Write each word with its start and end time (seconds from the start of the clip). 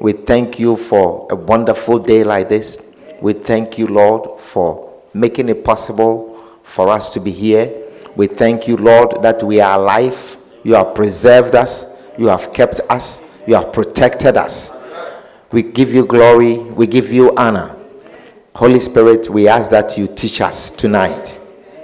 We 0.00 0.12
thank 0.12 0.58
you 0.58 0.76
for 0.76 1.26
a 1.30 1.34
wonderful 1.34 1.98
day 1.98 2.22
like 2.22 2.48
this. 2.48 2.78
We 3.20 3.32
thank 3.32 3.78
you, 3.78 3.88
Lord, 3.88 4.40
for 4.40 4.92
making 5.12 5.48
it 5.48 5.64
possible 5.64 6.38
for 6.62 6.88
us 6.88 7.10
to 7.14 7.20
be 7.20 7.32
here. 7.32 7.90
We 8.14 8.28
thank 8.28 8.68
you, 8.68 8.76
Lord, 8.76 9.22
that 9.22 9.42
we 9.42 9.60
are 9.60 9.78
alive. 9.78 10.36
You 10.62 10.74
have 10.74 10.94
preserved 10.94 11.54
us. 11.54 11.86
You 12.16 12.26
have 12.26 12.52
kept 12.52 12.80
us. 12.88 13.22
You 13.46 13.54
have 13.54 13.72
protected 13.72 14.36
us. 14.36 14.70
We 15.50 15.62
give 15.62 15.92
you 15.92 16.04
glory. 16.06 16.58
We 16.58 16.86
give 16.86 17.10
you 17.12 17.34
honor. 17.36 17.74
Holy 18.54 18.80
Spirit, 18.80 19.28
we 19.28 19.48
ask 19.48 19.70
that 19.70 19.96
you 19.96 20.06
teach 20.06 20.40
us 20.40 20.70
tonight 20.70 21.40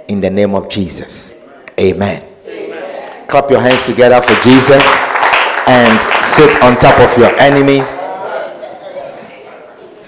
in 0.07 0.21
the 0.21 0.29
name 0.29 0.55
of 0.55 0.69
Jesus. 0.69 1.35
Amen. 1.79 2.25
Amen. 2.45 3.27
Clap 3.27 3.49
your 3.49 3.61
hands 3.61 3.83
together 3.85 4.21
for 4.21 4.35
Jesus 4.41 4.85
and 5.67 5.99
sit 6.21 6.61
on 6.61 6.75
top 6.77 6.99
of 6.99 7.17
your 7.17 7.31
enemies. 7.39 7.97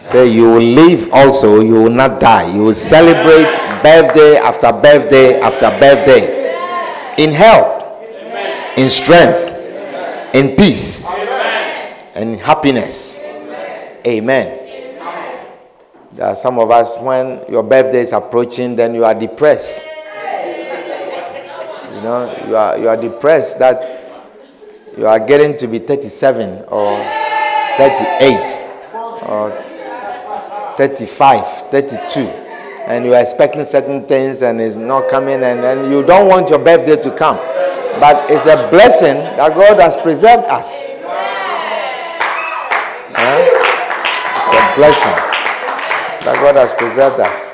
Say, 0.07 0.31
you 0.31 0.43
will 0.45 0.61
live 0.61 1.09
also, 1.11 1.59
you 1.59 1.73
will 1.73 1.89
not 1.89 2.22
die. 2.22 2.53
You 2.55 2.61
will 2.61 2.73
celebrate 2.73 3.52
birthday 3.83 4.38
after 4.38 4.72
birthday 4.72 5.38
after 5.41 5.69
birthday 5.81 6.47
in 7.22 7.31
health, 7.33 7.83
in 8.77 8.89
strength, 8.89 9.53
in 10.33 10.55
peace, 10.55 11.09
and 12.16 12.31
in 12.31 12.39
happiness. 12.39 13.22
Amen. 14.08 14.47
There 16.14 16.25
are 16.25 16.36
some 16.36 16.58
of 16.58 16.71
us, 16.71 16.97
when 16.99 17.44
your 17.52 17.64
birthday 17.64 17.99
is 17.99 18.14
approaching, 18.14 18.77
then 18.77 18.95
you 18.95 19.03
are 19.03 19.14
depressed. 19.14 19.83
You 21.92 22.02
know, 22.02 22.45
you 22.47 22.55
are, 22.55 22.77
you 22.77 22.88
are 22.88 22.95
depressed 22.95 23.59
that 23.59 24.08
you 24.97 25.05
are 25.05 25.19
getting 25.19 25.58
to 25.58 25.67
be 25.67 25.80
37 25.80 26.64
or 26.69 26.97
38 27.75 28.67
or 29.27 29.67
35, 30.78 31.72
32, 31.72 32.20
and 32.88 33.03
you 33.03 33.14
are 33.16 33.22
expecting 33.22 33.66
certain 33.66 34.06
things 34.06 34.44
and 34.44 34.61
it's 34.61 34.75
not 34.75 35.09
coming, 35.09 35.44
and 35.44 35.64
then 35.64 35.92
you 35.92 36.03
don't 36.03 36.28
want 36.28 36.50
your 36.50 36.59
birthday 36.59 36.95
to 37.02 37.11
come. 37.16 37.38
But 38.00 38.30
it's 38.30 38.45
a 38.45 38.70
blessing 38.70 39.16
that 39.38 39.55
God 39.55 39.80
has 39.80 39.98
preserved 39.98 40.45
us. 40.45 40.83
It's 44.39 44.53
a 44.53 44.75
blessing 44.78 45.17
that 46.23 46.36
God 46.42 46.55
has 46.55 46.72
preserved 46.73 47.20
us. 47.20 47.52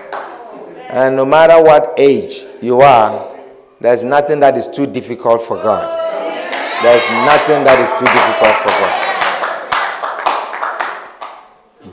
And 0.89 1.15
no 1.15 1.25
matter 1.25 1.63
what 1.63 1.93
age 1.97 2.45
you 2.61 2.81
are, 2.81 3.33
there's 3.79 4.03
nothing 4.03 4.41
that 4.41 4.57
is 4.57 4.67
too 4.67 4.85
difficult 4.85 5.41
for 5.41 5.55
God. 5.57 5.87
There's 6.83 7.09
nothing 7.25 7.63
that 7.63 7.79
is 7.79 7.89
too 7.97 8.05
difficult 8.05 8.57
for 8.61 8.69
God. 8.79 9.02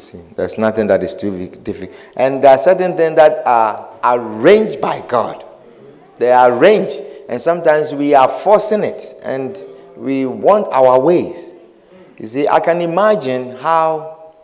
See, 0.00 0.20
there's 0.34 0.56
nothing 0.56 0.86
that 0.86 1.02
is 1.02 1.14
too 1.14 1.48
difficult. 1.62 1.94
And 2.16 2.42
there 2.42 2.52
are 2.52 2.58
certain 2.58 2.96
things 2.96 3.16
that 3.16 3.46
are 3.46 3.88
arranged 4.02 4.80
by 4.80 5.02
God. 5.06 5.44
They 6.18 6.32
are 6.32 6.52
arranged, 6.52 7.00
and 7.28 7.40
sometimes 7.40 7.94
we 7.94 8.14
are 8.14 8.28
forcing 8.28 8.82
it, 8.82 9.14
and 9.22 9.58
we 9.96 10.24
want 10.24 10.68
our 10.68 10.98
ways. 10.98 11.52
You 12.18 12.26
see, 12.26 12.48
I 12.48 12.60
can 12.60 12.80
imagine 12.80 13.56
how 13.56 14.34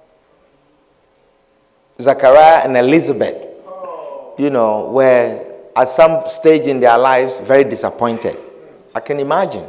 Zachariah 2.00 2.62
and 2.64 2.76
Elizabeth, 2.76 3.36
you 4.38 4.50
know, 4.50 4.91
were 4.91 5.42
at 5.75 5.88
some 5.88 6.26
stage 6.28 6.66
in 6.66 6.80
their 6.80 6.98
lives 6.98 7.41
very 7.41 7.64
disappointed. 7.64 8.36
I 8.94 9.00
can 9.00 9.20
imagine 9.20 9.66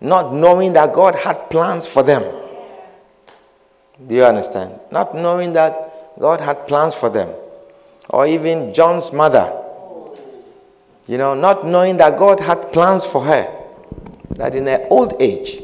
not 0.00 0.32
knowing 0.32 0.74
that 0.74 0.92
God 0.94 1.14
had 1.14 1.50
plans 1.50 1.86
for 1.86 2.02
them. 2.02 2.22
Do 4.06 4.14
you 4.14 4.24
understand? 4.24 4.78
Not 4.90 5.14
knowing 5.14 5.52
that 5.54 6.18
God 6.18 6.40
had 6.40 6.66
plans 6.68 6.94
for 6.94 7.10
them. 7.10 7.34
Or 8.10 8.26
even 8.26 8.72
John's 8.72 9.12
mother. 9.12 9.52
You 11.06 11.18
know, 11.18 11.34
not 11.34 11.66
knowing 11.66 11.96
that 11.96 12.18
God 12.18 12.40
had 12.40 12.72
plans 12.72 13.04
for 13.04 13.24
her. 13.24 13.54
That 14.30 14.54
in 14.54 14.66
her 14.66 14.86
old 14.90 15.14
age, 15.20 15.62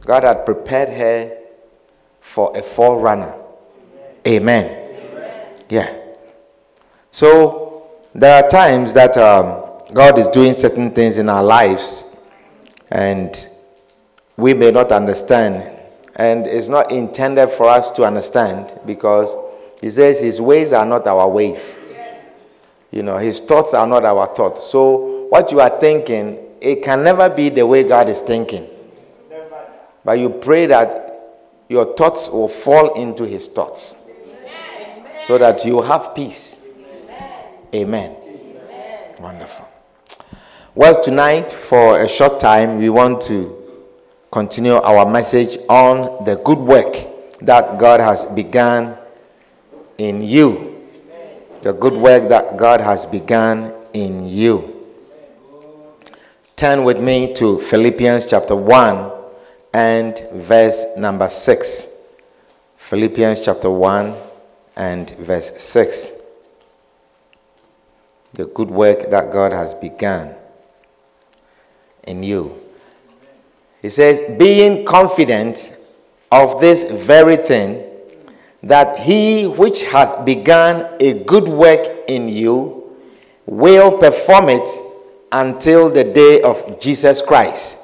God 0.00 0.24
had 0.24 0.44
prepared 0.44 0.90
her 0.90 1.36
for 2.20 2.56
a 2.56 2.62
forerunner. 2.62 3.34
Amen. 4.26 4.66
Amen. 4.66 5.54
Yeah. 5.68 5.96
So, 7.10 7.88
there 8.14 8.42
are 8.42 8.48
times 8.48 8.92
that 8.94 9.16
um, 9.16 9.64
God 9.92 10.18
is 10.18 10.26
doing 10.28 10.52
certain 10.52 10.90
things 10.90 11.18
in 11.18 11.28
our 11.28 11.42
lives 11.42 12.04
and 12.90 13.48
we 14.36 14.54
may 14.54 14.70
not 14.70 14.92
understand. 14.92 15.77
And 16.18 16.46
it's 16.48 16.68
not 16.68 16.90
intended 16.90 17.48
for 17.50 17.68
us 17.68 17.92
to 17.92 18.02
understand 18.02 18.78
because 18.84 19.36
he 19.80 19.90
says 19.90 20.18
his 20.18 20.40
ways 20.40 20.72
are 20.72 20.84
not 20.84 21.06
our 21.06 21.28
ways. 21.28 21.78
You 22.90 23.02
know, 23.02 23.18
his 23.18 23.38
thoughts 23.38 23.72
are 23.72 23.86
not 23.86 24.04
our 24.04 24.26
thoughts. 24.34 24.64
So 24.64 25.26
what 25.28 25.52
you 25.52 25.60
are 25.60 25.78
thinking, 25.78 26.40
it 26.60 26.82
can 26.82 27.04
never 27.04 27.28
be 27.28 27.50
the 27.50 27.64
way 27.66 27.84
God 27.84 28.08
is 28.08 28.20
thinking. 28.20 28.68
But 30.04 30.18
you 30.18 30.30
pray 30.30 30.66
that 30.66 31.08
your 31.68 31.94
thoughts 31.94 32.28
will 32.30 32.48
fall 32.48 32.94
into 32.94 33.24
his 33.24 33.46
thoughts 33.46 33.94
so 35.20 35.38
that 35.38 35.64
you 35.64 35.82
have 35.82 36.14
peace. 36.14 36.60
Amen. 37.74 38.16
Wonderful. 39.20 39.68
Well, 40.74 41.02
tonight, 41.02 41.50
for 41.50 42.00
a 42.00 42.08
short 42.08 42.40
time, 42.40 42.78
we 42.78 42.88
want 42.88 43.20
to 43.22 43.57
continue 44.30 44.74
our 44.74 45.10
message 45.10 45.58
on 45.68 46.24
the 46.24 46.36
good 46.36 46.58
work 46.58 46.94
that 47.40 47.78
God 47.78 48.00
has 48.00 48.24
begun 48.26 48.96
in 49.98 50.22
you. 50.22 50.86
The 51.62 51.72
good 51.72 51.94
work 51.94 52.28
that 52.28 52.56
God 52.56 52.80
has 52.80 53.06
begun 53.06 53.72
in 53.92 54.26
you. 54.28 54.86
Turn 56.56 56.84
with 56.84 57.00
me 57.00 57.34
to 57.34 57.58
Philippians 57.60 58.26
chapter 58.26 58.54
1 58.54 59.12
and 59.74 60.18
verse 60.32 60.84
number 60.96 61.28
6. 61.28 61.88
Philippians 62.76 63.40
chapter 63.40 63.70
1 63.70 64.14
and 64.76 65.10
verse 65.18 65.52
6. 65.60 66.12
The 68.32 68.46
good 68.46 68.70
work 68.70 69.10
that 69.10 69.32
God 69.32 69.52
has 69.52 69.74
begun 69.74 70.34
in 72.06 72.22
you. 72.22 72.67
He 73.82 73.90
says, 73.90 74.22
being 74.38 74.84
confident 74.84 75.76
of 76.32 76.60
this 76.60 76.84
very 76.84 77.36
thing, 77.36 77.84
that 78.62 78.98
he 78.98 79.46
which 79.46 79.84
hath 79.84 80.24
begun 80.24 80.96
a 81.00 81.22
good 81.24 81.48
work 81.48 81.86
in 82.08 82.28
you 82.28 82.96
will 83.46 83.96
perform 83.98 84.48
it 84.48 84.68
until 85.30 85.90
the 85.90 86.04
day 86.04 86.42
of 86.42 86.80
Jesus 86.80 87.22
Christ. 87.22 87.78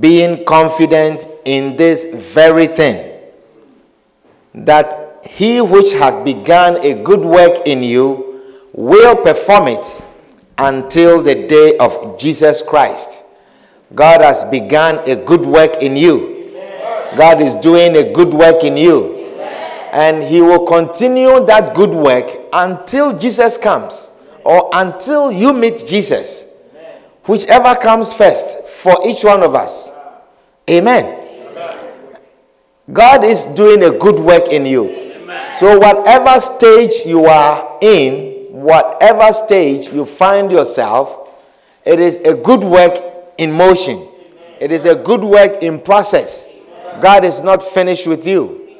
Being 0.00 0.44
confident 0.44 1.26
in 1.44 1.76
this 1.76 2.04
very 2.34 2.66
thing, 2.66 3.20
that 4.54 5.20
he 5.24 5.60
which 5.60 5.92
hath 5.92 6.24
begun 6.24 6.78
a 6.84 6.94
good 7.02 7.20
work 7.20 7.66
in 7.66 7.82
you 7.82 8.42
will 8.72 9.16
perform 9.16 9.68
it 9.68 10.02
until 10.56 11.22
the 11.22 11.46
day 11.46 11.76
of 11.78 12.18
Jesus 12.18 12.62
Christ. 12.62 13.24
God 13.94 14.20
has 14.20 14.44
begun 14.44 14.98
a 15.08 15.16
good 15.16 15.46
work 15.46 15.82
in 15.82 15.96
you. 15.96 16.36
God 17.16 17.40
is 17.40 17.54
doing 17.54 17.96
a 17.96 18.12
good 18.12 18.34
work 18.34 18.62
in 18.64 18.76
you. 18.76 19.16
And 19.92 20.22
He 20.22 20.42
will 20.42 20.66
continue 20.66 21.44
that 21.46 21.74
good 21.74 21.90
work 21.90 22.38
until 22.52 23.18
Jesus 23.18 23.56
comes 23.56 24.10
or 24.44 24.68
until 24.74 25.32
you 25.32 25.52
meet 25.52 25.86
Jesus. 25.86 26.46
Whichever 27.24 27.74
comes 27.74 28.12
first 28.12 28.68
for 28.68 28.96
each 29.06 29.24
one 29.24 29.42
of 29.42 29.54
us. 29.54 29.90
Amen. 30.68 31.14
God 32.92 33.24
is 33.24 33.44
doing 33.44 33.82
a 33.84 33.90
good 33.90 34.18
work 34.18 34.48
in 34.48 34.64
you. 34.64 35.08
So, 35.58 35.78
whatever 35.78 36.40
stage 36.40 37.04
you 37.04 37.26
are 37.26 37.78
in, 37.82 38.46
whatever 38.50 39.32
stage 39.32 39.88
you 39.92 40.04
find 40.06 40.50
yourself, 40.50 41.42
it 41.84 41.98
is 41.98 42.16
a 42.18 42.34
good 42.34 42.60
work 42.60 43.08
in 43.38 43.52
motion. 43.52 44.06
It 44.60 44.72
is 44.72 44.84
a 44.84 44.94
good 44.94 45.22
work 45.22 45.62
in 45.62 45.80
process. 45.80 46.46
God 47.00 47.24
is 47.24 47.40
not 47.40 47.62
finished 47.62 48.06
with 48.06 48.26
you. 48.26 48.76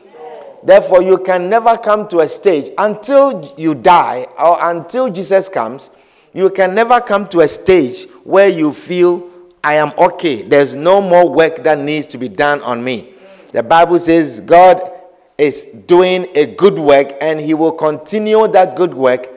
Therefore, 0.62 1.02
you 1.02 1.18
can 1.18 1.48
never 1.48 1.78
come 1.78 2.08
to 2.08 2.18
a 2.20 2.28
stage 2.28 2.72
until 2.76 3.54
you 3.56 3.74
die 3.74 4.26
or 4.38 4.58
until 4.60 5.08
Jesus 5.08 5.48
comes. 5.48 5.90
You 6.34 6.50
can 6.50 6.74
never 6.74 7.00
come 7.00 7.26
to 7.28 7.40
a 7.40 7.48
stage 7.48 8.06
where 8.24 8.48
you 8.48 8.72
feel, 8.72 9.30
I 9.62 9.74
am 9.74 9.92
okay. 9.96 10.42
There's 10.42 10.74
no 10.74 11.00
more 11.00 11.32
work 11.32 11.62
that 11.62 11.78
needs 11.78 12.06
to 12.08 12.18
be 12.18 12.28
done 12.28 12.60
on 12.62 12.82
me. 12.82 13.14
The 13.52 13.62
Bible 13.62 13.98
says 14.00 14.40
God 14.40 14.92
is 15.38 15.64
doing 15.86 16.26
a 16.34 16.46
good 16.56 16.78
work 16.78 17.14
and 17.20 17.40
he 17.40 17.54
will 17.54 17.72
continue 17.72 18.46
that 18.48 18.76
good 18.76 18.92
work 18.92 19.28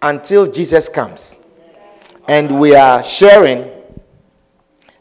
until 0.00 0.50
Jesus 0.50 0.88
comes. 0.88 1.38
And 2.26 2.58
we 2.58 2.74
are 2.74 3.04
sharing 3.04 3.70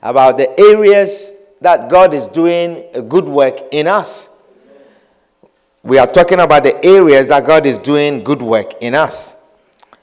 about 0.01 0.38
the 0.38 0.60
areas 0.60 1.31
that 1.62 1.90
God 1.90 2.13
is 2.13 2.28
doing 2.28 2.86
a 2.94 3.01
good 3.01 3.25
work 3.25 3.60
in 3.72 3.88
us 3.88 4.30
we 5.84 5.98
are 5.98 6.07
talking 6.07 6.40
about 6.40 6.63
the 6.63 6.86
areas 6.86 7.28
that 7.28 7.46
God 7.46 7.66
is 7.66 7.78
doing 7.78 8.24
good 8.24 8.42
work 8.42 8.74
in 8.81 8.96
us. 8.96 9.36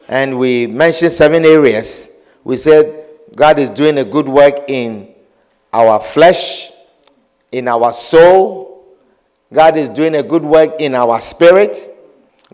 And 0.08 0.38
we 0.38 0.66
mentioned 0.66 1.12
seven 1.12 1.44
areas. 1.44 2.10
We 2.44 2.56
said 2.56 3.04
God 3.34 3.58
is 3.58 3.68
doing 3.70 3.98
a 3.98 4.04
good 4.04 4.28
work 4.28 4.64
in 4.68 5.14
our 5.72 6.00
flesh, 6.00 6.72
in 7.52 7.68
our 7.68 7.92
soul. 7.92 8.96
God 9.52 9.76
is 9.76 9.88
doing 9.90 10.16
a 10.16 10.22
good 10.22 10.42
work 10.42 10.80
in 10.80 10.94
our 10.94 11.20
spirit. 11.20 11.76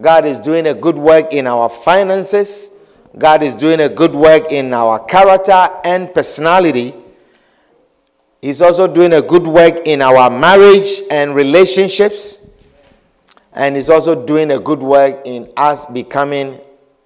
God 0.00 0.24
is 0.24 0.40
doing 0.40 0.66
a 0.66 0.74
good 0.74 0.96
work 0.98 1.32
in 1.32 1.46
our 1.46 1.68
finances. 1.68 2.70
God 3.16 3.42
is 3.42 3.54
doing 3.54 3.80
a 3.80 3.88
good 3.88 4.14
work 4.14 4.50
in 4.50 4.72
our 4.74 4.98
character 5.04 5.68
and 5.84 6.12
personality. 6.12 6.92
He's 8.42 8.60
also 8.60 8.92
doing 8.92 9.12
a 9.12 9.22
good 9.22 9.46
work 9.46 9.86
in 9.86 10.02
our 10.02 10.28
marriage 10.28 11.00
and 11.10 11.34
relationships 11.34 12.38
and 13.52 13.76
He's 13.76 13.88
also 13.88 14.26
doing 14.26 14.50
a 14.50 14.58
good 14.58 14.80
work 14.80 15.22
in 15.24 15.50
us 15.56 15.86
becoming 15.86 16.58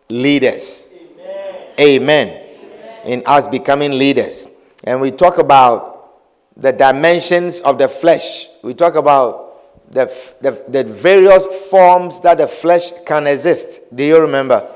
leaders. 0.08 0.86
Amen. 0.90 1.72
Amen. 1.78 2.28
Amen. 2.28 3.00
In 3.04 3.22
us 3.26 3.48
becoming 3.48 3.98
leaders. 3.98 4.48
And 4.84 5.00
we 5.00 5.10
talk 5.10 5.38
about 5.38 6.22
the 6.56 6.72
dimensions 6.72 7.60
of 7.60 7.76
the 7.78 7.88
flesh. 7.88 8.48
We 8.62 8.72
talk 8.72 8.94
about 8.94 9.92
the, 9.92 10.06
the, 10.40 10.64
the 10.68 10.84
various 10.84 11.44
forms 11.68 12.20
that 12.20 12.38
the 12.38 12.48
flesh 12.48 12.92
can 13.04 13.26
exist. 13.26 13.82
Do 13.94 14.04
you 14.04 14.20
remember? 14.20 14.66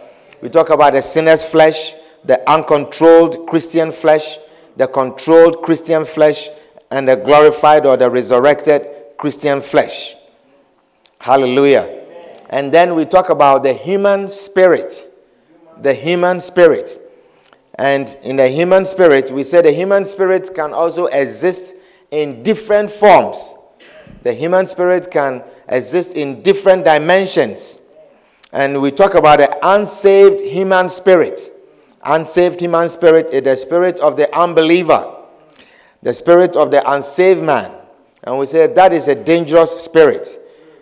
We 0.42 0.48
talk 0.48 0.70
about 0.70 0.92
the 0.92 1.02
sinner's 1.02 1.44
flesh, 1.44 1.94
the 2.24 2.48
uncontrolled 2.50 3.46
Christian 3.46 3.92
flesh, 3.92 4.38
the 4.80 4.86
controlled 4.86 5.60
Christian 5.60 6.06
flesh, 6.06 6.48
and 6.90 7.06
the 7.06 7.14
glorified 7.14 7.84
or 7.84 7.98
the 7.98 8.08
resurrected 8.08 8.86
Christian 9.18 9.60
flesh. 9.60 10.16
Hallelujah. 11.18 11.86
And 12.48 12.72
then 12.72 12.94
we 12.94 13.04
talk 13.04 13.28
about 13.28 13.62
the 13.62 13.74
human 13.74 14.30
spirit. 14.30 15.06
The 15.82 15.92
human 15.92 16.40
spirit. 16.40 16.98
And 17.74 18.16
in 18.22 18.36
the 18.36 18.48
human 18.48 18.86
spirit, 18.86 19.30
we 19.30 19.42
say 19.42 19.60
the 19.60 19.70
human 19.70 20.06
spirit 20.06 20.48
can 20.54 20.72
also 20.72 21.06
exist 21.08 21.74
in 22.10 22.42
different 22.42 22.90
forms. 22.90 23.56
The 24.22 24.32
human 24.32 24.66
spirit 24.66 25.10
can 25.10 25.44
exist 25.68 26.14
in 26.14 26.40
different 26.40 26.86
dimensions. 26.86 27.80
And 28.50 28.80
we 28.80 28.92
talk 28.92 29.12
about 29.12 29.40
the 29.40 29.58
unsaved 29.62 30.40
human 30.40 30.88
spirit. 30.88 31.52
Unsaved 32.02 32.60
human 32.60 32.88
spirit 32.88 33.30
is 33.30 33.42
the 33.42 33.54
spirit 33.56 34.00
of 34.00 34.16
the 34.16 34.34
unbeliever, 34.36 35.16
the 36.02 36.14
spirit 36.14 36.56
of 36.56 36.70
the 36.70 36.90
unsaved 36.90 37.42
man. 37.42 37.72
And 38.24 38.38
we 38.38 38.46
say 38.46 38.66
that 38.66 38.92
is 38.92 39.08
a 39.08 39.14
dangerous 39.14 39.72
spirit. 39.72 40.38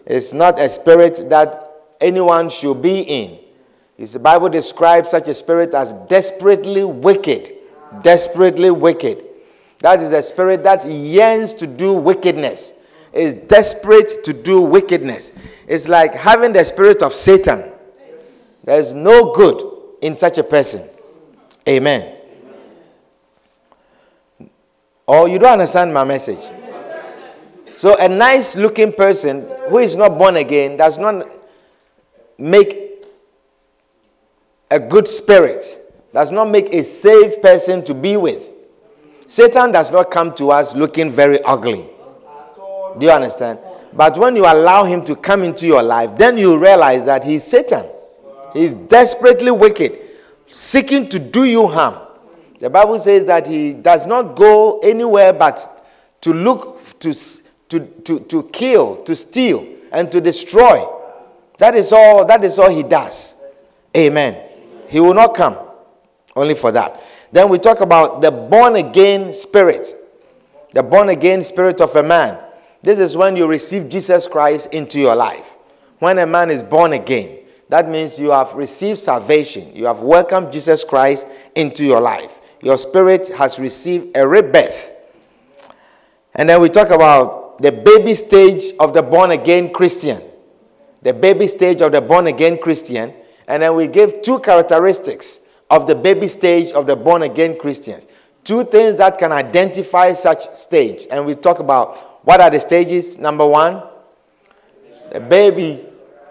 It's 0.07 0.33
not 0.33 0.61
a 0.61 0.71
spirit 0.71 1.29
that 1.29 1.71
anyone 2.01 2.51
should 2.51 2.81
be 2.81 3.01
in. 3.01 3.39
the 3.99 4.19
Bible 4.19 4.49
describes 4.49 5.11
such 5.11 5.29
a 5.29 5.35
spirit 5.35 5.75
as 5.75 5.93
desperately 6.09 6.85
wicked. 6.85 7.53
Desperately 8.03 8.71
wicked. 8.71 9.25
That 9.81 10.01
is 10.01 10.13
a 10.13 10.23
spirit 10.23 10.63
that 10.65 10.87
yearns 10.87 11.53
to 11.55 11.67
do 11.67 11.93
wickedness. 11.93 12.75
Is 13.13 13.35
desperate 13.35 14.23
to 14.25 14.33
do 14.33 14.61
wickedness. 14.61 15.33
It's 15.67 15.89
like 15.89 16.15
having 16.15 16.53
the 16.53 16.63
spirit 16.65 17.03
of 17.03 17.15
Satan. 17.15 17.65
There's 18.65 18.93
no 18.93 19.33
good 19.35 19.63
in 20.03 20.15
such 20.15 20.39
a 20.39 20.45
person. 20.45 20.89
Amen. 21.69 22.17
Or 25.07 25.21
oh, 25.21 25.27
you 25.27 25.39
don't 25.39 25.53
understand 25.53 25.93
my 25.93 26.05
message. 26.05 26.51
So 27.77 27.97
a 27.97 28.09
nice 28.09 28.57
looking 28.57 28.93
person 28.93 29.47
who 29.69 29.79
is 29.79 29.95
not 29.97 30.19
born 30.19 30.37
again 30.37 30.77
does 30.77 30.99
not 30.99 31.29
make 32.39 33.05
a 34.71 34.79
good 34.81 35.07
spirit, 35.09 35.81
does 36.13 36.33
not 36.33 36.47
make 36.51 36.75
a 36.75 36.83
safe 36.85 37.41
person 37.41 37.85
to 37.85 37.95
be 37.95 38.17
with. 38.17 38.43
Satan 39.27 39.73
does 39.73 39.91
not 39.91 40.11
come 40.11 40.35
to 40.37 40.51
us 40.51 40.75
looking 40.75 41.11
very 41.11 41.43
ugly. 41.43 41.89
Do 42.99 43.07
you 43.07 43.13
understand? 43.13 43.59
But 43.93 44.17
when 44.19 44.37
you 44.37 44.45
allow 44.45 44.85
him 44.85 45.05
to 45.05 45.15
come 45.17 45.43
into 45.43 45.67
your 45.67 45.83
life, 45.83 46.17
then 46.19 46.39
you 46.39 46.59
realize 46.59 47.05
that 47.05 47.25
he's 47.25 47.45
Satan. 47.45 47.87
He's 48.55 48.75
desperately 48.75 49.51
wicked, 49.51 49.99
seeking 50.51 51.09
to 51.11 51.19
do 51.19 51.45
you 51.45 51.67
harm. 51.67 51.97
The 52.61 52.71
Bible 52.71 52.99
says 52.99 53.25
that 53.27 53.47
he 53.47 53.73
does 53.73 54.07
not 54.07 54.35
go 54.35 54.81
anywhere 54.81 55.33
but 55.33 55.87
to 56.23 56.33
look 56.33 56.99
to 57.01 57.15
to, 57.69 57.81
to, 57.81 58.21
to 58.21 58.43
kill, 58.45 59.03
to 59.05 59.15
steal, 59.15 59.67
and 59.93 60.11
to 60.13 60.21
destroy. 60.21 60.87
That 61.59 61.75
is 61.75 61.93
all, 61.93 62.25
that 62.25 62.45
is 62.45 62.59
all 62.59 62.71
he 62.71 62.83
does. 62.83 63.35
Amen. 63.97 64.43
He 64.89 65.01
will 65.01 65.15
not 65.15 65.35
come 65.35 65.57
only 66.35 66.55
for 66.55 66.73
that. 66.73 67.03
Then 67.33 67.49
we 67.49 67.59
talk 67.59 67.81
about 67.81 68.23
the 68.23 68.31
born 68.31 68.77
again 68.77 69.35
spirit. 69.35 69.95
The 70.73 70.83
born 70.83 71.09
again 71.11 71.43
spirit 71.43 71.81
of 71.81 71.95
a 71.97 72.03
man. 72.03 72.39
This 72.83 72.99
is 72.99 73.17
when 73.17 73.37
you 73.37 73.47
receive 73.47 73.89
Jesus 73.89 74.29
Christ 74.29 74.73
into 74.73 75.01
your 75.01 75.15
life. 75.15 75.57
When 75.99 76.19
a 76.19 76.27
man 76.27 76.51
is 76.51 76.63
born 76.63 76.93
again, 76.93 77.41
that 77.69 77.89
means 77.89 78.19
you 78.19 78.31
have 78.31 78.55
received 78.55 78.99
salvation. 78.99 79.75
You 79.75 79.87
have 79.87 80.01
welcomed 80.01 80.53
Jesus 80.53 80.85
Christ 80.85 81.27
into 81.55 81.85
your 81.85 82.01
life. 82.01 82.41
Your 82.63 82.79
spirit 82.79 83.29
has 83.29 83.59
received 83.59 84.17
a 84.17 84.27
rebirth. 84.27 84.95
And 86.35 86.49
then 86.49 86.61
we 86.61 86.69
talk 86.71 86.91
about 86.91 87.61
the 87.61 87.73
baby 87.73 88.15
stage 88.15 88.73
of 88.81 88.95
the 88.95 89.03
born 89.03 89.33
again 89.33 89.73
Christian. 89.73 90.23
The 91.03 91.13
baby 91.13 91.47
stage 91.47 91.83
of 91.83 91.93
the 91.93 92.01
born 92.01 92.27
again 92.27 92.59
Christian. 92.59 93.13
And 93.47 93.63
then 93.63 93.75
we 93.75 93.87
give 93.87 94.23
two 94.23 94.39
characteristics 94.41 95.41
of 95.71 95.87
the 95.87 95.95
baby 95.95 96.29
stage 96.29 96.73
of 96.73 96.87
the 96.87 96.97
born 96.97 97.23
again 97.23 97.59
Christians. 97.59 98.09
Two 98.45 98.65
things 98.65 98.97
that 98.97 99.19
can 99.19 99.31
identify 99.31 100.13
such 100.15 100.55
stage. 100.57 101.07
And 101.11 101.27
we 101.27 101.35
talk 101.35 101.59
about 101.59 102.25
what 102.25 102.41
are 102.41 102.51
the 102.51 102.61
stages. 102.61 103.19
Number 103.19 103.47
one, 103.47 103.83
the 105.11 105.21
baby 105.21 105.88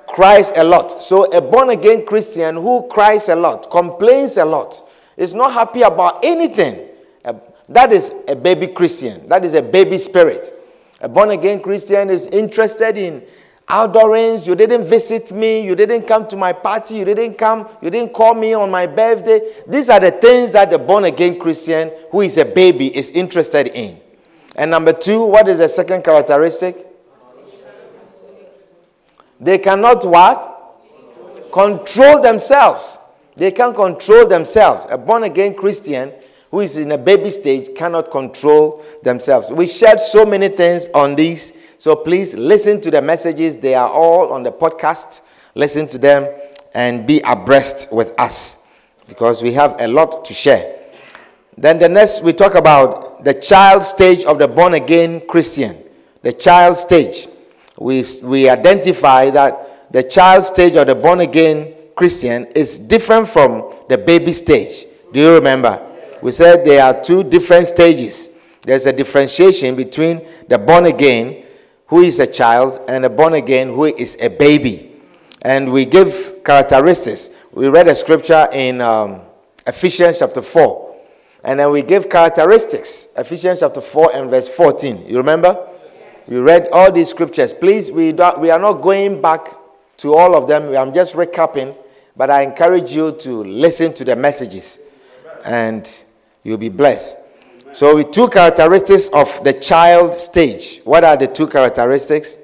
cries 0.07 0.51
a 0.55 0.63
lot. 0.63 1.03
So 1.03 1.25
a 1.31 1.41
born 1.41 1.69
again 1.69 2.05
Christian 2.05 2.55
who 2.55 2.87
cries 2.89 3.29
a 3.29 3.35
lot, 3.35 3.69
complains 3.69 4.37
a 4.37 4.45
lot, 4.45 4.81
is 5.15 5.35
not 5.35 5.53
happy 5.53 5.81
about 5.81 6.23
anything. 6.23 6.87
That 7.69 7.91
is 7.91 8.15
a 8.29 8.35
baby 8.35 8.67
Christian. 8.67 9.27
That 9.27 9.43
is 9.43 9.53
a 9.53 9.61
baby 9.61 9.97
spirit. 9.97 10.53
A 11.01 11.09
born 11.09 11.31
again 11.31 11.59
Christian 11.59 12.09
is 12.09 12.27
interested 12.27 12.97
in 12.97 13.21
outdoorings. 13.67 14.47
You 14.47 14.55
didn't 14.55 14.85
visit 14.85 15.33
me. 15.33 15.65
You 15.65 15.75
didn't 15.75 16.03
come 16.07 16.29
to 16.29 16.37
my 16.37 16.53
party. 16.53 16.95
You 16.95 17.03
didn't 17.05 17.35
come. 17.37 17.67
You 17.81 17.89
didn't 17.89 18.13
call 18.13 18.33
me 18.33 18.53
on 18.53 18.71
my 18.71 18.87
birthday. 18.87 19.41
These 19.67 19.89
are 19.89 19.99
the 19.99 20.11
things 20.11 20.51
that 20.51 20.71
the 20.71 20.79
born 20.79 21.03
again 21.03 21.37
Christian 21.37 21.91
who 22.09 22.21
is 22.21 22.37
a 22.37 22.45
baby 22.45 22.95
is 22.95 23.09
interested 23.09 23.67
in. 23.67 23.99
And 24.55 24.71
number 24.71 24.93
two, 24.93 25.25
what 25.25 25.49
is 25.49 25.57
the 25.57 25.67
second 25.67 26.05
characteristic? 26.05 26.86
They 29.39 29.57
cannot 29.57 30.05
what? 30.05 30.53
Control 31.51 32.21
themselves. 32.21 32.97
They 33.35 33.51
can't 33.51 33.75
control 33.75 34.27
themselves. 34.27 34.87
A 34.89 34.97
born 34.97 35.23
again 35.23 35.53
Christian 35.53 36.11
who 36.51 36.61
is 36.61 36.77
in 36.77 36.91
a 36.91 36.97
baby 36.97 37.29
stage 37.29 37.75
cannot 37.75 38.09
control 38.09 38.83
themselves. 39.03 39.51
We 39.51 39.67
shared 39.67 39.99
so 39.99 40.25
many 40.25 40.49
things 40.49 40.87
on 40.93 41.15
these, 41.15 41.53
so 41.77 41.95
please 41.95 42.33
listen 42.33 42.81
to 42.81 42.91
the 42.91 43.01
messages. 43.01 43.57
They 43.57 43.75
are 43.75 43.89
all 43.89 44.31
on 44.31 44.43
the 44.43 44.51
podcast. 44.51 45.21
Listen 45.55 45.87
to 45.89 45.97
them 45.97 46.27
and 46.73 47.05
be 47.05 47.21
abreast 47.25 47.91
with 47.91 48.13
us 48.19 48.57
because 49.07 49.41
we 49.41 49.51
have 49.53 49.79
a 49.79 49.87
lot 49.87 50.25
to 50.25 50.33
share. 50.33 50.79
Then 51.57 51.79
the 51.79 51.89
next, 51.89 52.21
we 52.23 52.33
talk 52.33 52.55
about 52.55 53.23
the 53.23 53.33
child 53.33 53.83
stage 53.83 54.23
of 54.25 54.37
the 54.37 54.47
born 54.47 54.75
again 54.75 55.21
Christian. 55.27 55.83
The 56.21 56.33
child 56.33 56.77
stage. 56.77 57.27
We, 57.77 58.03
we 58.23 58.49
identify 58.49 59.29
that 59.31 59.91
the 59.91 60.03
child 60.03 60.43
stage 60.43 60.75
or 60.75 60.85
the 60.85 60.95
born 60.95 61.21
again 61.21 61.73
Christian 61.95 62.45
is 62.55 62.77
different 62.77 63.27
from 63.27 63.73
the 63.89 63.97
baby 63.97 64.33
stage. 64.33 64.85
Do 65.11 65.19
you 65.19 65.33
remember? 65.33 65.83
we 66.21 66.31
said 66.31 66.65
there 66.65 66.83
are 66.83 67.01
two 67.03 67.23
different 67.23 67.67
stages. 67.67 68.31
There's 68.61 68.85
a 68.85 68.93
differentiation 68.93 69.75
between 69.75 70.27
the 70.47 70.57
born 70.57 70.85
again, 70.85 71.43
who 71.87 72.01
is 72.01 72.19
a 72.19 72.27
child, 72.27 72.81
and 72.87 73.05
a 73.05 73.09
born 73.09 73.33
again 73.33 73.69
who 73.69 73.85
is 73.85 74.17
a 74.19 74.29
baby. 74.29 74.91
And 75.41 75.71
we 75.71 75.85
give 75.85 76.43
characteristics. 76.43 77.29
We 77.51 77.69
read 77.69 77.87
a 77.87 77.95
scripture 77.95 78.47
in 78.51 78.81
um, 78.81 79.21
Ephesians 79.65 80.19
chapter 80.19 80.41
4. 80.41 80.95
And 81.43 81.59
then 81.59 81.71
we 81.71 81.81
give 81.81 82.09
characteristics. 82.09 83.07
Ephesians 83.15 83.61
chapter 83.61 83.79
4 83.79 84.15
and 84.15 84.29
verse 84.29 84.49
14. 84.49 85.07
You 85.07 85.17
remember? 85.17 85.66
We 86.27 86.39
read 86.39 86.67
all 86.73 86.91
these 86.91 87.09
scriptures. 87.09 87.53
Please, 87.53 87.91
we, 87.91 88.11
we 88.11 88.49
are 88.49 88.59
not 88.59 88.81
going 88.81 89.21
back 89.21 89.47
to 89.97 90.13
all 90.13 90.35
of 90.35 90.47
them. 90.47 90.75
I'm 90.75 90.93
just 90.93 91.15
recapping. 91.15 91.75
But 92.15 92.29
I 92.29 92.41
encourage 92.41 92.93
you 92.93 93.13
to 93.13 93.43
listen 93.43 93.93
to 93.93 94.03
the 94.03 94.15
messages. 94.15 94.79
And 95.45 95.89
you'll 96.43 96.57
be 96.57 96.69
blessed. 96.69 97.17
So, 97.73 97.95
with 97.95 98.11
two 98.11 98.27
characteristics 98.27 99.07
of 99.09 99.43
the 99.43 99.53
child 99.53 100.15
stage. 100.15 100.81
What 100.83 101.03
are 101.03 101.15
the 101.15 101.27
two 101.27 101.47
characteristics? 101.47 102.37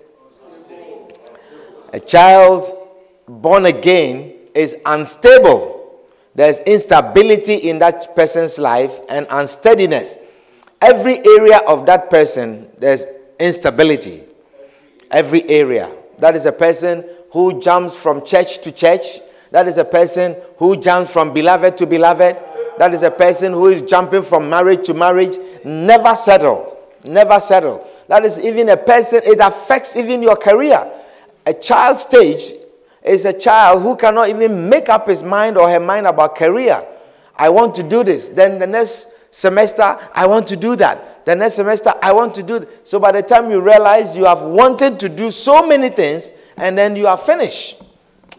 A 1.91 1.99
child 1.99 2.65
born 3.27 3.65
again 3.65 4.33
is 4.53 4.77
unstable. 4.85 6.01
There's 6.35 6.59
instability 6.59 7.55
in 7.55 7.79
that 7.79 8.15
person's 8.15 8.57
life 8.57 8.99
and 9.09 9.27
unsteadiness. 9.29 10.17
Every 10.81 11.19
area 11.19 11.59
of 11.67 11.85
that 11.85 12.09
person, 12.09 12.69
there's 12.77 13.05
instability. 13.43 14.23
Every 15.11 15.47
area. 15.49 15.91
That 16.19 16.35
is 16.35 16.45
a 16.45 16.51
person 16.51 17.05
who 17.31 17.59
jumps 17.61 17.95
from 17.95 18.25
church 18.25 18.59
to 18.61 18.71
church. 18.71 19.19
That 19.51 19.67
is 19.67 19.77
a 19.77 19.85
person 19.85 20.35
who 20.57 20.77
jumps 20.77 21.11
from 21.11 21.33
beloved 21.33 21.77
to 21.77 21.85
beloved. 21.85 22.37
That 22.79 22.93
is 22.93 23.03
a 23.03 23.11
person 23.11 23.53
who 23.53 23.67
is 23.67 23.81
jumping 23.83 24.23
from 24.23 24.49
marriage 24.49 24.85
to 24.87 24.93
marriage, 24.93 25.37
never 25.63 26.15
settled. 26.15 26.77
Never 27.03 27.39
settled. 27.39 27.85
That 28.07 28.25
is 28.25 28.39
even 28.39 28.69
a 28.69 28.77
person, 28.77 29.21
it 29.25 29.39
affects 29.39 29.95
even 29.95 30.23
your 30.23 30.37
career. 30.37 30.89
A 31.45 31.53
child 31.53 31.97
stage 31.97 32.53
is 33.03 33.25
a 33.25 33.33
child 33.33 33.83
who 33.83 33.95
cannot 33.97 34.29
even 34.29 34.69
make 34.69 34.87
up 34.89 35.07
his 35.07 35.21
mind 35.21 35.57
or 35.57 35.69
her 35.69 35.79
mind 35.79 36.07
about 36.07 36.35
career. 36.35 36.83
I 37.35 37.49
want 37.49 37.75
to 37.75 37.83
do 37.83 38.03
this. 38.03 38.29
Then 38.29 38.57
the 38.57 38.67
next 38.67 39.09
semester, 39.33 39.97
I 40.13 40.27
want 40.27 40.47
to 40.47 40.55
do 40.55 40.75
that. 40.75 41.25
The 41.25 41.35
next 41.35 41.55
semester, 41.55 41.91
I 42.01 42.13
want 42.13 42.35
to 42.35 42.43
do 42.43 42.59
that. 42.59 42.87
So 42.87 42.99
by 42.99 43.11
the 43.11 43.23
time 43.23 43.49
you 43.49 43.59
realize 43.59 44.15
you 44.15 44.25
have 44.25 44.43
wanted 44.43 44.99
to 44.99 45.09
do 45.09 45.31
so 45.31 45.67
many 45.67 45.89
things, 45.89 46.29
and 46.57 46.77
then 46.77 46.95
you 46.95 47.07
are 47.07 47.17
finished, 47.17 47.81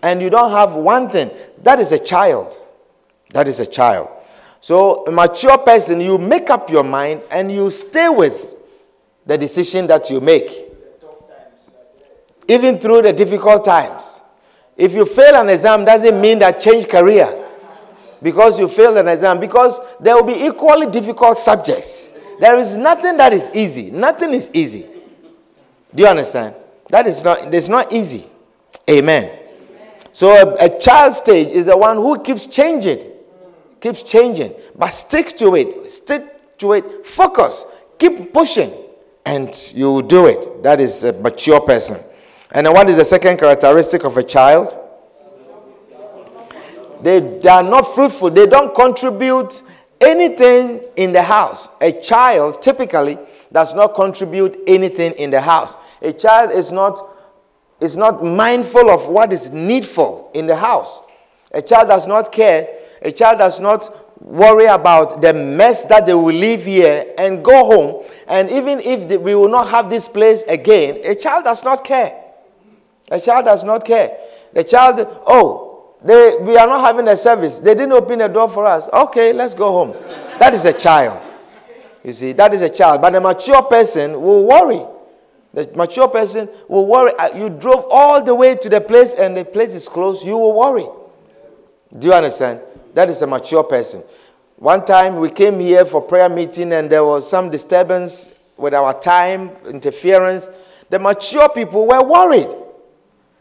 and 0.02 0.22
you 0.22 0.30
don't 0.30 0.52
have 0.52 0.74
one 0.74 1.10
thing, 1.10 1.30
that 1.62 1.80
is 1.80 1.90
a 1.90 1.98
child. 1.98 2.56
That 3.30 3.48
is 3.48 3.58
a 3.58 3.66
child. 3.66 4.08
So, 4.60 5.04
a 5.06 5.10
mature 5.12 5.58
person, 5.58 6.00
you 6.00 6.16
make 6.16 6.48
up 6.48 6.70
your 6.70 6.84
mind 6.84 7.22
and 7.30 7.52
you 7.52 7.70
stay 7.70 8.08
with 8.08 8.54
the 9.26 9.36
decision 9.36 9.86
that 9.88 10.08
you 10.08 10.20
make. 10.20 10.72
Even 12.48 12.78
through 12.78 13.02
the 13.02 13.12
difficult 13.12 13.64
times. 13.64 14.22
If 14.76 14.92
you 14.92 15.04
fail 15.04 15.34
an 15.34 15.50
exam, 15.50 15.84
doesn't 15.84 16.18
mean 16.18 16.38
that 16.38 16.60
change 16.60 16.88
career 16.88 17.43
because 18.22 18.58
you 18.58 18.68
failed 18.68 18.96
an 18.96 19.08
exam, 19.08 19.40
because 19.40 19.80
there 20.00 20.14
will 20.14 20.24
be 20.24 20.44
equally 20.44 20.90
difficult 20.90 21.38
subjects. 21.38 22.12
There 22.40 22.56
is 22.56 22.76
nothing 22.76 23.16
that 23.16 23.32
is 23.32 23.50
easy. 23.54 23.90
Nothing 23.90 24.34
is 24.34 24.50
easy. 24.52 24.86
Do 25.94 26.02
you 26.02 26.08
understand? 26.08 26.54
That 26.88 27.06
is 27.06 27.22
not, 27.22 27.54
it's 27.54 27.68
not 27.68 27.92
easy. 27.92 28.28
Amen. 28.90 29.24
Amen. 29.24 29.38
So 30.12 30.30
a, 30.30 30.66
a 30.66 30.80
child 30.80 31.14
stage 31.14 31.48
is 31.48 31.66
the 31.66 31.76
one 31.76 31.96
who 31.96 32.20
keeps 32.20 32.46
changing 32.46 33.12
keeps 33.84 34.02
changing, 34.02 34.54
but 34.76 34.88
sticks 34.88 35.34
to 35.34 35.54
it, 35.56 35.90
stick 35.90 36.56
to 36.56 36.72
it, 36.72 37.06
focus, 37.06 37.66
keep 37.98 38.32
pushing, 38.32 38.72
and 39.26 39.72
you 39.74 39.92
will 39.92 40.00
do 40.00 40.26
it. 40.26 40.62
That 40.62 40.80
is 40.80 41.04
a 41.04 41.12
mature 41.12 41.60
person. 41.60 42.00
And 42.52 42.66
what 42.68 42.88
is 42.88 42.96
the 42.96 43.04
second 43.04 43.36
characteristic 43.36 44.04
of 44.04 44.16
a 44.16 44.22
child? 44.22 44.74
They, 47.04 47.20
they 47.20 47.48
are 47.48 47.62
not 47.62 47.94
fruitful, 47.94 48.30
they 48.30 48.46
don't 48.46 48.74
contribute 48.74 49.62
anything 50.00 50.82
in 50.96 51.12
the 51.12 51.22
house. 51.22 51.68
A 51.80 51.92
child 51.92 52.62
typically 52.62 53.18
does 53.52 53.74
not 53.74 53.94
contribute 53.94 54.58
anything 54.66 55.12
in 55.12 55.30
the 55.30 55.40
house. 55.40 55.76
A 56.02 56.12
child 56.12 56.50
is 56.50 56.72
not, 56.72 56.98
is 57.80 57.96
not 57.96 58.24
mindful 58.24 58.90
of 58.90 59.08
what 59.08 59.32
is 59.32 59.50
needful 59.50 60.30
in 60.34 60.46
the 60.46 60.56
house. 60.56 61.00
A 61.52 61.62
child 61.62 61.88
does 61.88 62.08
not 62.08 62.32
care 62.32 62.68
a 63.04 63.12
child 63.12 63.38
does 63.38 63.60
not 63.60 63.90
worry 64.22 64.64
about 64.64 65.20
the 65.20 65.34
mess 65.34 65.84
that 65.84 66.06
they 66.06 66.14
will 66.14 66.34
leave 66.34 66.64
here 66.64 67.12
and 67.18 67.44
go 67.44 67.64
home. 67.66 68.04
And 68.26 68.50
even 68.50 68.80
if 68.80 69.20
we 69.20 69.34
will 69.34 69.48
not 69.48 69.68
have 69.68 69.90
this 69.90 70.08
place 70.08 70.42
again, 70.44 71.00
a 71.04 71.14
child 71.14 71.44
does 71.44 71.62
not 71.62 71.84
care. 71.84 72.18
A 73.10 73.20
child 73.20 73.44
does 73.44 73.62
not 73.62 73.84
care. 73.84 74.16
The 74.54 74.64
child, 74.64 75.06
oh, 75.26 75.63
they, 76.04 76.36
we 76.42 76.56
are 76.58 76.66
not 76.66 76.82
having 76.84 77.08
a 77.08 77.16
service. 77.16 77.58
They 77.58 77.74
didn't 77.74 77.92
open 77.92 78.18
the 78.18 78.28
door 78.28 78.50
for 78.50 78.66
us. 78.66 78.88
Okay, 78.92 79.32
let's 79.32 79.54
go 79.54 79.72
home. 79.72 79.92
That 80.38 80.52
is 80.52 80.66
a 80.66 80.72
child. 80.72 81.32
You 82.04 82.12
see, 82.12 82.32
that 82.32 82.52
is 82.52 82.60
a 82.60 82.68
child. 82.68 83.00
But 83.00 83.14
a 83.14 83.20
mature 83.20 83.62
person 83.62 84.20
will 84.20 84.46
worry. 84.46 84.84
The 85.54 85.70
mature 85.74 86.08
person 86.08 86.50
will 86.68 86.86
worry. 86.86 87.12
Uh, 87.18 87.34
you 87.34 87.48
drove 87.48 87.86
all 87.90 88.22
the 88.22 88.34
way 88.34 88.54
to 88.54 88.68
the 88.68 88.82
place 88.82 89.14
and 89.14 89.34
the 89.34 89.44
place 89.46 89.74
is 89.74 89.88
closed. 89.88 90.26
You 90.26 90.36
will 90.36 90.52
worry. 90.54 90.86
Do 91.98 92.08
you 92.08 92.12
understand? 92.12 92.60
That 92.92 93.08
is 93.08 93.22
a 93.22 93.26
mature 93.26 93.64
person. 93.64 94.02
One 94.56 94.84
time 94.84 95.16
we 95.16 95.30
came 95.30 95.58
here 95.58 95.86
for 95.86 96.02
prayer 96.02 96.28
meeting 96.28 96.72
and 96.74 96.90
there 96.90 97.04
was 97.04 97.28
some 97.28 97.48
disturbance 97.50 98.28
with 98.58 98.74
our 98.74 98.98
time, 99.00 99.50
interference. 99.66 100.50
The 100.90 100.98
mature 100.98 101.48
people 101.48 101.86
were 101.86 102.02
worried. 102.02 102.54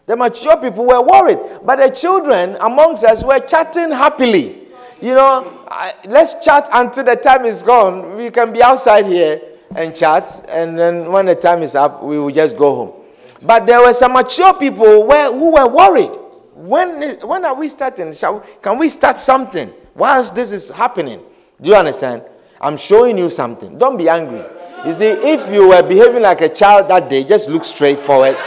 The 0.05 0.17
mature 0.17 0.57
people 0.57 0.85
were 0.85 1.01
worried. 1.01 1.39
But 1.63 1.77
the 1.77 1.89
children 1.89 2.57
amongst 2.59 3.03
us 3.03 3.23
were 3.23 3.39
chatting 3.39 3.91
happily. 3.91 4.59
You 5.01 5.15
know, 5.15 5.65
I, 5.69 5.93
let's 6.05 6.35
chat 6.43 6.69
until 6.71 7.03
the 7.03 7.15
time 7.15 7.45
is 7.45 7.61
gone. 7.61 8.15
We 8.15 8.29
can 8.29 8.53
be 8.53 8.61
outside 8.63 9.05
here 9.05 9.41
and 9.75 9.95
chat, 9.95 10.45
and 10.49 10.77
then 10.77 11.11
when 11.11 11.25
the 11.25 11.35
time 11.35 11.63
is 11.63 11.75
up, 11.75 12.03
we 12.03 12.17
will 12.19 12.29
just 12.31 12.55
go 12.55 12.75
home. 12.75 12.93
But 13.41 13.65
there 13.65 13.81
were 13.81 13.93
some 13.93 14.13
mature 14.13 14.53
people 14.53 15.07
where, 15.07 15.31
who 15.31 15.51
were 15.53 15.67
worried. 15.67 16.11
When, 16.53 17.19
when 17.19 17.43
are 17.43 17.55
we 17.55 17.67
starting? 17.67 18.13
Shall 18.13 18.39
we, 18.39 18.47
can 18.61 18.77
we 18.77 18.87
start 18.87 19.19
something 19.19 19.73
whilst 19.95 20.35
this 20.35 20.51
is 20.51 20.69
happening? 20.69 21.21
Do 21.59 21.69
you 21.69 21.75
understand? 21.75 22.23
I'm 22.61 22.77
showing 22.77 23.17
you 23.17 23.29
something. 23.29 23.77
Don't 23.77 23.97
be 23.97 24.07
angry. 24.07 24.43
You 24.85 24.93
see, 24.93 25.07
if 25.07 25.53
you 25.53 25.67
were 25.69 25.83
behaving 25.83 26.21
like 26.21 26.41
a 26.41 26.49
child 26.49 26.87
that 26.89 27.09
day, 27.09 27.23
just 27.23 27.49
look 27.49 27.65
straight 27.65 27.99
forward. 27.99 28.37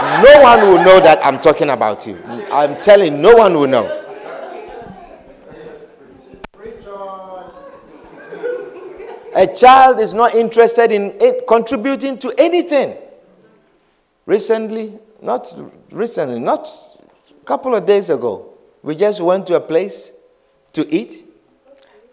No 0.00 0.42
one 0.42 0.60
will 0.62 0.82
know 0.84 0.98
that 1.00 1.18
I'm 1.24 1.40
talking 1.40 1.68
about 1.70 2.06
you. 2.06 2.16
I'm 2.50 2.80
telling 2.80 3.20
no 3.20 3.34
one 3.34 3.54
will 3.54 3.66
know. 3.66 4.00
A 9.34 9.46
child 9.46 10.00
is 10.00 10.12
not 10.14 10.34
interested 10.34 10.90
in 10.90 11.14
contributing 11.46 12.18
to 12.18 12.34
anything. 12.38 12.96
Recently, 14.26 14.98
not 15.20 15.54
recently, 15.90 16.40
not 16.40 16.66
a 17.30 17.44
couple 17.44 17.74
of 17.74 17.84
days 17.86 18.10
ago, 18.10 18.54
we 18.82 18.94
just 18.96 19.20
went 19.20 19.46
to 19.48 19.54
a 19.54 19.60
place 19.60 20.12
to 20.72 20.94
eat. 20.94 21.24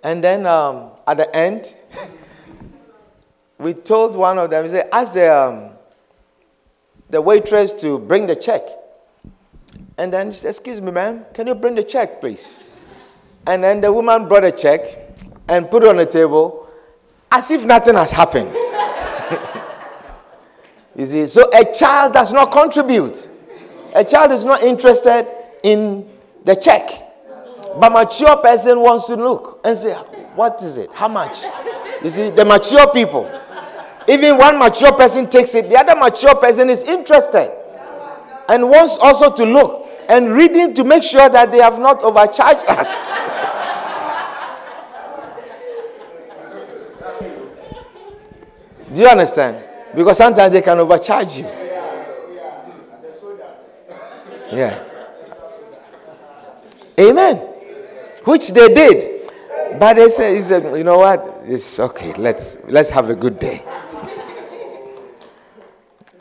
And 0.04 0.24
then 0.24 0.46
um, 0.46 0.92
at 1.08 1.18
the 1.18 1.36
end, 1.36 1.76
we 3.58 3.74
told 3.74 4.16
one 4.16 4.38
of 4.38 4.50
them, 4.50 4.64
we 4.64 4.70
said, 4.70 4.90
ask 4.92 5.14
the, 5.14 5.34
um, 5.36 5.77
the 7.10 7.22
waitress 7.22 7.74
to 7.74 8.00
bring 8.00 8.28
the 8.28 8.36
check. 8.36 8.64
And 9.98 10.12
then 10.14 10.32
she 10.32 10.40
said, 10.40 10.50
Excuse 10.50 10.82
me, 10.82 10.92
ma'am, 10.92 11.26
can 11.34 11.48
you 11.48 11.56
bring 11.56 11.76
the 11.76 11.84
check, 11.84 12.20
please? 12.20 12.60
And 13.46 13.64
then 13.64 13.82
the 13.82 13.92
woman 13.92 14.28
brought 14.28 14.44
a 14.44 14.52
check 14.52 14.82
and 15.48 15.70
put 15.72 15.84
it 15.84 15.90
on 15.90 15.98
the 15.98 16.06
table 16.06 16.68
as 17.32 17.50
if 17.52 17.66
nothing 17.66 17.96
has 17.96 18.12
happened. 18.12 18.54
you 20.96 21.06
see, 21.06 21.28
so 21.28 21.50
a 21.54 21.66
child 21.74 22.14
does 22.14 22.34
not 22.34 22.52
contribute. 22.52 23.30
A 23.96 24.04
child 24.04 24.32
is 24.32 24.46
not 24.46 24.64
interested 24.64 25.28
in 25.64 26.08
the 26.44 26.56
check. 26.56 27.04
But 27.80 27.92
mature 27.92 28.38
person 28.38 28.80
wants 28.80 29.08
to 29.08 29.16
look 29.16 29.62
and 29.64 29.78
say, 29.78 29.94
what 30.36 30.62
is 30.62 30.78
it? 30.78 30.92
How 30.94 31.08
much? 31.08 31.44
You 32.04 32.10
see, 32.10 32.30
the 32.30 32.46
mature 32.46 32.92
people. 32.92 33.30
Even 34.08 34.38
one 34.38 34.58
mature 34.58 34.94
person 34.94 35.30
takes 35.30 35.54
it, 35.56 35.70
the 35.70 35.78
other 35.78 35.96
mature 35.96 36.36
person 36.36 36.70
is 36.70 36.84
interested 36.84 37.52
and 38.50 38.70
wants 38.70 38.98
also 39.00 39.34
to 39.36 39.46
look 39.46 39.88
and 40.10 40.32
reading 40.32 40.74
to 40.74 40.84
make 40.84 41.04
sure 41.04 41.28
that 41.28 41.52
they 41.52 41.58
have 41.60 41.78
not 41.80 42.02
overcharged 42.04 42.66
us. 42.68 43.12
Do 48.94 49.02
you 49.02 49.08
understand? 49.08 49.64
Because 49.94 50.18
sometimes 50.18 50.52
they 50.52 50.62
can 50.62 50.80
overcharge 50.80 51.38
you. 51.38 51.46
Yeah. 54.52 54.84
Amen. 57.00 57.38
Which 58.24 58.50
they 58.50 58.74
did. 58.74 59.30
But 59.80 59.96
they 59.96 60.10
said, 60.10 60.78
you 60.78 60.84
know 60.84 61.00
what? 61.00 61.42
It's 61.44 61.80
okay. 61.80 62.14
Let's 62.14 62.58
let's 62.68 62.90
have 62.90 63.10
a 63.10 63.16
good 63.16 63.38
day. 63.40 63.64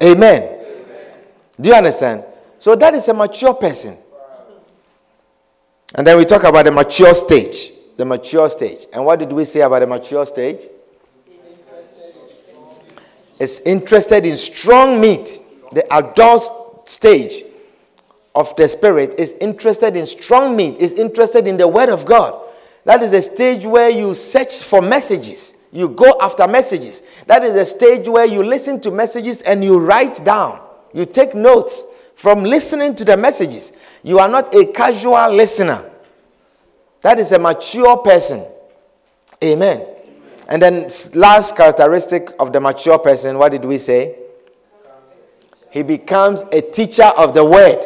Amen. 0.03 0.43
Amen. 0.43 1.13
Do 1.61 1.69
you 1.69 1.75
understand? 1.75 2.25
So 2.59 2.75
that 2.77 2.95
is 2.95 3.09
a 3.09 3.15
mature 3.15 3.55
person. 3.55 3.97
And 5.95 6.07
then 6.07 6.19
we 6.19 6.25
talk 6.25 6.45
about 6.45 6.65
the 6.65 6.73
mature 6.73 7.15
stage. 7.15 7.73
The 7.97 8.05
mature 8.05 8.51
stage. 8.51 8.87
And 8.93 9.05
what 9.05 9.19
did 9.19 9.33
we 9.33 9.45
say 9.45 9.61
about 9.61 9.81
the 9.81 9.87
mature 9.87 10.27
stage? 10.27 10.61
It's 13.39 13.61
interested 13.61 14.25
in 14.25 14.37
strong 14.37 15.01
meat. 15.01 15.43
The 15.73 15.91
adult 15.93 16.89
stage 16.89 17.45
of 18.35 18.55
the 18.57 18.69
spirit 18.69 19.15
is 19.19 19.33
interested 19.41 19.97
in 19.97 20.07
strong 20.07 20.57
meat, 20.57 20.79
is 20.79 20.93
interested 20.93 21.47
in 21.47 21.57
the 21.57 21.67
word 21.67 21.89
of 21.89 22.05
God. 22.05 22.43
That 22.85 23.03
is 23.03 23.13
a 23.13 23.23
stage 23.23 23.67
where 23.67 23.91
you 23.91 24.15
search 24.15 24.63
for 24.63 24.81
messages. 24.81 25.56
You 25.73 25.89
go 25.89 26.17
after 26.21 26.47
messages. 26.47 27.03
That 27.27 27.43
is 27.45 27.55
a 27.55 27.67
stage 27.67 28.09
where 28.09 28.25
you 28.25 28.43
listen 28.43 28.81
to 28.83 28.91
messages 28.91 29.43
and 29.43 29.63
you 29.65 29.79
write 29.79 30.25
down. 30.25 30.61
You 30.95 31.05
take 31.05 31.35
notes 31.35 31.85
from 32.15 32.43
listening 32.45 32.95
to 32.97 33.05
the 33.05 33.17
messages. 33.17 33.73
You 34.03 34.19
are 34.19 34.29
not 34.29 34.55
a 34.55 34.67
casual 34.67 35.33
listener. 35.35 35.91
That 37.03 37.19
is 37.19 37.33
a 37.33 37.39
mature 37.39 37.99
person. 37.99 38.45
Amen. 39.45 39.87
And 40.49 40.63
then, 40.63 40.89
last 41.15 41.57
characteristic 41.57 42.31
of 42.39 42.53
the 42.53 42.61
mature 42.61 42.99
person, 42.99 43.37
what 43.37 43.53
did 43.53 43.65
we 43.65 43.79
say? 43.79 44.17
He 45.71 45.83
becomes 45.83 46.43
a 46.53 46.61
teacher 46.61 47.05
of 47.05 47.35
the 47.35 47.45
word. 47.45 47.85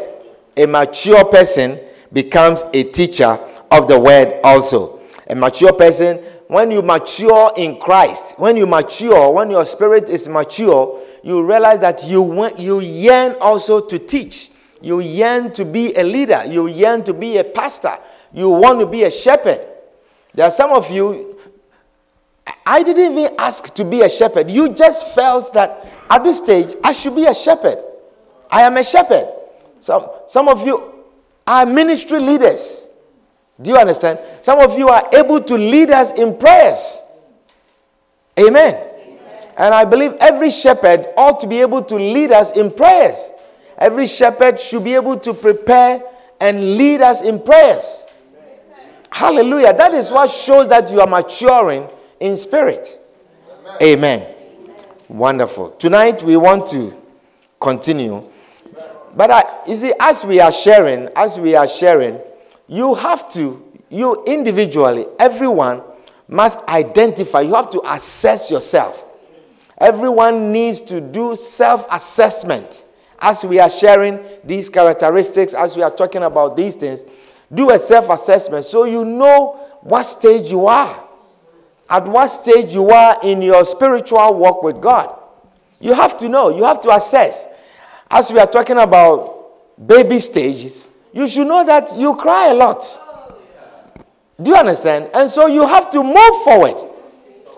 A 0.57 0.67
mature 0.67 1.25
person 1.25 1.81
becomes 2.13 2.63
a 2.73 2.85
teacher 2.85 3.39
of 3.71 3.89
the 3.89 3.99
word 3.99 4.41
also. 4.45 5.01
A 5.29 5.35
mature 5.35 5.73
person, 5.73 6.21
when 6.51 6.73
you 6.73 6.83
mature 6.83 7.53
in 7.57 7.79
Christ, 7.79 8.37
when 8.37 8.57
you 8.57 8.67
mature, 8.67 9.33
when 9.33 9.53
your 9.53 9.65
spirit 9.65 10.09
is 10.09 10.29
mature, 10.29 11.01
you 11.23 11.47
realize 11.47 11.79
that 11.79 12.03
you 12.03 12.23
want, 12.23 12.59
you 12.59 12.81
yearn 12.81 13.37
also 13.41 13.79
to 13.87 14.01
teach. 14.01 14.51
You 14.83 14.99
yearn 14.99 15.53
to 15.53 15.65
be 15.65 15.95
a 15.95 16.03
leader. 16.03 16.43
You 16.45 16.67
yearn 16.67 17.05
to 17.05 17.15
be 17.15 17.37
a 17.37 17.45
pastor. 17.45 17.97
You 18.33 18.49
want 18.49 18.81
to 18.81 18.87
be 18.87 19.05
a 19.05 19.13
shepherd. 19.13 19.65
There 20.35 20.45
are 20.45 20.51
some 20.51 20.73
of 20.73 20.91
you, 20.91 21.39
I 22.67 22.83
didn't 22.83 23.17
even 23.17 23.33
ask 23.39 23.73
to 23.75 23.85
be 23.85 24.03
a 24.03 24.09
shepherd. 24.09 24.51
You 24.51 24.73
just 24.73 25.15
felt 25.15 25.55
that 25.55 25.87
at 26.11 26.25
this 26.25 26.39
stage, 26.39 26.75
I 26.83 26.91
should 26.91 27.15
be 27.15 27.27
a 27.27 27.35
shepherd. 27.35 27.79
I 28.51 28.63
am 28.63 28.77
a 28.77 28.83
shepherd. 28.83 29.29
Some, 29.79 30.05
some 30.27 30.49
of 30.49 30.67
you 30.67 30.95
are 31.47 31.65
ministry 31.65 32.19
leaders. 32.19 32.89
Do 33.61 33.71
you 33.71 33.77
understand? 33.77 34.19
Some 34.43 34.59
of 34.61 34.79
you 34.79 34.89
are 34.89 35.09
able 35.13 35.41
to 35.43 35.55
lead 35.55 35.91
us 35.91 36.13
in 36.13 36.37
prayers. 36.39 37.03
Amen. 38.39 38.75
Amen. 38.75 39.49
And 39.59 39.75
I 39.75 39.85
believe 39.85 40.15
every 40.21 40.51
shepherd 40.51 41.07
ought 41.17 41.41
to 41.41 41.47
be 41.47 41.61
able 41.61 41.83
to 41.83 41.97
lead 41.97 42.33
us 42.33 42.53
in 42.53 42.71
prayers. 42.71 43.31
Every 43.77 44.07
shepherd 44.07 44.59
should 44.59 44.85
be 44.85 44.95
able 44.95 45.19
to 45.19 45.35
prepare 45.35 46.03
and 46.41 46.77
lead 46.79 47.03
us 47.03 47.23
in 47.23 47.41
prayers. 47.43 48.07
Amen. 48.35 48.95
Hallelujah. 49.11 49.75
That 49.75 49.93
is 49.93 50.11
what 50.11 50.31
shows 50.31 50.69
that 50.69 50.91
you 50.91 51.01
are 51.01 51.07
maturing 51.07 51.87
in 52.19 52.37
spirit. 52.37 52.99
Amen. 53.83 54.23
Amen. 54.23 54.35
Wonderful. 55.09 55.71
Tonight 55.73 56.23
we 56.23 56.37
want 56.37 56.67
to 56.69 56.95
continue. 57.61 58.27
But 59.15 59.31
I, 59.31 59.43
you 59.67 59.75
see, 59.77 59.93
as 60.01 60.25
we 60.25 60.41
are 60.41 60.53
sharing, 60.53 61.09
as 61.17 61.39
we 61.39 61.55
are 61.57 61.67
sharing, 61.67 62.21
you 62.71 62.95
have 62.95 63.31
to, 63.33 63.61
you 63.89 64.25
individually, 64.27 65.05
everyone 65.19 65.83
must 66.29 66.61
identify, 66.69 67.41
you 67.41 67.55
have 67.55 67.69
to 67.71 67.83
assess 67.85 68.49
yourself. 68.49 69.05
Everyone 69.77 70.53
needs 70.53 70.81
to 70.83 71.01
do 71.01 71.35
self 71.35 71.85
assessment. 71.91 72.85
As 73.19 73.45
we 73.45 73.59
are 73.59 73.69
sharing 73.69 74.21
these 74.45 74.69
characteristics, 74.69 75.53
as 75.53 75.77
we 75.77 75.83
are 75.83 75.91
talking 75.91 76.23
about 76.23 76.57
these 76.57 76.77
things, 76.77 77.03
do 77.53 77.71
a 77.71 77.79
self 77.79 78.09
assessment 78.09 78.65
so 78.65 78.85
you 78.85 79.05
know 79.05 79.55
what 79.81 80.05
stage 80.05 80.51
you 80.53 80.67
are, 80.69 81.05
at 81.89 82.07
what 82.07 82.29
stage 82.29 82.73
you 82.73 82.89
are 82.91 83.19
in 83.25 83.43
your 83.43 83.65
spiritual 83.65 84.35
walk 84.35 84.63
with 84.63 84.81
God. 84.81 85.19
You 85.81 85.95
have 85.95 86.17
to 86.19 86.29
know, 86.29 86.51
you 86.57 86.63
have 86.63 86.81
to 86.83 86.91
assess. 86.95 87.47
As 88.09 88.33
we 88.33 88.39
are 88.39 88.47
talking 88.47 88.77
about 88.79 89.87
baby 89.87 90.21
stages, 90.21 90.90
you 91.13 91.27
should 91.27 91.47
know 91.47 91.65
that 91.65 91.97
you 91.97 92.15
cry 92.17 92.51
a 92.51 92.55
lot. 92.55 92.99
Do 94.41 94.51
you 94.51 94.57
understand? 94.57 95.11
And 95.15 95.31
so 95.31 95.47
you 95.47 95.67
have 95.67 95.91
to 95.91 96.03
move 96.03 96.45
forward, 96.45 96.83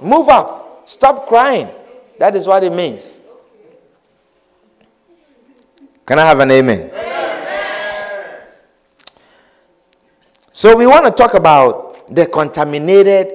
move 0.00 0.28
up, 0.28 0.82
stop 0.88 1.28
crying. 1.28 1.68
That 2.18 2.34
is 2.34 2.46
what 2.46 2.64
it 2.64 2.72
means. 2.72 3.20
Can 6.06 6.18
I 6.18 6.26
have 6.26 6.40
an 6.40 6.50
amen? 6.50 6.90
amen? 6.92 8.40
So 10.50 10.76
we 10.76 10.86
want 10.86 11.04
to 11.06 11.10
talk 11.12 11.34
about 11.34 12.14
the 12.14 12.26
contaminated 12.26 13.32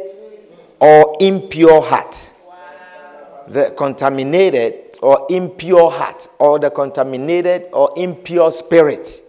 or 0.79 1.17
impure 1.19 1.81
heart. 1.81 2.33
The 3.47 3.73
contaminated 3.77 4.97
or 5.01 5.27
impure 5.29 5.89
heart, 5.91 6.27
or 6.39 6.59
the 6.59 6.69
contaminated 6.71 7.67
or 7.71 7.93
impure 7.95 8.51
spirit 8.51 9.23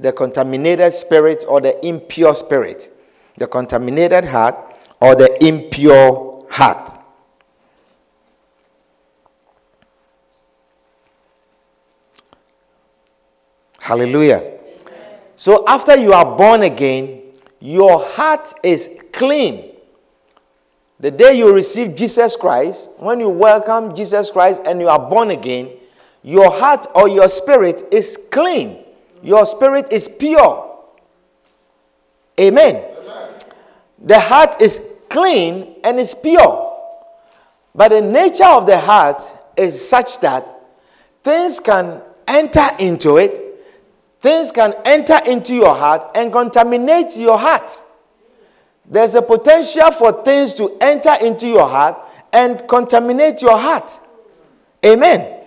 the 0.00 0.12
contaminated 0.12 0.94
spirit 0.94 1.44
or 1.46 1.60
the 1.60 1.86
impure 1.86 2.34
spirit, 2.34 2.90
the 3.36 3.46
contaminated 3.46 4.24
heart 4.24 4.78
or 4.98 5.14
the 5.14 5.44
impure 5.46 6.46
heart. 6.50 6.98
Hallelujah. 13.78 14.58
So 15.36 15.64
after 15.68 15.96
you 15.96 16.12
are 16.14 16.36
born 16.36 16.62
again, 16.62 17.22
your 17.60 18.02
heart 18.02 18.54
is 18.62 18.88
clean. 19.12 19.72
The 20.98 21.10
day 21.10 21.34
you 21.34 21.52
receive 21.52 21.94
Jesus 21.94 22.36
Christ, 22.36 22.90
when 22.98 23.20
you 23.20 23.28
welcome 23.28 23.94
Jesus 23.94 24.30
Christ 24.30 24.62
and 24.66 24.80
you 24.80 24.88
are 24.88 24.98
born 24.98 25.30
again, 25.30 25.70
your 26.22 26.50
heart 26.50 26.86
or 26.94 27.08
your 27.08 27.28
spirit 27.28 27.84
is 27.90 28.18
clean. 28.30 28.84
Your 29.22 29.46
spirit 29.46 29.92
is 29.92 30.08
pure. 30.08 30.78
Amen. 32.38 32.84
The 34.02 34.18
heart 34.18 34.60
is 34.62 34.80
clean 35.08 35.76
and 35.84 35.98
is 36.00 36.14
pure. 36.14 36.78
But 37.74 37.88
the 37.88 38.00
nature 38.00 38.46
of 38.46 38.66
the 38.66 38.78
heart 38.78 39.22
is 39.56 39.86
such 39.86 40.20
that 40.20 40.46
things 41.22 41.60
can 41.60 42.00
enter 42.26 42.68
into 42.78 43.18
it, 43.18 43.38
things 44.20 44.50
can 44.52 44.74
enter 44.84 45.18
into 45.26 45.54
your 45.54 45.74
heart 45.74 46.10
and 46.14 46.32
contaminate 46.32 47.16
your 47.16 47.38
heart. 47.38 47.70
There's 48.86 49.14
a 49.14 49.22
potential 49.22 49.90
for 49.92 50.24
things 50.24 50.54
to 50.56 50.76
enter 50.80 51.14
into 51.20 51.46
your 51.46 51.68
heart 51.68 51.96
and 52.32 52.66
contaminate 52.66 53.42
your 53.42 53.58
heart. 53.58 53.92
Amen. 54.84 55.39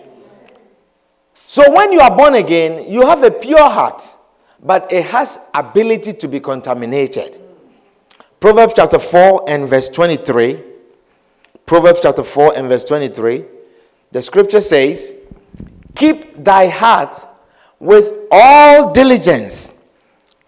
So 1.54 1.72
when 1.72 1.94
you 1.94 2.00
are 2.00 2.10
born 2.10 2.34
again, 2.34 2.90
you 2.90 3.06
have 3.06 3.22
a 3.22 3.30
pure 3.30 3.70
heart, 3.70 4.02
but 4.64 4.92
it 4.92 5.06
has 5.06 5.38
ability 5.54 6.14
to 6.14 6.28
be 6.28 6.40
contaminated. 6.40 7.40
Proverbs 8.40 8.74
chapter 8.76 8.98
4 8.98 9.46
and 9.48 9.70
verse 9.70 9.88
23. 9.88 10.60
Proverbs 11.68 12.00
chapter 12.02 12.24
4 12.24 12.58
and 12.58 12.68
verse 12.70 12.84
23. 12.86 13.46
The 14.12 14.22
scripture 14.24 14.62
says, 14.62 15.14
Keep 15.94 16.44
thy 16.44 16.70
heart 16.70 17.16
with 17.78 18.14
all 18.32 18.92
diligence. 18.92 19.74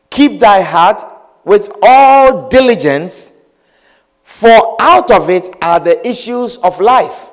Keep 0.10 0.40
thy 0.40 0.62
heart 0.62 1.04
with 1.44 1.70
all 1.84 2.50
diligence, 2.50 3.32
for 4.24 4.76
out 4.80 5.12
of 5.12 5.30
it 5.30 5.56
are 5.62 5.80
the 5.80 6.02
issues 6.08 6.58
of 6.58 6.80
life. 6.80 7.30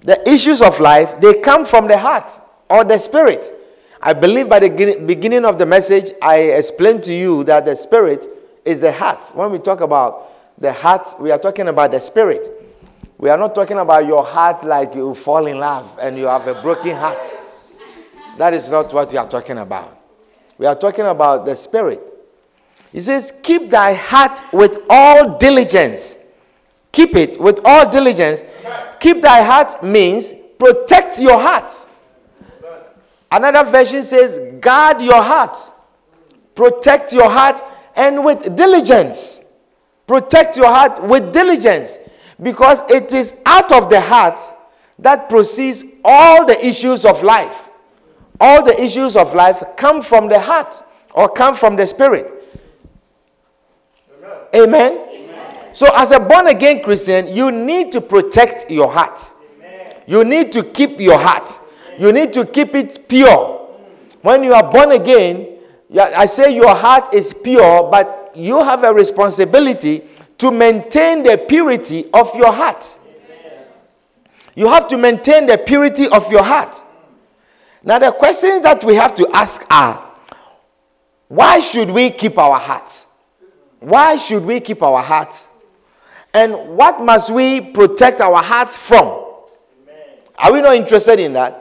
The 0.00 0.26
issues 0.26 0.62
of 0.62 0.80
life, 0.80 1.20
they 1.20 1.42
come 1.42 1.66
from 1.66 1.86
the 1.86 1.98
heart 1.98 2.40
or 2.70 2.84
the 2.84 2.98
spirit. 2.98 3.52
I 4.00 4.14
believe 4.14 4.48
by 4.48 4.60
the 4.60 4.68
beginning 5.04 5.44
of 5.44 5.58
the 5.58 5.66
message, 5.66 6.14
I 6.22 6.38
explained 6.38 7.02
to 7.04 7.12
you 7.12 7.44
that 7.44 7.66
the 7.66 7.76
spirit 7.76 8.26
is 8.64 8.80
the 8.80 8.92
heart. 8.92 9.30
When 9.34 9.50
we 9.52 9.58
talk 9.58 9.80
about 9.82 10.32
the 10.58 10.72
heart, 10.72 11.20
we 11.20 11.30
are 11.30 11.38
talking 11.38 11.68
about 11.68 11.90
the 11.90 12.00
spirit. 12.00 12.48
We 13.18 13.28
are 13.28 13.36
not 13.36 13.54
talking 13.54 13.76
about 13.76 14.06
your 14.06 14.24
heart 14.24 14.64
like 14.64 14.94
you 14.94 15.14
fall 15.14 15.46
in 15.46 15.58
love 15.58 15.98
and 16.00 16.16
you 16.16 16.24
have 16.24 16.46
a 16.46 16.60
broken 16.62 16.96
heart. 16.96 17.26
That 18.38 18.54
is 18.54 18.70
not 18.70 18.90
what 18.94 19.12
we 19.12 19.18
are 19.18 19.28
talking 19.28 19.58
about. 19.58 19.98
We 20.56 20.64
are 20.64 20.74
talking 20.74 21.04
about 21.04 21.44
the 21.44 21.54
spirit. 21.54 22.00
He 22.92 23.00
says, 23.00 23.34
Keep 23.42 23.70
thy 23.70 23.92
heart 23.92 24.40
with 24.52 24.78
all 24.88 25.36
diligence. 25.36 26.16
Keep 26.92 27.16
it 27.16 27.40
with 27.40 27.60
all 27.64 27.88
diligence. 27.90 28.42
Keep 28.98 29.20
thy 29.20 29.42
heart 29.42 29.82
means 29.84 30.32
protect 30.58 31.18
your 31.18 31.38
heart. 31.40 31.70
Another 33.32 33.70
version 33.70 34.02
says, 34.02 34.40
guard 34.60 35.00
your 35.00 35.22
heart, 35.22 35.56
protect 36.54 37.12
your 37.12 37.30
heart, 37.30 37.62
and 37.96 38.24
with 38.24 38.56
diligence. 38.56 39.42
Protect 40.06 40.56
your 40.56 40.66
heart 40.66 41.02
with 41.04 41.32
diligence 41.32 41.98
because 42.42 42.82
it 42.90 43.12
is 43.12 43.36
out 43.46 43.70
of 43.70 43.90
the 43.90 44.00
heart 44.00 44.40
that 44.98 45.28
proceeds 45.28 45.84
all 46.04 46.44
the 46.44 46.66
issues 46.66 47.04
of 47.04 47.22
life, 47.22 47.68
all 48.40 48.64
the 48.64 48.78
issues 48.82 49.16
of 49.16 49.34
life 49.34 49.62
come 49.76 50.02
from 50.02 50.28
the 50.28 50.40
heart 50.40 50.74
or 51.14 51.28
come 51.28 51.54
from 51.54 51.76
the 51.76 51.86
spirit. 51.86 52.32
Amen. 54.54 55.06
Amen. 55.08 55.74
So, 55.74 55.86
as 55.94 56.10
a 56.10 56.18
born 56.18 56.48
again 56.48 56.82
Christian, 56.82 57.28
you 57.28 57.52
need 57.52 57.92
to 57.92 58.00
protect 58.00 58.68
your 58.70 58.90
heart. 58.90 59.32
Amen. 59.56 59.96
You 60.06 60.24
need 60.24 60.50
to 60.52 60.64
keep 60.64 61.00
your 61.00 61.18
heart. 61.18 61.48
You 62.00 62.12
need 62.14 62.32
to 62.32 62.46
keep 62.46 62.74
it 62.74 63.06
pure. 63.10 63.68
When 64.22 64.42
you 64.42 64.54
are 64.54 64.72
born 64.72 64.92
again, 64.92 65.58
I 65.94 66.24
say 66.24 66.56
your 66.56 66.74
heart 66.74 67.12
is 67.12 67.34
pure, 67.34 67.90
but 67.90 68.32
you 68.34 68.64
have 68.64 68.84
a 68.84 68.94
responsibility 68.94 70.04
to 70.38 70.50
maintain 70.50 71.22
the 71.22 71.36
purity 71.36 72.06
of 72.14 72.34
your 72.34 72.52
heart. 72.54 72.98
You 74.54 74.68
have 74.68 74.88
to 74.88 74.96
maintain 74.96 75.44
the 75.44 75.58
purity 75.58 76.08
of 76.08 76.32
your 76.32 76.42
heart. 76.42 76.82
Now, 77.84 77.98
the 77.98 78.12
questions 78.12 78.62
that 78.62 78.82
we 78.82 78.94
have 78.94 79.14
to 79.16 79.28
ask 79.34 79.62
are 79.70 80.02
why 81.28 81.60
should 81.60 81.90
we 81.90 82.08
keep 82.08 82.38
our 82.38 82.58
hearts? 82.58 83.06
Why 83.78 84.16
should 84.16 84.46
we 84.46 84.60
keep 84.60 84.82
our 84.82 85.02
hearts? 85.02 85.50
And 86.32 86.54
what 86.78 87.02
must 87.02 87.30
we 87.30 87.60
protect 87.60 88.22
our 88.22 88.42
hearts 88.42 88.78
from? 88.78 89.22
Are 90.38 90.50
we 90.50 90.62
not 90.62 90.76
interested 90.76 91.20
in 91.20 91.34
that? 91.34 91.59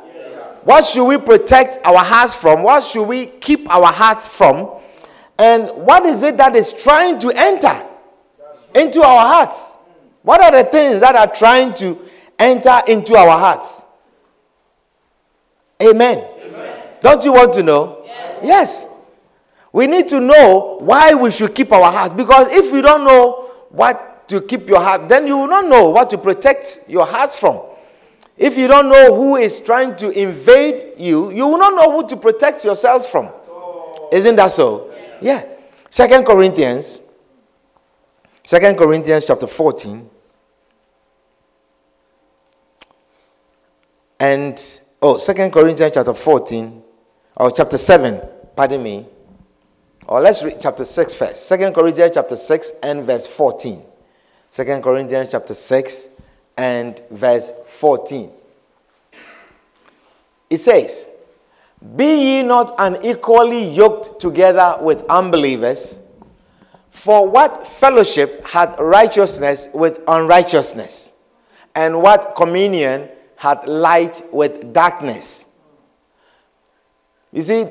What 0.63 0.85
should 0.85 1.05
we 1.05 1.17
protect 1.17 1.79
our 1.85 2.03
hearts 2.03 2.35
from? 2.35 2.63
What 2.63 2.83
should 2.83 3.05
we 3.05 3.27
keep 3.27 3.69
our 3.69 3.87
hearts 3.91 4.27
from? 4.27 4.69
And 5.37 5.69
what 5.71 6.05
is 6.05 6.21
it 6.23 6.37
that 6.37 6.55
is 6.55 6.73
trying 6.73 7.19
to 7.19 7.31
enter 7.31 7.81
into 8.75 9.01
our 9.01 9.21
hearts? 9.21 9.77
What 10.21 10.43
are 10.43 10.51
the 10.63 10.69
things 10.69 10.99
that 10.99 11.15
are 11.15 11.27
trying 11.33 11.73
to 11.75 11.97
enter 12.37 12.81
into 12.87 13.15
our 13.15 13.39
hearts? 13.39 13.83
Amen. 15.81 16.27
Amen. 16.43 16.87
Don't 16.99 17.23
you 17.23 17.31
want 17.31 17.53
to 17.53 17.63
know? 17.63 18.03
Yes. 18.05 18.39
yes. 18.43 18.87
We 19.71 19.87
need 19.87 20.07
to 20.09 20.19
know 20.19 20.77
why 20.81 21.13
we 21.13 21.31
should 21.31 21.55
keep 21.55 21.71
our 21.71 21.89
hearts. 21.91 22.13
Because 22.13 22.51
if 22.51 22.73
you 22.73 22.81
don't 22.81 23.05
know 23.05 23.49
what 23.69 24.27
to 24.27 24.41
keep 24.41 24.67
your 24.67 24.81
heart, 24.81 25.07
then 25.07 25.25
you 25.25 25.37
will 25.37 25.47
not 25.47 25.65
know 25.67 25.89
what 25.89 26.09
to 26.09 26.17
protect 26.17 26.81
your 26.87 27.05
hearts 27.05 27.39
from. 27.39 27.61
If 28.39 28.57
you 28.57 28.69
don't 28.69 28.87
know 28.87 29.13
who 29.13 29.35
is 29.35 29.59
trying 29.59 29.97
to 29.97 30.09
invade 30.11 30.93
you, 30.97 31.29
you 31.29 31.45
will 31.45 31.57
not 31.57 31.73
know 31.75 31.91
who 31.91 32.07
to 32.07 32.15
protect 32.15 32.63
yourselves 32.63 33.05
from. 33.05 33.29
Isn't 34.13 34.37
that 34.37 34.51
so? 34.51 34.93
Yeah. 35.21 35.43
Second 35.89 36.25
Corinthians. 36.25 37.01
Second 38.45 38.77
Corinthians 38.77 39.25
chapter 39.25 39.45
14. 39.45 40.09
And 44.21 44.81
oh, 45.01 45.17
Second 45.17 45.51
Corinthians 45.51 45.93
chapter 45.93 46.13
14, 46.13 46.83
or 47.35 47.51
chapter 47.51 47.77
7, 47.77 48.21
pardon 48.55 48.81
me. 48.81 49.05
Or 50.07 50.21
let's 50.21 50.43
read 50.43 50.57
chapter 50.59 50.85
6 50.85 51.13
first. 51.13 51.45
Second 51.45 51.73
Corinthians 51.73 52.11
chapter 52.13 52.37
6 52.37 52.71
and 52.83 53.05
verse 53.05 53.27
14. 53.27 53.83
Second 54.49 54.81
Corinthians 54.81 55.29
chapter 55.29 55.53
6 55.53 56.07
and 56.57 57.01
verse 57.11 57.51
14. 57.79 58.29
It 60.49 60.57
says, 60.57 61.07
Be 61.95 62.37
ye 62.37 62.43
not 62.43 62.75
unequally 62.77 63.63
yoked 63.63 64.19
together 64.19 64.77
with 64.81 65.03
unbelievers, 65.09 65.99
for 66.91 67.25
what 67.25 67.65
fellowship 67.65 68.45
hath 68.45 68.77
righteousness 68.79 69.69
with 69.73 70.01
unrighteousness? 70.07 71.13
And 71.73 72.01
what 72.01 72.35
communion 72.35 73.07
hath 73.37 73.65
light 73.65 74.21
with 74.33 74.73
darkness? 74.73 75.47
You 77.31 77.41
see, 77.43 77.65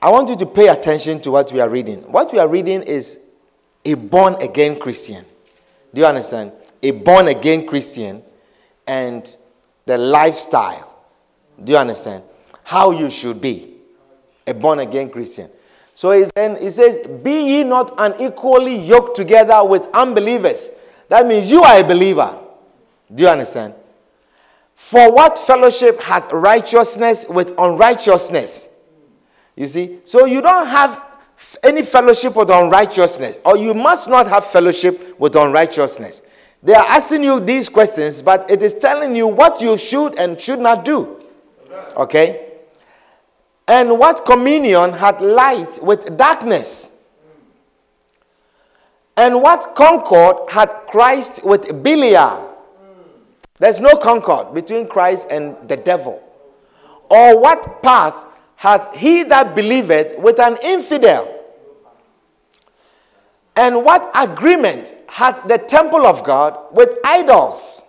I 0.00 0.10
want 0.10 0.28
you 0.30 0.36
to 0.36 0.46
pay 0.46 0.68
attention 0.68 1.20
to 1.22 1.30
what 1.30 1.52
we 1.52 1.60
are 1.60 1.68
reading. 1.68 1.98
What 2.10 2.32
we 2.32 2.40
are 2.40 2.48
reading 2.48 2.82
is 2.82 3.20
a 3.84 3.94
born 3.94 4.34
again 4.42 4.80
Christian. 4.80 5.24
Do 5.94 6.00
you 6.00 6.06
understand? 6.06 6.52
A 6.82 6.90
born 6.90 7.28
again 7.28 7.66
Christian 7.66 8.22
and 8.86 9.36
the 9.86 9.98
lifestyle. 9.98 11.04
Do 11.62 11.72
you 11.72 11.78
understand? 11.78 12.22
How 12.64 12.90
you 12.90 13.10
should 13.10 13.40
be 13.40 13.74
a 14.46 14.54
born 14.54 14.80
again 14.80 15.10
Christian. 15.10 15.50
So 15.94 16.24
then 16.34 16.56
he 16.56 16.70
says, 16.70 17.06
Be 17.22 17.58
ye 17.58 17.64
not 17.64 17.94
unequally 17.98 18.76
yoked 18.76 19.16
together 19.16 19.62
with 19.64 19.86
unbelievers. 19.92 20.70
That 21.08 21.26
means 21.26 21.50
you 21.50 21.62
are 21.62 21.80
a 21.80 21.84
believer. 21.84 22.38
Do 23.14 23.24
you 23.24 23.28
understand? 23.28 23.74
For 24.74 25.12
what 25.12 25.38
fellowship 25.38 26.00
hath 26.00 26.32
righteousness 26.32 27.26
with 27.28 27.54
unrighteousness? 27.58 28.68
You 29.54 29.66
see? 29.66 29.98
So 30.04 30.24
you 30.24 30.40
don't 30.40 30.66
have 30.66 31.12
any 31.62 31.82
fellowship 31.82 32.34
with 32.36 32.50
unrighteousness, 32.50 33.38
or 33.44 33.56
you 33.56 33.74
must 33.74 34.08
not 34.08 34.26
have 34.28 34.46
fellowship 34.46 35.18
with 35.20 35.36
unrighteousness. 35.36 36.22
They 36.62 36.74
are 36.74 36.86
asking 36.86 37.24
you 37.24 37.40
these 37.40 37.68
questions, 37.68 38.22
but 38.22 38.48
it 38.50 38.62
is 38.62 38.74
telling 38.74 39.16
you 39.16 39.26
what 39.26 39.60
you 39.60 39.76
should 39.76 40.16
and 40.16 40.38
should 40.40 40.60
not 40.60 40.84
do. 40.84 41.20
Okay? 41.96 42.50
And 43.66 43.98
what 43.98 44.24
communion 44.24 44.92
had 44.92 45.20
light 45.20 45.82
with 45.82 46.16
darkness? 46.16 46.92
And 49.16 49.42
what 49.42 49.74
concord 49.74 50.50
had 50.50 50.68
Christ 50.86 51.44
with 51.44 51.82
Belial? 51.82 52.48
There's 53.58 53.80
no 53.80 53.96
concord 53.96 54.54
between 54.54 54.88
Christ 54.88 55.26
and 55.30 55.56
the 55.68 55.76
devil. 55.76 56.22
Or 57.10 57.38
what 57.38 57.82
path 57.82 58.14
hath 58.56 58.96
he 58.96 59.22
that 59.24 59.54
believeth 59.54 60.18
with 60.18 60.38
an 60.38 60.56
infidel? 60.62 61.41
And 63.56 63.84
what 63.84 64.10
agreement 64.14 64.94
hath 65.06 65.46
the 65.46 65.58
temple 65.58 66.06
of 66.06 66.24
God 66.24 66.58
with 66.72 66.98
idols? 67.04 67.82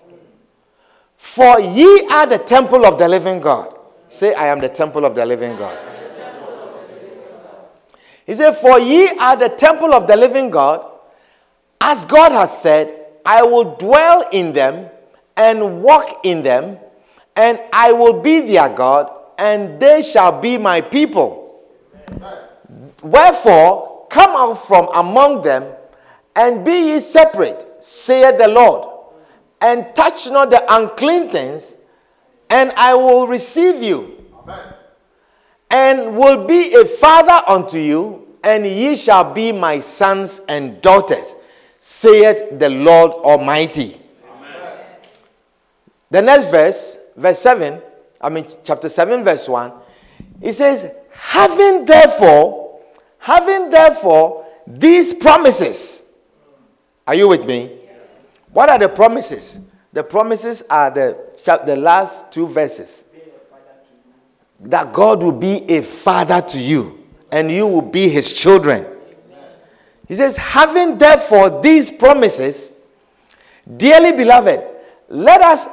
For 1.17 1.59
ye 1.59 2.07
are 2.11 2.25
the 2.25 2.37
temple 2.37 2.85
of 2.85 2.99
the 2.99 3.07
living 3.07 3.39
God. 3.39 3.79
Say, 4.09 4.33
I 4.33 4.47
am 4.47 4.59
the 4.59 4.69
temple 4.69 5.05
of 5.05 5.15
the 5.15 5.25
living 5.25 5.55
God. 5.55 5.77
He 8.25 8.33
said, 8.35 8.51
For 8.51 8.79
ye 8.79 9.09
are 9.17 9.35
the 9.35 9.49
temple 9.49 9.93
of 9.93 10.07
the 10.07 10.15
living 10.15 10.49
God, 10.49 10.85
as 11.79 12.05
God 12.05 12.31
hath 12.31 12.51
said, 12.51 13.05
I 13.25 13.43
will 13.43 13.75
dwell 13.75 14.27
in 14.31 14.53
them 14.53 14.89
and 15.35 15.81
walk 15.81 16.21
in 16.23 16.43
them, 16.43 16.77
and 17.35 17.59
I 17.71 17.91
will 17.91 18.21
be 18.21 18.41
their 18.41 18.69
God, 18.69 19.11
and 19.37 19.79
they 19.79 20.03
shall 20.03 20.39
be 20.39 20.57
my 20.57 20.81
people. 20.81 21.63
Wherefore, 23.01 23.92
come 24.13 24.35
out 24.35 24.53
from 24.53 24.87
among 24.93 25.41
them 25.41 25.73
and 26.35 26.63
be 26.63 26.93
ye 26.93 26.99
separate, 26.99 27.83
saith 27.83 28.37
the 28.37 28.47
Lord, 28.47 28.87
and 29.59 29.87
touch 29.95 30.29
not 30.29 30.51
the 30.51 30.63
unclean 30.73 31.29
things, 31.29 31.75
and 32.47 32.71
I 32.73 32.93
will 32.93 33.25
receive 33.25 33.81
you, 33.81 34.23
Amen. 34.37 34.73
and 35.71 36.15
will 36.15 36.45
be 36.45 36.75
a 36.75 36.85
father 36.85 37.41
unto 37.47 37.79
you, 37.79 38.27
and 38.43 38.67
ye 38.67 38.95
shall 38.95 39.33
be 39.33 39.51
my 39.51 39.79
sons 39.79 40.41
and 40.47 40.79
daughters, 40.81 41.35
saith 41.79 42.59
the 42.59 42.69
Lord 42.69 43.11
Almighty. 43.11 43.99
Amen. 44.29 44.77
The 46.11 46.21
next 46.21 46.51
verse, 46.51 46.99
verse 47.15 47.39
7, 47.39 47.81
I 48.21 48.29
mean, 48.29 48.45
chapter 48.63 48.89
7, 48.89 49.23
verse 49.23 49.49
1, 49.49 49.73
it 50.41 50.53
says, 50.53 50.91
Having 51.11 51.85
therefore, 51.85 52.62
having 53.23 53.69
therefore 53.69 54.45
these 54.67 55.13
promises, 55.13 56.03
are 57.07 57.15
you 57.15 57.29
with 57.29 57.45
me? 57.45 57.71
What 58.51 58.67
are 58.67 58.77
the 58.77 58.89
promises? 58.89 59.61
The 59.93 60.03
promises 60.03 60.61
are 60.69 60.91
the, 60.91 61.17
the 61.65 61.77
last 61.77 62.33
two 62.33 62.47
verses. 62.47 63.05
That 64.59 64.91
God 64.91 65.23
will 65.23 65.31
be 65.31 65.63
a 65.69 65.81
father 65.81 66.41
to 66.49 66.59
you 66.59 67.01
and 67.31 67.49
you 67.49 67.65
will 67.65 67.81
be 67.81 68.09
his 68.09 68.33
children. 68.33 68.85
He 70.09 70.15
says, 70.15 70.35
having 70.35 70.97
therefore 70.97 71.61
these 71.61 71.89
promises, 71.91 72.73
dearly 73.77 74.11
beloved, 74.11 74.61
let 75.07 75.39
us 75.41 75.67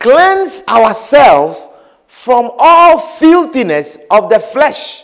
cleanse 0.00 0.64
ourselves 0.66 1.68
from 2.08 2.50
all 2.58 2.98
filthiness 2.98 3.96
of 4.10 4.28
the 4.28 4.40
flesh 4.40 5.03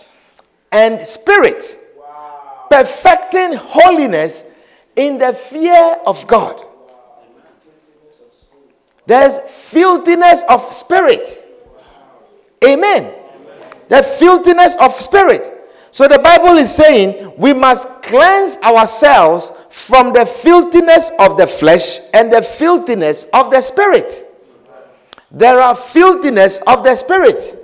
and 0.73 1.01
spirit, 1.03 1.79
wow. 1.99 2.67
perfecting 2.71 3.55
holiness 3.55 4.45
in 4.97 5.19
the 5.19 5.33
fear 5.33 5.97
of 6.07 6.27
God. 6.27 6.63
There's 9.07 9.39
filthiness 9.41 10.43
of 10.49 10.73
spirit. 10.73 11.45
Amen. 12.65 13.13
The 13.89 14.03
filthiness 14.03 14.77
of 14.77 14.93
spirit. 15.01 15.57
So 15.91 16.07
the 16.07 16.19
Bible 16.19 16.57
is 16.59 16.73
saying 16.73 17.33
we 17.37 17.53
must 17.53 17.89
cleanse 18.03 18.57
ourselves 18.59 19.53
from 19.71 20.13
the 20.13 20.25
filthiness 20.27 21.11
of 21.19 21.37
the 21.37 21.47
flesh 21.47 22.01
and 22.15 22.33
the 22.33 22.43
filthiness 22.43 23.27
of 23.33 23.51
the 23.51 23.61
spirit. 23.61 24.27
there 25.31 25.61
are 25.61 25.77
filthiness 25.77 26.59
of 26.67 26.83
the 26.83 26.95
spirit. 26.95 27.57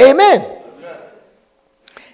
Amen. 0.00 0.51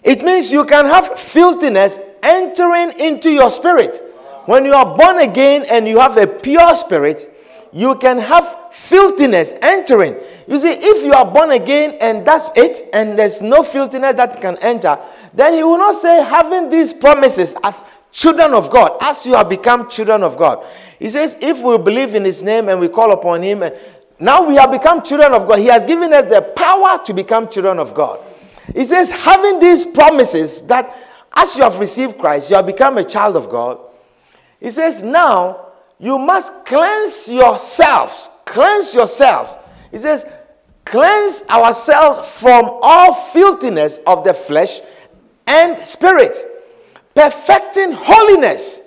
It 0.02 0.22
means 0.22 0.52
you 0.52 0.64
can 0.64 0.84
have 0.84 1.18
filthiness 1.18 1.98
entering 2.22 2.98
into 3.00 3.30
your 3.30 3.50
spirit. 3.50 4.02
When 4.46 4.64
you 4.64 4.72
are 4.72 4.96
born 4.96 5.18
again 5.18 5.66
and 5.68 5.86
you 5.86 5.98
have 5.98 6.16
a 6.16 6.26
pure 6.26 6.74
spirit, 6.74 7.34
you 7.72 7.94
can 7.96 8.18
have 8.18 8.72
filthiness 8.72 9.52
entering. 9.60 10.16
You 10.46 10.58
see, 10.58 10.72
if 10.72 11.04
you 11.04 11.12
are 11.12 11.30
born 11.30 11.50
again 11.50 11.98
and 12.00 12.24
that's 12.26 12.50
it, 12.56 12.88
and 12.94 13.18
there's 13.18 13.42
no 13.42 13.62
filthiness 13.62 14.14
that 14.14 14.40
can 14.40 14.56
enter, 14.58 14.98
then 15.34 15.54
he 15.54 15.62
will 15.62 15.78
not 15.78 15.94
say 15.94 16.22
having 16.22 16.70
these 16.70 16.92
promises 16.92 17.54
as 17.62 17.82
children 18.10 18.54
of 18.54 18.70
God, 18.70 18.96
as 19.02 19.26
you 19.26 19.34
have 19.34 19.48
become 19.50 19.90
children 19.90 20.22
of 20.22 20.38
God. 20.38 20.64
He 20.98 21.10
says, 21.10 21.36
if 21.42 21.62
we 21.62 21.76
believe 21.76 22.14
in 22.14 22.24
his 22.24 22.42
name 22.42 22.68
and 22.68 22.80
we 22.80 22.88
call 22.88 23.12
upon 23.12 23.42
him, 23.42 23.62
now 24.18 24.42
we 24.48 24.56
have 24.56 24.72
become 24.72 25.02
children 25.02 25.32
of 25.34 25.46
God. 25.46 25.58
He 25.58 25.66
has 25.66 25.84
given 25.84 26.12
us 26.14 26.24
the 26.30 26.40
power 26.56 26.98
to 27.04 27.12
become 27.12 27.48
children 27.48 27.78
of 27.78 27.94
God. 27.94 28.20
He 28.74 28.84
says, 28.84 29.10
having 29.10 29.58
these 29.58 29.86
promises 29.86 30.62
that 30.62 30.94
as 31.34 31.56
you 31.56 31.62
have 31.62 31.78
received 31.78 32.18
Christ, 32.18 32.50
you 32.50 32.56
have 32.56 32.66
become 32.66 32.98
a 32.98 33.04
child 33.04 33.36
of 33.36 33.48
God. 33.48 33.78
He 34.60 34.70
says, 34.70 35.02
now 35.02 35.66
you 35.98 36.18
must 36.18 36.64
cleanse 36.64 37.28
yourselves. 37.28 38.30
Cleanse 38.44 38.94
yourselves. 38.94 39.56
He 39.90 39.98
says, 39.98 40.26
cleanse 40.84 41.42
ourselves 41.48 42.18
from 42.40 42.78
all 42.82 43.14
filthiness 43.14 44.00
of 44.06 44.24
the 44.24 44.34
flesh 44.34 44.80
and 45.46 45.78
spirit, 45.78 46.36
perfecting 47.14 47.92
holiness 47.92 48.82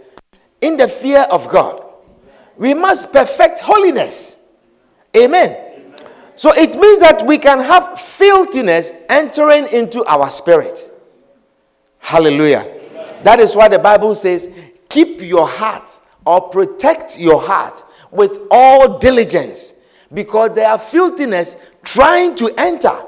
in 0.62 0.78
the 0.78 0.88
fear 0.88 1.22
of 1.32 1.50
God. 1.50 1.84
We 2.58 2.74
must 2.74 3.12
perfect 3.12 3.60
holiness. 3.60 4.38
Amen. 5.17 5.71
So 6.36 6.52
it 6.54 6.76
means 6.76 7.02
that 7.02 7.26
we 7.26 7.38
can 7.38 7.60
have 7.60 8.00
filthiness 8.00 8.91
entering 9.10 9.67
into 9.67 10.04
our 10.06 10.30
spirit. 10.30 10.91
Hallelujah. 12.00 12.67
That 13.24 13.39
is 13.39 13.56
why 13.56 13.67
the 13.67 13.80
Bible 13.80 14.15
says, 14.15 14.50
keep 14.89 15.22
your 15.22 15.48
heart 15.48 15.89
or 16.26 16.50
protect 16.50 17.20
your 17.20 17.41
heart 17.41 17.84
with 18.12 18.39
all 18.50 18.98
diligence 19.00 19.74
because 20.13 20.54
there 20.54 20.70
are 20.70 20.78
filthiness 20.80 21.56
trying 21.84 22.36
to 22.36 22.50
enter. 22.58 23.02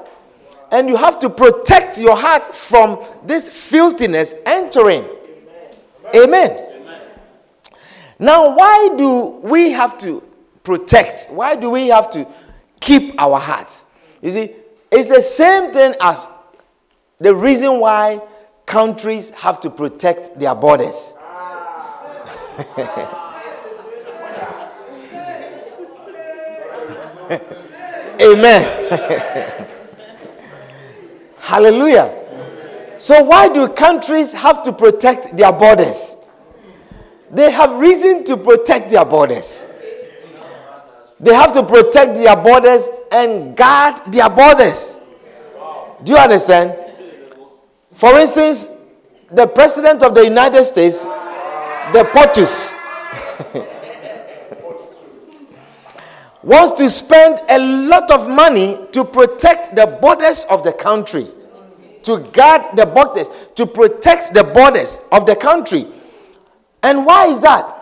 And 0.70 0.88
you 0.88 0.96
have 0.96 1.18
to 1.20 1.30
protect 1.30 1.98
your 1.98 2.16
heart 2.16 2.54
from 2.54 3.04
this 3.24 3.48
filthiness 3.48 4.34
entering. 4.46 5.04
Amen. 6.14 6.50
Amen. 6.50 7.10
Now, 8.18 8.56
why 8.56 8.94
do 8.96 9.40
we 9.42 9.70
have 9.72 9.98
to 9.98 10.22
protect? 10.62 11.30
Why 11.30 11.54
do 11.56 11.70
we 11.70 11.88
have 11.88 12.10
to 12.10 12.26
keep 12.84 13.20
our 13.20 13.40
hearts? 13.40 13.84
You 14.20 14.30
see, 14.30 14.52
it's 14.92 15.08
the 15.08 15.22
same 15.22 15.72
thing 15.72 15.94
as 16.00 16.28
the 17.18 17.34
reason 17.34 17.80
why 17.80 18.20
countries 18.66 19.30
have 19.30 19.58
to 19.60 19.70
protect 19.70 20.38
their 20.38 20.54
borders. 20.54 21.14
Amen. 28.20 29.68
Hallelujah. 31.38 32.20
So, 32.98 33.22
why 33.24 33.48
do 33.48 33.68
countries 33.68 34.32
have 34.32 34.62
to 34.62 34.72
protect 34.72 35.36
their 35.36 35.52
borders? 35.52 36.16
They 37.30 37.50
have 37.50 37.72
reason 37.80 38.24
to 38.24 38.36
protect 38.36 38.90
their 38.90 39.04
borders. 39.04 39.66
They 41.20 41.32
have 41.34 41.52
to 41.52 41.62
protect 41.62 42.14
their 42.14 42.36
borders 42.36 42.88
and 43.12 43.56
guard 43.56 44.00
their 44.12 44.28
borders. 44.28 44.96
Do 46.02 46.12
you 46.12 46.18
understand? 46.18 46.76
For 47.94 48.18
instance, 48.18 48.68
the 49.30 49.46
president 49.46 50.02
of 50.02 50.14
the 50.14 50.24
United 50.24 50.64
States, 50.64 51.04
the 51.04 52.04
POTUS, 52.12 52.76
wants 56.42 56.72
to 56.72 56.90
spend 56.90 57.40
a 57.48 57.58
lot 57.88 58.10
of 58.10 58.28
money 58.28 58.78
to 58.92 59.04
protect 59.04 59.74
the 59.74 59.86
borders 59.86 60.44
of 60.50 60.62
the 60.64 60.72
country, 60.72 61.28
to 62.02 62.18
guard 62.32 62.76
the 62.76 62.84
borders, 62.84 63.28
to 63.54 63.64
protect 63.66 64.34
the 64.34 64.44
borders 64.44 65.00
of 65.10 65.24
the 65.26 65.36
country. 65.36 65.86
And 66.82 67.06
why 67.06 67.28
is 67.28 67.40
that? 67.40 67.80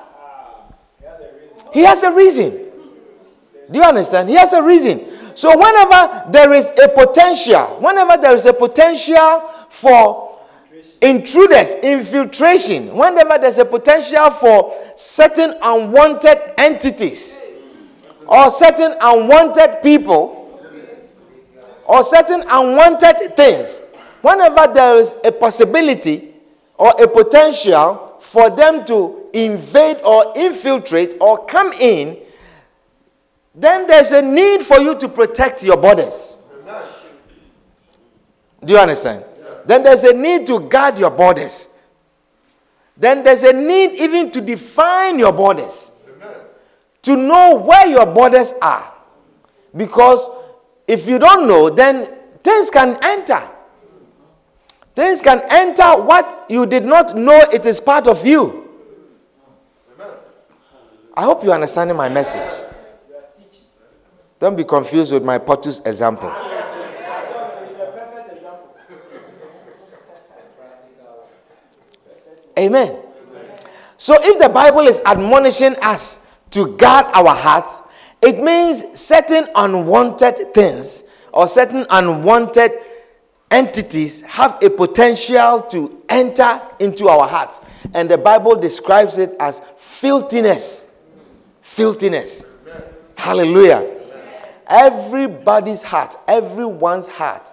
He 1.73 1.81
has 1.81 2.03
a 2.03 2.13
reason. 2.13 2.62
Do 3.71 3.79
you 3.79 3.85
understand? 3.85 4.29
He 4.29 4.37
has 4.37 4.53
a 4.53 4.63
reason. 4.63 5.05
So, 5.35 5.57
whenever 5.57 6.31
there 6.31 6.53
is 6.53 6.71
a 6.83 6.89
potential, 6.89 7.79
whenever 7.81 8.21
there 8.21 8.35
is 8.35 8.45
a 8.47 8.53
potential 8.53 9.49
for 9.71 10.39
intruders, 11.01 11.75
infiltration, 11.83 12.95
whenever 12.95 13.39
there's 13.39 13.59
a 13.59 13.65
potential 13.65 14.31
for 14.31 14.75
certain 14.95 15.57
unwanted 15.63 16.39
entities, 16.59 17.41
or 18.27 18.51
certain 18.51 18.95
unwanted 19.01 19.83
people, 19.83 20.61
or 21.87 22.05
certain 22.05 22.45
unwanted 22.49 23.37
things, 23.37 23.81
whenever 24.21 24.73
there 24.73 24.97
is 24.97 25.17
a 25.25 25.33
possibility 25.33 26.35
or 26.79 26.91
a 27.03 27.09
potential 27.09 28.17
for 28.21 28.51
them 28.51 28.85
to 28.85 29.29
invade 29.35 29.99
or 30.05 30.33
infiltrate 30.37 31.17
or 31.21 31.45
come 31.47 31.73
in, 31.73 32.19
then 33.55 33.87
there's 33.87 34.13
a 34.13 34.23
need 34.23 34.63
for 34.63 34.79
you 34.79 34.99
to 34.99 35.09
protect 35.09 35.63
your 35.63 35.77
borders. 35.77 36.39
Do 38.65 38.75
you 38.75 38.79
understand? 38.79 39.25
Then 39.67 39.83
there's 39.83 40.05
a 40.05 40.13
need 40.15 40.47
to 40.47 40.61
guard 40.61 40.99
your 40.99 41.11
borders. 41.11 41.69
Then 42.97 43.23
there's 43.25 43.43
a 43.43 43.53
need 43.53 43.93
even 44.01 44.31
to 44.31 44.41
define 44.41 45.19
your 45.19 45.33
borders. 45.33 45.91
To 47.03 47.17
know 47.17 47.57
where 47.57 47.87
your 47.89 48.07
borders 48.07 48.55
are. 48.63 48.93
Because 49.77 50.29
if 50.87 51.09
you 51.09 51.19
don't 51.19 51.49
know, 51.49 51.69
then 51.71 52.09
things 52.45 52.71
can 52.71 52.97
enter. 53.03 53.49
Things 54.95 55.23
can 55.23 55.43
enter 55.49 55.85
what 56.03 56.47
you 56.49 56.67
did 56.67 56.85
not 56.85 57.17
know 57.17 57.41
it 57.53 57.67
is 57.67 57.81
part 57.81 58.07
of 58.07 58.25
you. 58.27 58.69
I 61.15 61.25
hope 61.25 61.45
you're 61.45 61.55
understanding 61.55 61.97
my 61.97 62.09
message. 62.09 62.72
Don't 64.43 64.57
be 64.57 64.65
confused 64.65 65.13
with 65.13 65.25
my 65.25 65.39
POTUS 65.39 65.87
example. 65.87 66.35
Amen. 72.59 72.97
So 73.99 74.17
if 74.21 74.41
the 74.41 74.49
Bible 74.49 74.89
is 74.89 75.01
admonishing 75.07 75.77
us 75.77 76.19
to 76.51 76.77
guard 76.77 77.07
our 77.13 77.37
hearts, 77.37 77.83
it 78.21 78.43
means 78.43 78.99
certain 78.99 79.47
unwanted 79.55 80.53
things 80.53 81.05
or 81.33 81.47
certain 81.47 81.87
unwanted 81.89 82.73
entities 83.49 84.23
have 84.23 84.59
a 84.61 84.69
potential 84.69 85.63
to 85.71 86.03
enter 86.09 86.61
into 86.81 87.07
our 87.07 87.29
hearts. 87.29 87.61
And 87.95 88.11
the 88.11 88.19
Bible 88.19 88.57
describes 88.57 89.19
it 89.19 89.37
as 89.39 89.63
filthiness. 89.77 90.89
Filthiness. 91.61 92.45
Hallelujah. 93.17 94.02
Everybody's 94.67 95.83
heart, 95.83 96.17
everyone's 96.29 97.09
heart 97.09 97.51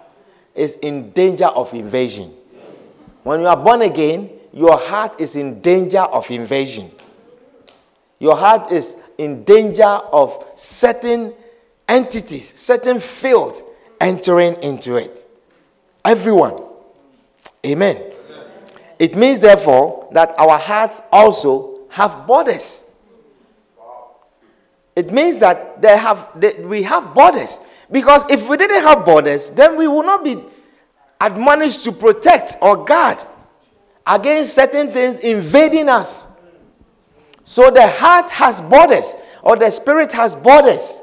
is 0.54 0.74
in 0.76 1.10
danger 1.10 1.46
of 1.46 1.72
invasion. 1.74 2.32
When 3.22 3.40
you 3.40 3.46
are 3.46 3.56
born 3.56 3.82
again, 3.82 4.30
your 4.52 4.78
heart 4.78 5.20
is 5.20 5.36
in 5.36 5.60
danger 5.60 6.00
of 6.00 6.30
invasion. 6.30 6.90
Your 8.18 8.36
heart 8.36 8.72
is 8.72 8.96
in 9.18 9.44
danger 9.44 9.84
of 9.84 10.44
certain 10.56 11.34
entities, 11.88 12.58
certain 12.58 13.00
field 13.00 13.62
entering 14.00 14.54
into 14.62 14.96
it. 14.96 15.28
Everyone. 16.04 16.62
Amen. 17.64 17.96
Amen. 17.96 18.12
It 18.98 19.16
means, 19.16 19.40
therefore, 19.40 20.08
that 20.12 20.34
our 20.38 20.58
hearts 20.58 21.00
also 21.12 21.80
have 21.90 22.26
borders. 22.26 22.84
It 25.00 25.10
means 25.12 25.38
that 25.38 25.80
they 25.80 25.96
have, 25.96 26.28
they, 26.38 26.62
we 26.62 26.82
have 26.82 27.14
borders. 27.14 27.58
Because 27.90 28.30
if 28.30 28.46
we 28.46 28.58
didn't 28.58 28.82
have 28.82 29.06
borders, 29.06 29.48
then 29.48 29.78
we 29.78 29.88
will 29.88 30.02
not 30.02 30.22
be 30.22 30.36
admonished 31.18 31.84
to 31.84 31.92
protect 31.92 32.56
or 32.60 32.84
guard 32.84 33.16
against 34.06 34.54
certain 34.54 34.92
things 34.92 35.20
invading 35.20 35.88
us. 35.88 36.28
So 37.44 37.70
the 37.70 37.88
heart 37.88 38.28
has 38.28 38.60
borders, 38.60 39.14
or 39.42 39.56
the 39.56 39.70
spirit 39.70 40.12
has 40.12 40.36
borders. 40.36 41.00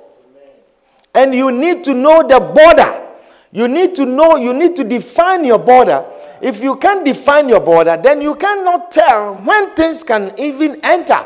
And 1.15 1.33
you 1.33 1.51
need 1.51 1.83
to 1.85 1.95
know 1.95 2.21
the 2.21 2.39
border. 2.39 3.03
You 3.51 3.67
need 3.67 3.95
to 3.95 4.05
know, 4.05 4.35
you 4.35 4.53
need 4.53 4.75
to 4.75 4.83
define 4.83 5.43
your 5.43 5.57
border. 5.57 6.05
If 6.39 6.61
you 6.61 6.75
can't 6.75 7.03
define 7.03 7.49
your 7.49 7.61
border, 7.61 7.97
then 7.97 8.21
you 8.21 8.35
cannot 8.35 8.91
tell 8.91 9.33
when 9.37 9.73
things 9.73 10.03
can 10.03 10.35
even 10.37 10.79
enter. 10.83 11.25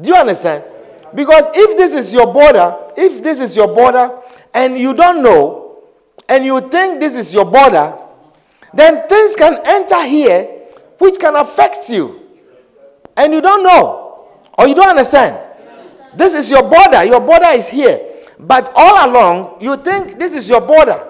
Do 0.00 0.08
you 0.08 0.16
understand? 0.16 0.64
Because 1.14 1.44
if 1.54 1.76
this 1.76 1.94
is 1.94 2.12
your 2.12 2.32
border, 2.32 2.76
if 2.96 3.22
this 3.22 3.40
is 3.40 3.56
your 3.56 3.68
border, 3.68 4.10
and 4.52 4.78
you 4.78 4.94
don't 4.94 5.22
know, 5.22 5.82
and 6.28 6.44
you 6.44 6.60
think 6.70 7.00
this 7.00 7.16
is 7.16 7.32
your 7.32 7.44
border, 7.44 7.96
then 8.72 9.06
things 9.08 9.36
can 9.36 9.60
enter 9.64 10.04
here 10.04 10.44
which 10.98 11.18
can 11.18 11.36
affect 11.36 11.88
you. 11.88 12.20
And 13.16 13.32
you 13.32 13.40
don't 13.40 13.62
know, 13.62 14.28
or 14.58 14.66
you 14.66 14.74
don't 14.74 14.88
understand. 14.88 15.38
This 16.16 16.34
is 16.34 16.50
your 16.50 16.62
border, 16.62 17.04
your 17.04 17.20
border 17.20 17.48
is 17.48 17.68
here. 17.68 18.00
But 18.38 18.72
all 18.74 19.08
along, 19.08 19.60
you 19.60 19.76
think 19.76 20.18
this 20.18 20.34
is 20.34 20.48
your 20.48 20.60
border. 20.60 21.06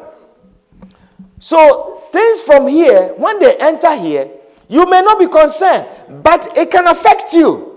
So 1.40 2.02
things 2.12 2.40
from 2.40 2.68
here, 2.68 3.14
when 3.16 3.38
they 3.38 3.56
enter 3.56 3.94
here, 3.96 4.30
you 4.68 4.86
may 4.88 5.02
not 5.02 5.18
be 5.18 5.28
concerned, 5.28 5.86
but 6.22 6.56
it 6.56 6.70
can 6.70 6.86
affect 6.88 7.32
you. 7.32 7.73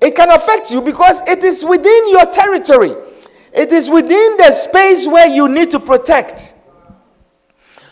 It 0.00 0.14
can 0.14 0.30
affect 0.30 0.70
you 0.70 0.80
because 0.80 1.20
it 1.26 1.42
is 1.42 1.64
within 1.64 2.08
your 2.08 2.26
territory. 2.26 2.94
It 3.52 3.72
is 3.72 3.90
within 3.90 4.36
the 4.36 4.52
space 4.52 5.06
where 5.06 5.26
you 5.26 5.48
need 5.48 5.70
to 5.72 5.80
protect. 5.80 6.54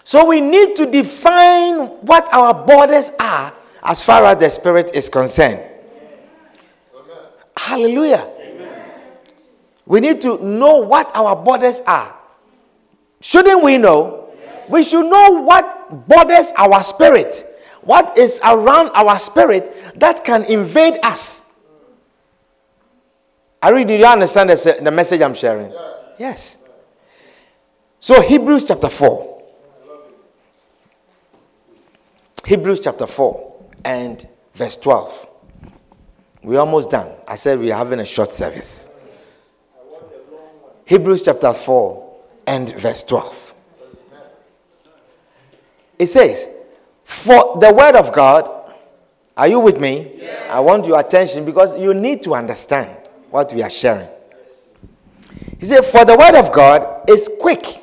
So 0.04 0.26
we 0.26 0.40
need 0.40 0.76
to 0.76 0.86
define 0.86 1.86
what 2.06 2.32
our 2.32 2.54
borders 2.54 3.10
are 3.18 3.52
as 3.82 4.02
far 4.02 4.24
as 4.24 4.36
the 4.36 4.50
spirit 4.50 4.92
is 4.94 5.08
concerned. 5.08 5.60
Amen. 6.94 7.16
Hallelujah. 7.56 8.30
Amen. 8.38 8.84
We 9.84 9.98
need 9.98 10.20
to 10.20 10.38
know 10.44 10.76
what 10.76 11.10
our 11.14 11.34
borders 11.34 11.80
are. 11.86 12.14
Shouldn't 13.20 13.64
we 13.64 13.78
know? 13.78 14.32
We 14.68 14.84
should 14.84 15.06
know 15.10 15.42
what 15.42 16.06
borders 16.06 16.52
our 16.56 16.82
spirit, 16.82 17.44
what 17.82 18.16
is 18.16 18.40
around 18.44 18.90
our 18.94 19.18
spirit 19.18 19.74
that 19.98 20.24
can 20.24 20.44
invade 20.44 20.98
us. 21.02 21.42
I 23.66 23.70
really, 23.70 23.84
do 23.84 23.94
you 23.94 24.06
understand 24.06 24.50
the, 24.50 24.78
the 24.80 24.92
message 24.92 25.20
I'm 25.20 25.34
sharing? 25.34 25.72
Yeah. 25.72 25.92
Yes. 26.20 26.58
So, 27.98 28.22
Hebrews 28.22 28.64
chapter 28.64 28.88
4. 28.88 29.42
Hebrews 32.44 32.78
chapter 32.78 33.08
4 33.08 33.64
and 33.84 34.28
verse 34.54 34.76
12. 34.76 35.28
We're 36.44 36.60
almost 36.60 36.90
done. 36.90 37.10
I 37.26 37.34
said 37.34 37.58
we're 37.58 37.74
having 37.74 37.98
a 37.98 38.04
short 38.04 38.32
service. 38.32 38.88
So, 39.90 40.12
Hebrews 40.84 41.22
chapter 41.22 41.52
4 41.52 42.20
and 42.46 42.72
verse 42.78 43.02
12. 43.02 43.54
It 45.98 46.06
says, 46.06 46.48
For 47.02 47.58
the 47.58 47.74
word 47.74 47.96
of 47.96 48.12
God, 48.12 48.72
are 49.36 49.48
you 49.48 49.58
with 49.58 49.80
me? 49.80 50.12
Yes. 50.18 50.50
I 50.52 50.60
want 50.60 50.86
your 50.86 51.00
attention 51.00 51.44
because 51.44 51.76
you 51.76 51.94
need 51.94 52.22
to 52.22 52.36
understand 52.36 52.95
what 53.36 53.52
we 53.52 53.62
are 53.62 53.68
sharing. 53.68 54.08
He 55.60 55.66
said, 55.66 55.84
For 55.84 56.06
the 56.06 56.16
word 56.16 56.34
of 56.34 56.52
God 56.52 57.08
is 57.08 57.28
quick 57.38 57.82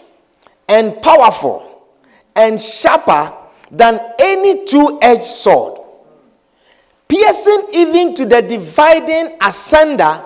and 0.67 0.99
powerful 1.03 1.87
and 2.35 2.59
sharper 2.59 3.31
than 3.69 4.01
any 4.17 4.65
two 4.65 4.97
edged 4.99 5.23
sword, 5.23 5.79
piercing 7.07 7.67
even 7.71 8.15
to 8.15 8.25
the 8.25 8.41
dividing 8.41 9.37
asunder 9.41 10.23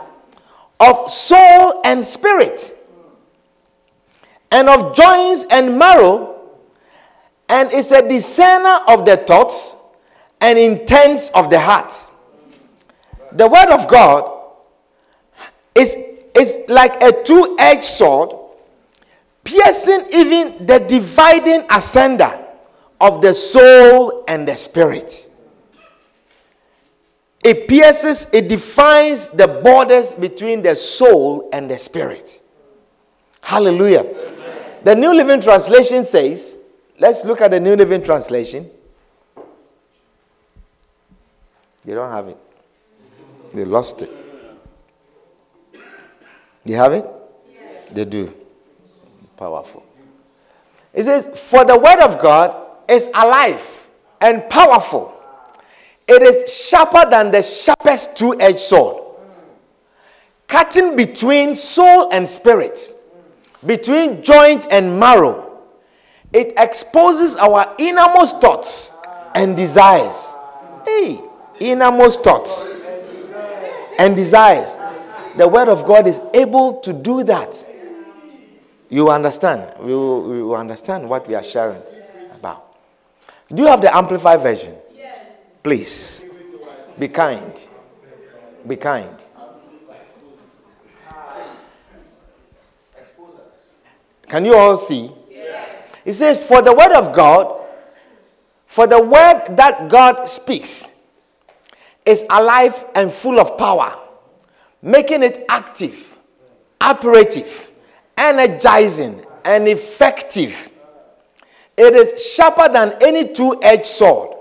of 0.79 1.11
soul 1.11 1.81
and 1.83 2.05
spirit, 2.05 2.73
and 4.49 4.69
of 4.69 4.95
joints 4.95 5.45
and 5.51 5.77
marrow, 5.77 6.39
and 7.49 7.73
is 7.73 7.91
a 7.91 8.07
discerner 8.07 8.79
of 8.87 9.05
the 9.05 9.17
thoughts 9.17 9.75
and 10.39 10.57
intents 10.57 11.29
of 11.31 11.49
the 11.49 11.59
heart. 11.59 11.93
The 13.33 13.49
word 13.49 13.71
of 13.71 13.89
God 13.89 14.36
is, 15.77 15.95
is 16.35 16.57
like 16.67 17.01
a 17.01 17.23
two 17.23 17.55
edged 17.59 17.83
sword, 17.83 18.35
piercing 19.43 20.07
even 20.13 20.65
the 20.65 20.79
dividing 20.79 21.65
asunder 21.69 22.45
of 22.99 23.21
the 23.21 23.33
soul 23.33 24.23
and 24.27 24.47
the 24.47 24.55
spirit. 24.55 25.29
It 27.43 27.67
pierces, 27.67 28.27
it 28.33 28.49
defines 28.49 29.29
the 29.29 29.47
borders 29.47 30.11
between 30.13 30.61
the 30.61 30.75
soul 30.75 31.49
and 31.53 31.69
the 31.69 31.77
spirit. 31.77 32.41
Hallelujah. 33.39 34.01
Amen. 34.01 34.57
The 34.83 34.95
New 34.95 35.13
Living 35.13 35.39
Translation 35.39 36.05
says, 36.05 36.57
let's 36.99 37.23
look 37.23 37.39
at 37.39 37.51
the 37.51 37.59
New 37.59 37.75
Living 37.75 38.03
Translation. 38.03 38.69
They 41.85 41.93
don't 41.93 42.11
have 42.11 42.27
it, 42.27 42.37
they 43.53 43.63
lost 43.63 44.01
it. 44.01 44.26
You 46.67 46.75
have 46.75 46.91
it? 46.91 47.05
Yes. 47.49 47.89
They 47.91 48.05
do. 48.05 48.33
Powerful. 49.37 49.85
It 50.93 51.03
says, 51.03 51.27
For 51.27 51.63
the 51.63 51.77
word 51.77 51.99
of 52.01 52.19
God 52.19 52.55
is 52.89 53.07
alive 53.13 53.87
and 54.19 54.49
powerful. 54.49 55.13
It 56.07 56.21
is 56.21 56.53
sharper 56.53 57.09
than 57.09 57.31
the 57.31 57.41
sharpest 57.43 58.17
two 58.17 58.39
edged 58.39 58.59
sword, 58.59 59.03
cutting 60.47 60.95
between 60.95 61.55
soul 61.55 62.09
and 62.11 62.27
spirit, 62.27 62.93
between 63.65 64.21
joint 64.21 64.67
and 64.71 64.99
marrow. 64.99 65.61
It 66.33 66.53
exposes 66.57 67.37
our 67.37 67.75
innermost 67.77 68.41
thoughts 68.41 68.93
and 69.35 69.55
desires. 69.55 70.33
Hey, 70.85 71.21
innermost 71.59 72.23
thoughts 72.23 72.67
and 73.99 74.15
desires. 74.15 74.77
The 75.37 75.47
Word 75.47 75.69
of 75.69 75.85
God 75.85 76.07
is 76.07 76.19
able 76.33 76.79
to 76.81 76.91
do 76.91 77.23
that. 77.23 77.67
You 78.89 79.09
understand? 79.11 79.73
We 79.79 79.93
will, 79.93 80.23
we 80.23 80.41
will 80.41 80.55
understand 80.55 81.07
what 81.07 81.27
we 81.27 81.35
are 81.35 81.43
sharing 81.43 81.81
about. 82.33 82.75
Do 83.53 83.61
you 83.61 83.67
have 83.67 83.81
the 83.81 83.95
Amplified 83.95 84.41
version? 84.41 84.75
Please. 85.61 86.25
Be 86.97 87.07
kind. 87.07 87.67
Be 88.65 88.75
kind. 88.77 89.09
Can 94.27 94.43
you 94.43 94.55
all 94.55 94.77
see? 94.77 95.11
It 96.03 96.13
says, 96.13 96.43
For 96.43 96.61
the 96.61 96.73
word 96.73 96.93
of 96.93 97.13
God, 97.13 97.61
for 98.65 98.87
the 98.87 99.01
word 99.01 99.55
that 99.57 99.87
God 99.89 100.25
speaks 100.25 100.91
is 102.05 102.25
alive 102.29 102.85
and 102.95 103.11
full 103.11 103.39
of 103.39 103.57
power 103.57 104.06
making 104.81 105.23
it 105.23 105.45
active, 105.49 106.17
operative, 106.79 107.71
energizing, 108.17 109.25
and 109.43 109.67
effective. 109.67 110.69
It 111.77 111.93
is 111.93 112.33
sharper 112.33 112.71
than 112.71 112.95
any 113.01 113.33
two 113.33 113.59
edged 113.61 113.85
sword, 113.85 114.35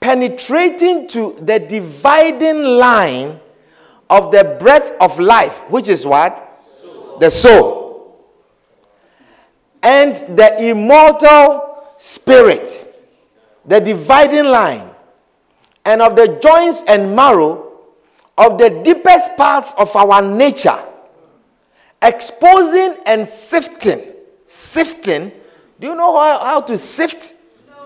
penetrating 0.00 1.08
to 1.08 1.36
the 1.40 1.58
dividing 1.58 2.62
line 2.62 3.40
of 4.10 4.30
the 4.30 4.56
breath 4.60 4.92
of 5.00 5.18
life, 5.18 5.68
which 5.70 5.88
is 5.88 6.06
what? 6.06 6.40
The 7.20 7.30
soul. 7.30 8.30
And 9.82 10.16
the 10.38 10.68
immortal 10.70 11.84
spirit, 11.98 12.86
the 13.64 13.80
dividing 13.80 14.44
line, 14.44 14.90
and 15.84 16.00
of 16.00 16.16
the 16.16 16.38
joints 16.42 16.82
and 16.86 17.14
marrow 17.14 17.63
of 18.36 18.58
the 18.58 18.82
deepest 18.84 19.36
parts 19.36 19.74
of 19.78 19.94
our 19.94 20.20
nature, 20.22 20.78
exposing 22.02 22.96
and 23.06 23.28
sifting. 23.28 24.00
Sifting. 24.44 25.32
Do 25.80 25.88
you 25.88 25.94
know 25.94 26.18
how, 26.18 26.38
how 26.44 26.60
to 26.62 26.76
sift? 26.76 27.34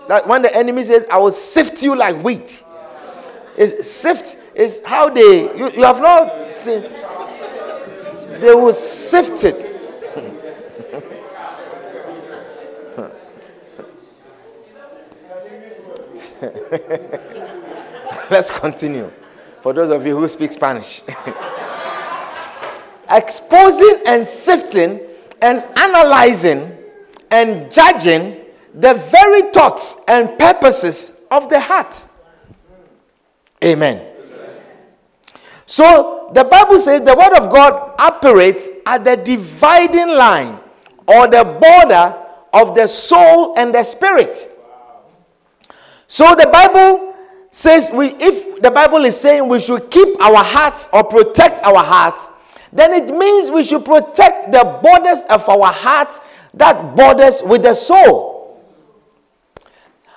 That 0.07 0.27
when 0.27 0.41
the 0.41 0.55
enemy 0.55 0.83
says, 0.83 1.05
I 1.11 1.17
will 1.17 1.31
sift 1.31 1.83
you 1.83 1.95
like 1.95 2.15
wheat. 2.23 2.63
Is 3.57 3.91
sift 3.91 4.37
is 4.55 4.81
how 4.85 5.09
they 5.09 5.55
you, 5.57 5.69
you 5.71 5.83
have 5.83 5.99
not 5.99 6.49
seen 6.51 6.83
they 8.39 8.53
will 8.53 8.73
sift 8.73 9.43
it. 9.43 9.65
Let's 18.31 18.49
continue 18.51 19.11
for 19.61 19.73
those 19.73 19.91
of 19.91 20.05
you 20.05 20.17
who 20.17 20.27
speak 20.27 20.51
Spanish. 20.51 21.03
Exposing 23.09 24.01
and 24.05 24.25
sifting 24.25 24.99
and 25.41 25.63
analyzing 25.77 26.77
and 27.31 27.71
judging 27.71 28.37
the 28.73 28.93
very 28.93 29.51
thoughts 29.51 29.97
and 30.07 30.37
purposes 30.37 31.13
of 31.31 31.49
the 31.49 31.59
heart. 31.59 32.07
Amen. 33.63 33.97
Amen. 33.97 34.61
So 35.65 36.31
the 36.33 36.43
Bible 36.43 36.79
says 36.79 37.01
the 37.01 37.15
Word 37.15 37.37
of 37.37 37.51
God 37.51 37.95
operates 37.99 38.69
at 38.85 39.03
the 39.03 39.17
dividing 39.17 40.09
line 40.09 40.59
or 41.07 41.27
the 41.27 41.43
border 41.43 42.15
of 42.53 42.75
the 42.75 42.87
soul 42.87 43.53
and 43.57 43.73
the 43.73 43.83
spirit. 43.83 44.55
So 46.07 46.35
the 46.35 46.49
Bible 46.51 47.08
says 47.51 47.89
we 47.93 48.15
if 48.19 48.61
the 48.61 48.71
Bible 48.71 49.05
is 49.05 49.19
saying 49.19 49.47
we 49.47 49.59
should 49.59 49.89
keep 49.89 50.21
our 50.21 50.43
hearts 50.43 50.87
or 50.93 51.03
protect 51.03 51.63
our 51.63 51.83
hearts, 51.83 52.31
then 52.71 52.93
it 52.93 53.15
means 53.15 53.49
we 53.49 53.63
should 53.63 53.85
protect 53.85 54.51
the 54.51 54.79
borders 54.83 55.23
of 55.29 55.47
our 55.49 55.71
heart 55.71 56.19
that 56.53 56.95
borders 56.95 57.41
with 57.43 57.63
the 57.63 57.73
soul. 57.73 58.61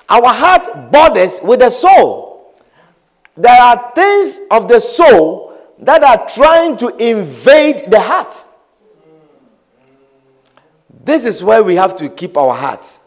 Our 0.09 0.29
heart 0.33 0.93
borders 0.93 1.41
with 1.43 1.61
the 1.61 1.71
soul. 1.71 2.55
There 3.37 3.61
are 3.63 3.93
things 3.95 4.41
of 4.51 4.69
the 4.69 4.79
soul 4.79 5.59
that 5.79 6.05
are 6.05 6.29
trying 6.29 6.77
to 6.79 6.89
invade 6.97 7.91
the 7.91 7.99
heart. 8.01 8.45
This 11.05 11.25
is 11.25 11.43
where 11.43 11.65
we 11.65 11.75
have 11.77 11.97
to 11.97 12.09
keep 12.11 12.37
our 12.37 12.55
hearts 12.55 13.01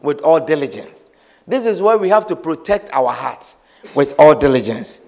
with 0.00 0.20
all 0.22 0.40
diligence. 0.40 1.10
This 1.46 1.66
is 1.66 1.80
where 1.82 1.98
we 1.98 2.08
have 2.08 2.26
to 2.26 2.36
protect 2.36 2.90
our 2.92 3.12
hearts 3.12 3.55
with 3.94 4.14
all 4.18 4.34
diligence. 4.34 5.00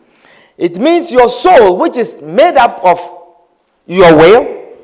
It 0.56 0.78
means 0.78 1.12
your 1.12 1.28
soul, 1.28 1.78
which 1.78 1.96
is 1.96 2.20
made 2.20 2.56
up 2.56 2.80
of 2.82 2.98
your 3.86 4.16
will, 4.16 4.74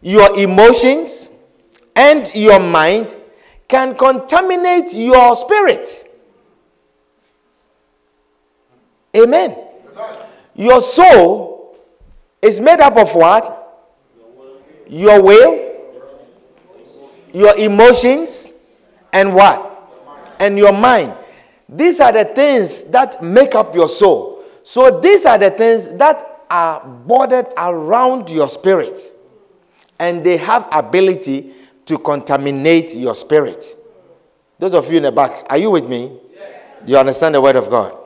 your 0.00 0.36
emotions, 0.38 1.30
and 1.94 2.30
your 2.34 2.58
mind, 2.60 3.14
can 3.68 3.94
contaminate 3.94 4.92
your 4.94 5.36
spirit. 5.36 6.10
Amen. 9.16 9.56
Your 10.54 10.80
soul 10.80 11.76
is 12.42 12.60
made 12.60 12.80
up 12.80 12.96
of 12.96 13.14
what? 13.14 13.60
Your 14.88 15.22
will, 15.22 15.74
your 17.32 17.56
emotions, 17.56 18.52
and 19.12 19.34
what? 19.34 19.70
And 20.38 20.58
your 20.58 20.72
mind. 20.72 21.14
These 21.68 22.00
are 22.00 22.12
the 22.12 22.24
things 22.24 22.84
that 22.84 23.22
make 23.22 23.54
up 23.54 23.74
your 23.74 23.88
soul. 23.88 24.44
So 24.62 25.00
these 25.00 25.24
are 25.24 25.38
the 25.38 25.50
things 25.50 25.88
that 25.94 26.44
are 26.50 26.86
bordered 26.86 27.46
around 27.56 28.30
your 28.30 28.48
spirit. 28.48 29.00
And 29.98 30.24
they 30.24 30.36
have 30.36 30.68
ability 30.72 31.52
to 31.86 31.98
contaminate 31.98 32.94
your 32.94 33.14
spirit. 33.14 33.76
Those 34.58 34.74
of 34.74 34.90
you 34.90 34.98
in 34.98 35.02
the 35.04 35.12
back, 35.12 35.46
are 35.50 35.58
you 35.58 35.70
with 35.70 35.88
me? 35.88 36.18
Yes. 36.32 36.62
You 36.86 36.96
understand 36.96 37.34
the 37.34 37.40
word 37.40 37.56
of 37.56 37.70
God? 37.70 37.96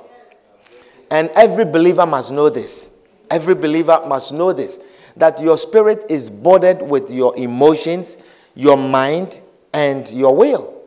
And 1.10 1.30
every 1.30 1.64
believer 1.64 2.06
must 2.06 2.32
know 2.32 2.48
this. 2.48 2.90
Every 3.30 3.54
believer 3.54 4.02
must 4.06 4.32
know 4.32 4.52
this 4.52 4.80
that 5.18 5.40
your 5.40 5.58
spirit 5.58 6.04
is 6.08 6.30
bordered 6.30 6.80
with 6.80 7.10
your 7.10 7.36
emotions, 7.36 8.18
your 8.54 8.76
mind, 8.76 9.40
and 9.72 10.08
your 10.12 10.34
will. 10.34 10.77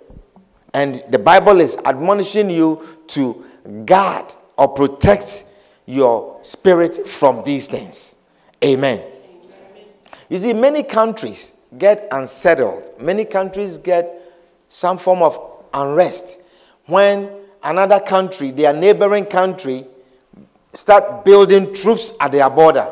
And 0.73 1.03
the 1.09 1.19
Bible 1.19 1.59
is 1.59 1.77
admonishing 1.85 2.49
you 2.49 2.85
to 3.07 3.45
guard 3.85 4.33
or 4.57 4.69
protect 4.69 5.45
your 5.85 6.39
spirit 6.41 7.07
from 7.07 7.43
these 7.43 7.67
things. 7.67 8.15
Amen. 8.63 9.01
You 10.29 10.37
see, 10.37 10.53
many 10.53 10.83
countries 10.83 11.53
get 11.77 12.07
unsettled, 12.11 12.89
many 13.01 13.25
countries 13.25 13.77
get 13.77 14.21
some 14.69 14.97
form 14.97 15.21
of 15.21 15.39
unrest 15.73 16.39
when 16.85 17.29
another 17.63 17.99
country, 17.99 18.51
their 18.51 18.73
neighboring 18.73 19.25
country, 19.25 19.85
start 20.73 21.25
building 21.25 21.73
troops 21.73 22.13
at 22.19 22.31
their 22.31 22.49
border. 22.49 22.91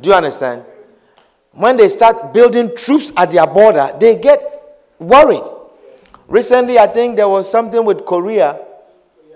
Do 0.00 0.10
you 0.10 0.14
understand? 0.14 0.64
When 1.52 1.76
they 1.76 1.88
start 1.88 2.32
building 2.32 2.76
troops 2.76 3.12
at 3.16 3.30
their 3.30 3.46
border, 3.46 3.90
they 3.98 4.16
get 4.16 4.84
worried. 4.98 5.42
Recently, 6.28 6.78
I 6.78 6.86
think 6.86 7.16
there 7.16 7.28
was 7.28 7.50
something 7.50 7.84
with 7.84 8.04
Korea 8.04 8.60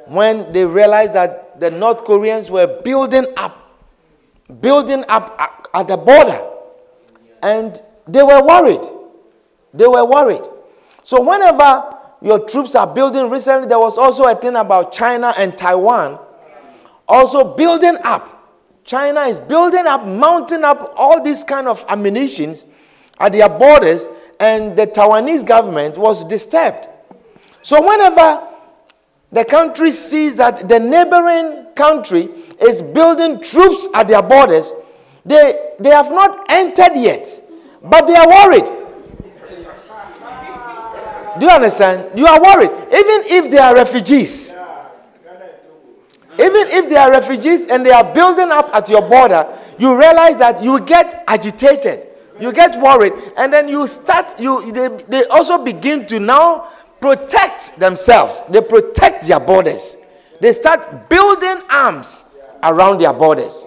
when 0.06 0.52
they 0.52 0.64
realized 0.64 1.14
that 1.14 1.58
the 1.58 1.70
North 1.70 2.04
Koreans 2.04 2.50
were 2.50 2.80
building 2.82 3.26
up, 3.36 3.80
building 4.60 5.04
up 5.08 5.68
at 5.74 5.88
the 5.88 5.96
border. 5.96 6.48
And 7.42 7.80
they 8.06 8.22
were 8.22 8.44
worried. 8.44 8.86
They 9.74 9.86
were 9.86 10.04
worried. 10.04 10.46
So, 11.02 11.20
whenever 11.20 11.96
your 12.20 12.46
troops 12.46 12.74
are 12.76 12.86
building, 12.86 13.28
recently 13.30 13.66
there 13.66 13.80
was 13.80 13.98
also 13.98 14.24
a 14.24 14.34
thing 14.34 14.54
about 14.54 14.92
China 14.92 15.34
and 15.36 15.56
Taiwan 15.58 16.18
also 17.08 17.54
building 17.54 17.96
up. 18.04 18.28
China 18.84 19.20
is 19.22 19.38
building 19.38 19.86
up, 19.86 20.04
mounting 20.06 20.64
up 20.64 20.94
all 20.96 21.22
these 21.22 21.44
kind 21.44 21.68
of 21.68 21.84
ammunitions 21.88 22.66
at 23.20 23.32
their 23.32 23.48
borders, 23.48 24.06
and 24.42 24.76
the 24.76 24.88
Taiwanese 24.88 25.46
government 25.46 25.96
was 25.96 26.24
disturbed. 26.24 26.88
So 27.62 27.80
whenever 27.80 28.44
the 29.30 29.44
country 29.44 29.92
sees 29.92 30.34
that 30.36 30.68
the 30.68 30.80
neighboring 30.80 31.66
country 31.76 32.28
is 32.60 32.82
building 32.82 33.40
troops 33.40 33.86
at 33.94 34.08
their 34.08 34.20
borders, 34.20 34.72
they, 35.24 35.74
they 35.78 35.90
have 35.90 36.10
not 36.10 36.44
entered 36.50 36.96
yet, 36.96 37.40
but 37.84 38.08
they 38.08 38.16
are 38.16 38.28
worried. 38.28 38.66
Do 41.38 41.46
you 41.46 41.52
understand? 41.52 42.18
You 42.18 42.26
are 42.26 42.42
worried. 42.42 42.70
Even 42.92 43.22
if 43.26 43.48
they 43.48 43.58
are 43.58 43.76
refugees, 43.76 44.52
even 46.34 46.66
if 46.68 46.88
they 46.88 46.96
are 46.96 47.12
refugees 47.12 47.66
and 47.66 47.86
they 47.86 47.92
are 47.92 48.12
building 48.12 48.50
up 48.50 48.74
at 48.74 48.88
your 48.88 49.02
border, 49.08 49.46
you 49.78 49.96
realize 49.96 50.36
that 50.38 50.64
you 50.64 50.80
get 50.80 51.22
agitated, 51.28 52.08
you 52.42 52.52
get 52.52 52.80
worried, 52.80 53.12
and 53.36 53.52
then 53.52 53.68
you 53.68 53.86
start, 53.86 54.38
you 54.40 54.72
they, 54.72 54.88
they 55.08 55.24
also 55.26 55.62
begin 55.64 56.06
to 56.06 56.18
now 56.18 56.68
protect 57.00 57.78
themselves. 57.78 58.42
They 58.48 58.60
protect 58.60 59.26
their 59.26 59.40
borders. 59.40 59.96
They 60.40 60.52
start 60.52 61.08
building 61.08 61.62
arms 61.70 62.24
around 62.62 63.00
their 63.00 63.12
borders. 63.12 63.66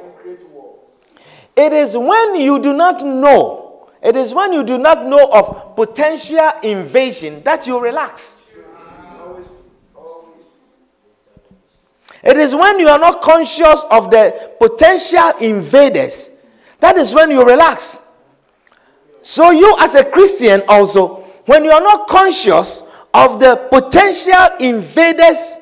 It 1.56 1.72
is 1.72 1.98
when 1.98 2.36
you 2.36 2.60
do 2.60 2.74
not 2.74 3.02
know, 3.06 3.90
it 4.04 4.16
is 4.16 4.34
when 4.34 4.52
you 4.52 4.64
do 4.64 4.78
not 4.78 5.06
know 5.06 5.30
of 5.32 5.76
potential 5.76 6.52
invasion 6.64 7.42
that 7.44 7.66
you 7.66 7.80
relax. 7.80 8.40
It 12.24 12.38
is 12.38 12.56
when 12.56 12.80
you 12.80 12.88
are 12.90 13.00
not 13.00 13.22
conscious 13.22 13.84
of 13.92 14.10
the 14.10 14.52
potential 14.60 15.32
invaders 15.40 16.32
that 16.80 16.98
is 16.98 17.14
when 17.14 17.32
you 17.32 17.44
relax. 17.44 18.00
So, 19.26 19.50
you 19.50 19.76
as 19.80 19.96
a 19.96 20.06
Christian, 20.06 20.62
also, 20.68 21.24
when 21.48 21.64
you 21.66 21.72
are 21.72 21.82
not 21.82 22.08
conscious 22.08 22.84
of 23.12 23.40
the 23.40 23.56
potential 23.72 24.56
invaders 24.60 25.58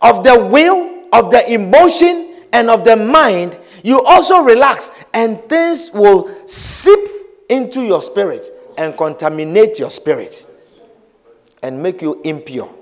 of 0.00 0.22
the 0.22 0.46
will, 0.46 1.02
of 1.12 1.32
the 1.32 1.52
emotion, 1.52 2.36
and 2.52 2.70
of 2.70 2.84
the 2.84 2.94
mind, 2.94 3.58
you 3.82 4.04
also 4.04 4.38
relax, 4.44 4.92
and 5.14 5.36
things 5.36 5.90
will 5.92 6.30
seep 6.46 7.00
into 7.48 7.82
your 7.82 8.02
spirit 8.02 8.52
and 8.78 8.96
contaminate 8.96 9.80
your 9.80 9.90
spirit 9.90 10.46
and 11.60 11.82
make 11.82 12.00
you 12.00 12.22
impure. 12.22 12.72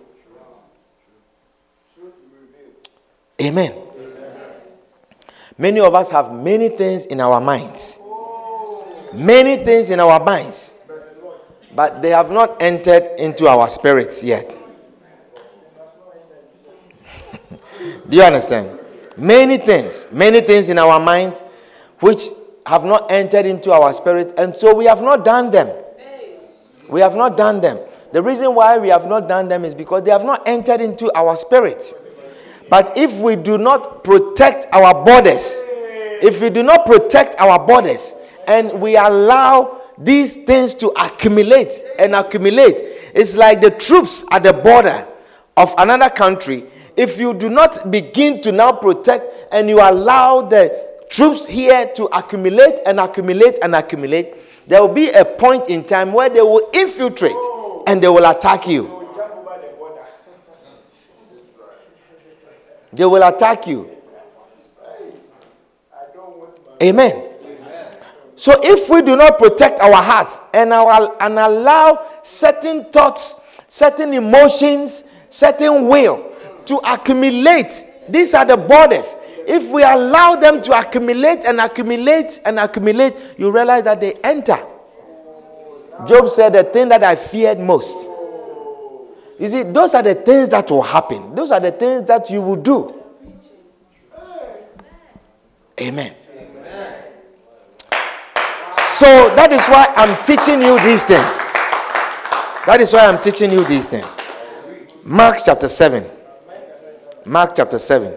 Amen. 3.41 3.75
Many 5.57 5.81
of 5.81 5.95
us 5.95 6.11
have 6.11 6.31
many 6.31 6.69
things 6.69 7.07
in 7.07 7.23
our 7.23 7.41
minds. 7.41 8.01
Many 9.17 9.65
things 9.65 9.91
in 9.91 10.01
our 10.01 10.23
minds. 10.23 10.75
But 11.75 12.03
they 12.03 12.11
have 12.11 12.31
not 12.31 12.63
entered 12.63 13.19
into 13.21 13.49
our 13.49 13.69
spirits 13.69 14.23
yet. 14.23 14.51
Do 18.09 18.17
you 18.17 18.23
understand? 18.23 18.79
Many 19.17 19.59
things, 19.59 20.09
many 20.13 20.41
things 20.41 20.69
in 20.69 20.79
our 20.79 21.01
minds 21.01 21.43
which 22.01 22.29
have 22.67 22.85
not 22.85 23.11
entered 23.11 23.47
into 23.47 23.73
our 23.73 23.93
spirit, 23.93 24.35
and 24.39 24.55
so 24.55 24.75
we 24.75 24.85
have 24.87 25.01
not 25.01 25.25
done 25.25 25.51
them. 25.51 25.69
We 26.89 27.01
have 27.01 27.17
not 27.17 27.37
done 27.37 27.61
them. 27.61 27.79
The 28.13 28.23
reason 28.23 28.55
why 28.55 28.79
we 28.79 28.89
have 28.89 29.07
not 29.07 29.29
done 29.29 29.49
them 29.49 29.65
is 29.65 29.75
because 29.75 30.03
they 30.03 30.11
have 30.11 30.25
not 30.25 30.47
entered 30.47 30.81
into 30.81 31.13
our 31.17 31.37
spirits. 31.37 31.95
But 32.69 32.97
if 32.97 33.13
we 33.21 33.37
do 33.37 33.59
not 33.59 34.05
protect 34.05 34.67
our 34.73 35.05
borders, 35.05 35.61
if 36.23 36.41
we 36.41 36.51
do 36.51 36.63
not 36.63 36.87
protect 36.87 37.37
our 37.39 37.65
borders, 37.65 38.15
and 38.47 38.81
we 38.81 38.97
allow 38.97 39.81
these 39.99 40.37
things 40.37 40.75
to 40.77 40.89
accumulate 40.97 41.73
and 41.99 42.15
accumulate, 42.15 42.81
it's 43.15 43.37
like 43.37 43.61
the 43.61 43.71
troops 43.71 44.25
at 44.31 44.43
the 44.43 44.53
border 44.53 45.07
of 45.57 45.75
another 45.79 46.11
country. 46.11 46.65
If 46.97 47.19
you 47.19 47.35
do 47.35 47.49
not 47.49 47.91
begin 47.91 48.41
to 48.43 48.53
now 48.53 48.73
protect 48.73 49.53
and 49.53 49.69
you 49.69 49.81
allow 49.81 50.43
the 50.43 50.87
troops 51.09 51.47
here 51.47 51.87
to 51.95 52.05
accumulate 52.07 52.81
and 52.87 53.01
accumulate 53.01 53.59
and 53.63 53.75
accumulate, 53.75 54.35
there 54.67 54.81
will 54.81 54.93
be 54.93 55.11
a 55.11 55.25
point 55.25 55.69
in 55.69 55.85
time 55.85 56.13
where 56.13 56.29
they 56.29 56.41
will 56.43 56.69
infiltrate 56.73 57.37
and 57.87 58.03
they 58.03 58.09
will 58.09 58.29
attack 58.29 58.67
you. 58.67 58.93
They 62.93 63.05
will 63.05 63.23
attack 63.23 63.67
you. 63.67 63.91
Amen. 66.83 67.26
So 68.37 68.53
if 68.63 68.91
we 68.91 69.01
do 69.01 69.17
not 69.17 69.39
protect 69.39 69.81
our 69.81 69.95
hearts 70.03 70.41
and, 70.53 70.73
our, 70.73 71.17
and 71.23 71.39
allow 71.39 72.07
certain 72.23 72.85
thoughts, 72.93 73.35
certain 73.67 74.13
emotions, 74.13 75.05
certain 75.31 75.89
will 75.89 76.33
to 76.67 76.77
accumulate, 76.85 77.85
these 78.09 78.35
are 78.35 78.45
the 78.45 78.59
borders. 78.59 79.17
If 79.49 79.71
we 79.71 79.83
allow 79.83 80.37
them 80.37 80.61
to 80.63 80.79
accumulate 80.79 81.45
and 81.45 81.61
accumulate 81.61 82.41
and 82.45 82.59
accumulate, 82.59 83.15
you 83.39 83.51
realize 83.51 83.85
that 83.85 84.01
they 84.01 84.13
enter. 84.23 84.59
Job 86.07 86.29
said, 86.29 86.53
The 86.53 86.65
thing 86.65 86.91
that 86.91 87.03
I 87.03 87.15
feared 87.17 87.59
most. 87.59 88.07
You 89.39 89.49
see, 89.49 89.63
those 89.63 89.95
are 89.95 90.03
the 90.03 90.15
things 90.15 90.51
that 90.51 90.71
will 90.71 90.83
happen. 90.83 91.35
Those 91.35 91.51
are 91.51 91.61
the 91.61 91.71
things 91.73 92.05
that 92.07 92.29
you 92.31 92.43
will 92.43 92.57
do. 92.57 93.03
Amen. 95.81 96.13
Amen. 96.13 96.15
So 98.97 99.05
that 99.37 99.53
is 99.53 99.61
why 99.69 99.93
I'm 99.95 100.17
teaching 100.25 100.63
you 100.63 100.81
these 100.83 101.05
things. 101.05 101.37
That 102.65 102.79
is 102.81 102.95
why 102.95 103.01
I'm 103.05 103.21
teaching 103.21 103.53
you 103.53 103.63
these 103.65 103.87
things. 103.87 104.17
Mark 105.05 105.41
chapter 105.45 105.69
7. 105.69 106.03
Mark 107.27 107.55
chapter 107.55 107.79
7. 107.79 108.15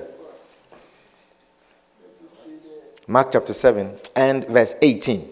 Mark 3.09 3.29
chapter 3.33 3.53
7 3.53 3.93
and 4.15 4.47
verse 4.47 4.75
18. 4.81 5.29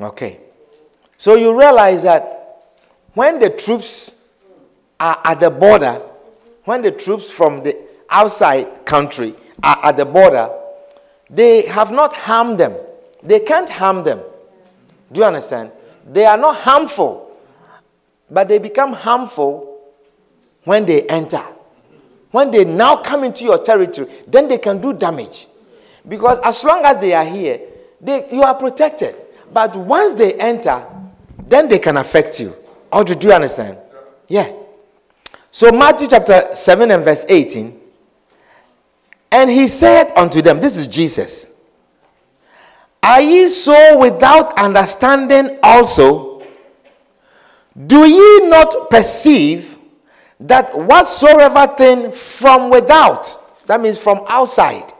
Okay. 0.00 0.40
So 1.18 1.34
you 1.34 1.54
realize 1.60 2.02
that 2.04 2.72
when 3.12 3.38
the 3.38 3.50
troops 3.50 4.14
are 4.98 5.20
at 5.26 5.40
the 5.40 5.50
border, 5.50 6.00
when 6.64 6.80
the 6.80 6.90
troops 6.90 7.28
from 7.30 7.62
the 7.62 7.85
outside 8.10 8.84
country 8.84 9.34
at 9.62 9.96
the 9.96 10.04
border, 10.04 10.48
they 11.30 11.66
have 11.66 11.90
not 11.90 12.14
harmed 12.14 12.58
them. 12.58 12.74
They 13.22 13.40
can't 13.40 13.68
harm 13.68 14.04
them. 14.04 14.20
Do 15.12 15.20
you 15.20 15.26
understand? 15.26 15.72
They 16.06 16.24
are 16.24 16.36
not 16.36 16.56
harmful, 16.56 17.36
but 18.30 18.48
they 18.48 18.58
become 18.58 18.92
harmful 18.92 19.80
when 20.64 20.84
they 20.86 21.02
enter. 21.02 21.42
When 22.30 22.50
they 22.50 22.64
now 22.64 22.96
come 22.96 23.24
into 23.24 23.44
your 23.44 23.58
territory, 23.58 24.08
then 24.26 24.48
they 24.48 24.58
can 24.58 24.80
do 24.80 24.92
damage. 24.92 25.48
Because 26.06 26.38
as 26.40 26.62
long 26.64 26.84
as 26.84 26.98
they 26.98 27.14
are 27.14 27.24
here, 27.24 27.60
they, 28.00 28.30
you 28.30 28.42
are 28.42 28.54
protected. 28.54 29.16
But 29.52 29.74
once 29.74 30.14
they 30.14 30.34
enter, 30.34 30.84
then 31.48 31.68
they 31.68 31.78
can 31.78 31.96
affect 31.96 32.38
you. 32.40 32.54
How 32.92 33.02
do 33.02 33.26
you 33.26 33.32
understand? 33.32 33.78
Yeah. 34.28 34.52
So, 35.50 35.72
Matthew 35.72 36.08
chapter 36.08 36.48
7 36.52 36.90
and 36.90 37.04
verse 37.04 37.24
18. 37.28 37.80
And 39.36 39.50
he 39.50 39.68
said 39.68 40.12
unto 40.16 40.40
them, 40.40 40.62
This 40.62 40.78
is 40.78 40.86
Jesus. 40.86 41.46
Are 43.02 43.20
ye 43.20 43.48
so 43.48 43.98
without 43.98 44.58
understanding 44.58 45.58
also? 45.62 46.42
Do 47.86 48.08
ye 48.08 48.48
not 48.48 48.88
perceive 48.88 49.78
that 50.40 50.74
whatsoever 50.74 51.66
thing 51.76 52.12
from 52.12 52.70
without, 52.70 53.66
that 53.66 53.82
means 53.82 53.98
from 53.98 54.24
outside, 54.26 54.90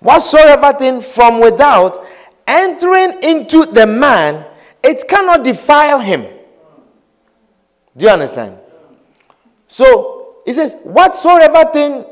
whatsoever 0.00 0.74
thing 0.78 1.00
from 1.00 1.40
without, 1.40 2.04
entering 2.46 3.22
into 3.22 3.64
the 3.64 3.86
man, 3.86 4.44
it 4.84 5.08
cannot 5.08 5.44
defile 5.44 5.98
him. 5.98 6.26
Do 7.96 8.04
you 8.04 8.10
understand? 8.10 8.58
So, 9.66 10.42
he 10.44 10.52
says, 10.52 10.74
whatsoever 10.82 11.70
thing 11.72 12.04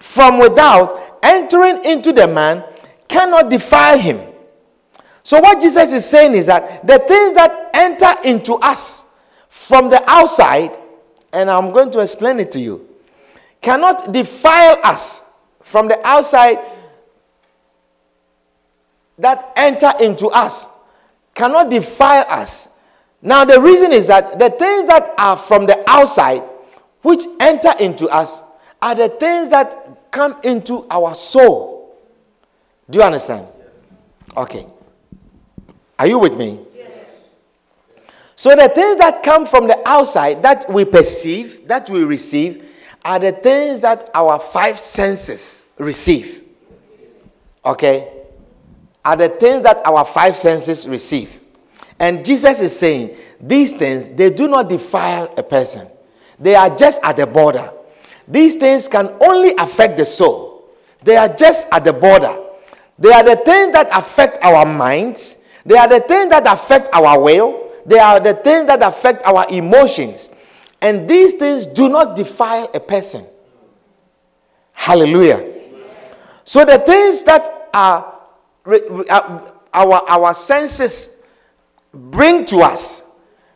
from 0.00 0.38
without 0.38 1.18
entering 1.22 1.84
into 1.84 2.12
the 2.12 2.26
man 2.26 2.64
cannot 3.08 3.50
defile 3.50 3.98
him. 3.98 4.20
So, 5.22 5.40
what 5.40 5.60
Jesus 5.60 5.90
is 5.92 6.04
saying 6.04 6.34
is 6.34 6.46
that 6.46 6.86
the 6.86 6.98
things 6.98 7.34
that 7.34 7.70
enter 7.72 8.12
into 8.24 8.54
us 8.56 9.04
from 9.48 9.88
the 9.88 10.02
outside, 10.08 10.76
and 11.32 11.50
I'm 11.50 11.72
going 11.72 11.90
to 11.92 12.00
explain 12.00 12.40
it 12.40 12.52
to 12.52 12.60
you, 12.60 12.88
cannot 13.62 14.12
defile 14.12 14.78
us 14.84 15.22
from 15.62 15.88
the 15.88 16.06
outside 16.06 16.58
that 19.18 19.52
enter 19.56 19.92
into 20.00 20.28
us, 20.28 20.68
cannot 21.34 21.70
defile 21.70 22.26
us. 22.28 22.68
Now, 23.22 23.46
the 23.46 23.58
reason 23.58 23.92
is 23.92 24.06
that 24.08 24.38
the 24.38 24.50
things 24.50 24.86
that 24.88 25.14
are 25.16 25.38
from 25.38 25.64
the 25.64 25.82
outside, 25.88 26.42
which 27.00 27.24
enter 27.40 27.72
into 27.80 28.06
us, 28.08 28.42
are 28.82 28.94
the 28.94 29.08
things 29.08 29.48
that 29.48 29.83
come 30.14 30.38
into 30.44 30.86
our 30.90 31.14
soul. 31.14 31.98
Do 32.88 33.00
you 33.00 33.04
understand? 33.04 33.48
Okay. 34.36 34.64
Are 35.98 36.06
you 36.06 36.20
with 36.20 36.36
me? 36.36 36.60
Yes. 36.74 37.30
So 38.36 38.54
the 38.54 38.68
things 38.68 38.96
that 38.98 39.22
come 39.24 39.44
from 39.44 39.66
the 39.66 39.86
outside 39.86 40.42
that 40.44 40.70
we 40.70 40.84
perceive, 40.84 41.66
that 41.66 41.90
we 41.90 42.04
receive, 42.04 42.64
are 43.04 43.18
the 43.18 43.32
things 43.32 43.80
that 43.80 44.10
our 44.14 44.38
five 44.38 44.78
senses 44.78 45.64
receive. 45.78 46.44
Okay? 47.64 48.12
Are 49.04 49.16
the 49.16 49.28
things 49.28 49.64
that 49.64 49.84
our 49.84 50.04
five 50.04 50.36
senses 50.36 50.86
receive. 50.86 51.40
And 51.98 52.24
Jesus 52.24 52.60
is 52.60 52.78
saying, 52.78 53.16
these 53.40 53.72
things, 53.72 54.12
they 54.12 54.30
do 54.30 54.46
not 54.46 54.68
defile 54.68 55.32
a 55.36 55.42
person. 55.42 55.88
They 56.38 56.54
are 56.54 56.74
just 56.74 57.00
at 57.02 57.16
the 57.16 57.26
border. 57.26 57.72
These 58.26 58.56
things 58.56 58.88
can 58.88 59.08
only 59.20 59.54
affect 59.58 59.98
the 59.98 60.04
soul. 60.04 60.70
They 61.02 61.16
are 61.16 61.28
just 61.28 61.68
at 61.70 61.84
the 61.84 61.92
border. 61.92 62.36
They 62.98 63.12
are 63.12 63.22
the 63.22 63.36
things 63.36 63.72
that 63.72 63.88
affect 63.92 64.38
our 64.42 64.64
minds. 64.64 65.36
They 65.66 65.76
are 65.76 65.88
the 65.88 66.00
things 66.00 66.30
that 66.30 66.46
affect 66.46 66.88
our 66.92 67.20
will, 67.22 67.70
they 67.86 67.98
are 67.98 68.20
the 68.20 68.34
things 68.34 68.66
that 68.66 68.82
affect 68.82 69.24
our 69.24 69.46
emotions. 69.50 70.30
And 70.80 71.08
these 71.08 71.34
things 71.34 71.66
do 71.66 71.88
not 71.88 72.14
defile 72.14 72.70
a 72.74 72.80
person. 72.80 73.24
Hallelujah. 74.72 75.52
So 76.44 76.64
the 76.64 76.78
things 76.78 77.22
that 77.24 77.70
are 77.72 78.18
uh, 78.66 79.50
our, 79.72 80.02
our 80.08 80.34
senses 80.34 81.10
bring 81.92 82.44
to 82.46 82.58
us, 82.58 83.02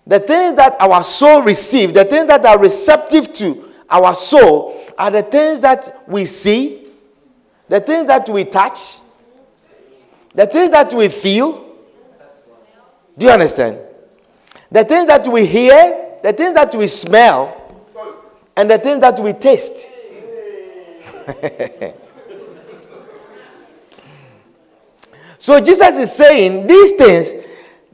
the 0.06 0.18
things 0.18 0.56
that 0.56 0.76
our 0.80 1.04
soul 1.04 1.42
receives, 1.42 1.92
the 1.92 2.04
things 2.04 2.28
that 2.28 2.44
are 2.46 2.58
receptive 2.58 3.32
to 3.34 3.67
our 3.90 4.14
soul, 4.14 4.84
are 4.96 5.10
the 5.10 5.22
things 5.22 5.60
that 5.60 6.04
we 6.08 6.24
see, 6.24 6.88
the 7.68 7.80
things 7.80 8.06
that 8.06 8.28
we 8.28 8.44
touch, 8.44 8.98
the 10.34 10.46
things 10.46 10.70
that 10.70 10.92
we 10.92 11.08
feel, 11.08 11.64
do 13.16 13.26
you 13.26 13.32
understand? 13.32 13.78
The 14.70 14.84
things 14.84 15.06
that 15.06 15.26
we 15.26 15.46
hear, 15.46 16.18
the 16.22 16.32
things 16.32 16.54
that 16.54 16.74
we 16.74 16.86
smell, 16.86 17.54
and 18.56 18.70
the 18.70 18.78
things 18.78 19.00
that 19.00 19.18
we 19.20 19.32
taste. 19.32 19.88
so 25.38 25.60
Jesus 25.60 25.96
is 25.96 26.12
saying 26.12 26.66
these 26.66 26.92
things, 26.92 27.34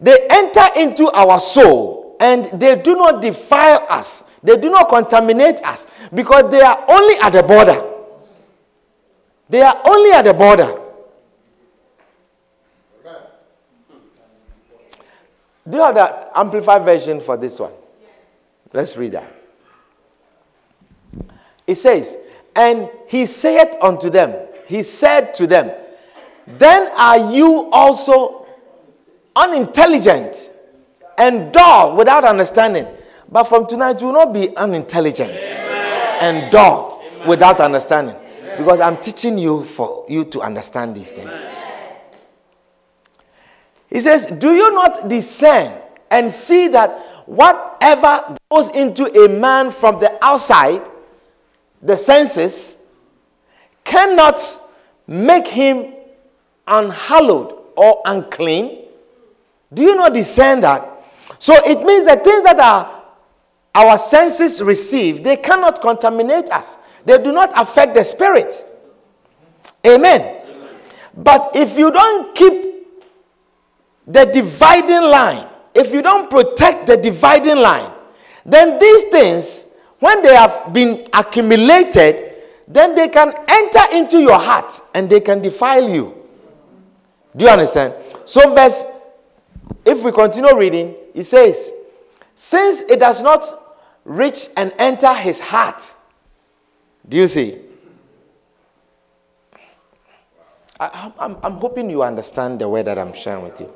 they 0.00 0.26
enter 0.30 0.64
into 0.76 1.10
our 1.10 1.38
soul 1.40 2.16
and 2.20 2.46
they 2.58 2.80
do 2.80 2.94
not 2.94 3.20
defile 3.22 3.86
us. 3.88 4.24
They 4.44 4.56
do 4.58 4.68
not 4.70 4.88
contaminate 4.88 5.64
us 5.64 5.86
because 6.12 6.50
they 6.50 6.60
are 6.60 6.84
only 6.88 7.16
at 7.20 7.32
the 7.32 7.42
border. 7.42 7.82
They 9.48 9.62
are 9.62 9.80
only 9.86 10.12
at 10.12 10.22
the 10.22 10.34
border. 10.34 10.80
Do 15.66 15.76
you 15.78 15.82
have 15.82 15.94
the 15.94 16.38
amplified 16.38 16.84
version 16.84 17.20
for 17.22 17.38
this 17.38 17.58
one? 17.58 17.72
Let's 18.72 18.96
read 18.98 19.12
that. 19.12 19.32
It 21.66 21.76
says, 21.76 22.18
And 22.54 22.90
he 23.08 23.24
said 23.24 23.78
unto 23.80 24.10
them, 24.10 24.46
He 24.66 24.82
said 24.82 25.32
to 25.34 25.46
them, 25.46 25.70
Then 26.46 26.92
are 26.96 27.32
you 27.32 27.70
also 27.72 28.46
unintelligent 29.34 30.50
and 31.18 31.52
dull 31.52 31.96
without 31.96 32.24
understanding. 32.24 32.86
But 33.30 33.44
from 33.44 33.66
tonight, 33.66 34.00
you 34.00 34.06
will 34.06 34.14
not 34.14 34.32
be 34.32 34.54
unintelligent 34.56 35.30
Amen. 35.32 36.18
and 36.20 36.52
dull 36.52 37.02
Amen. 37.04 37.28
without 37.28 37.60
understanding. 37.60 38.16
Because 38.58 38.80
I'm 38.80 38.96
teaching 38.98 39.36
you 39.38 39.64
for 39.64 40.04
you 40.08 40.24
to 40.26 40.40
understand 40.42 40.94
these 40.94 41.10
things. 41.10 41.30
He 43.90 44.00
says, 44.00 44.26
Do 44.26 44.54
you 44.54 44.72
not 44.72 45.08
discern 45.08 45.72
and 46.10 46.30
see 46.30 46.68
that 46.68 46.90
whatever 47.26 48.36
goes 48.50 48.70
into 48.70 49.06
a 49.24 49.28
man 49.28 49.70
from 49.70 49.98
the 50.00 50.16
outside, 50.24 50.82
the 51.82 51.96
senses, 51.96 52.76
cannot 53.82 54.40
make 55.06 55.46
him 55.46 55.94
unhallowed 56.66 57.56
or 57.76 58.02
unclean? 58.04 58.84
Do 59.72 59.82
you 59.82 59.96
not 59.96 60.14
discern 60.14 60.60
that? 60.60 60.90
So 61.38 61.54
it 61.64 61.82
means 61.84 62.06
the 62.06 62.16
things 62.16 62.42
that 62.44 62.58
are 62.58 62.93
our 63.74 63.98
senses 63.98 64.62
receive, 64.62 65.24
they 65.24 65.36
cannot 65.36 65.80
contaminate 65.80 66.50
us. 66.50 66.78
They 67.04 67.22
do 67.22 67.32
not 67.32 67.52
affect 67.56 67.94
the 67.94 68.04
spirit. 68.04 68.54
Amen. 69.86 70.20
Amen. 70.20 70.74
But 71.16 71.50
if 71.54 71.76
you 71.76 71.90
don't 71.90 72.34
keep 72.34 72.72
the 74.06 74.24
dividing 74.26 75.02
line 75.02 75.48
if 75.74 75.92
you 75.92 76.02
don't 76.02 76.30
protect 76.30 76.86
the 76.86 76.96
dividing 76.96 77.56
line, 77.56 77.90
then 78.46 78.78
these 78.78 79.04
things, 79.04 79.66
when 79.98 80.22
they 80.22 80.34
have 80.34 80.72
been 80.72 81.06
accumulated, 81.12 82.32
then 82.68 82.94
they 82.94 83.08
can 83.08 83.34
enter 83.48 83.80
into 83.92 84.20
your 84.20 84.38
heart 84.38 84.80
and 84.94 85.10
they 85.10 85.20
can 85.20 85.42
defile 85.42 85.88
you. 85.88 86.14
Do 87.36 87.44
you 87.44 87.50
understand? 87.50 87.94
So, 88.24 88.54
verse, 88.54 88.84
if 89.84 90.02
we 90.02 90.12
continue 90.12 90.56
reading, 90.56 90.94
it 91.14 91.24
says, 91.24 91.72
Since 92.34 92.82
it 92.82 93.00
does 93.00 93.22
not 93.22 93.63
reach 94.04 94.48
and 94.56 94.72
enter 94.78 95.14
his 95.14 95.40
heart, 95.40 95.94
do 97.08 97.16
you 97.16 97.26
see? 97.26 97.58
I, 100.78 101.12
am 101.20 101.36
I'm 101.42 101.52
hoping 101.52 101.88
you 101.88 102.02
understand 102.02 102.58
the 102.60 102.68
word 102.68 102.86
that 102.86 102.98
I'm 102.98 103.12
sharing 103.14 103.44
with 103.44 103.60
you. 103.60 103.72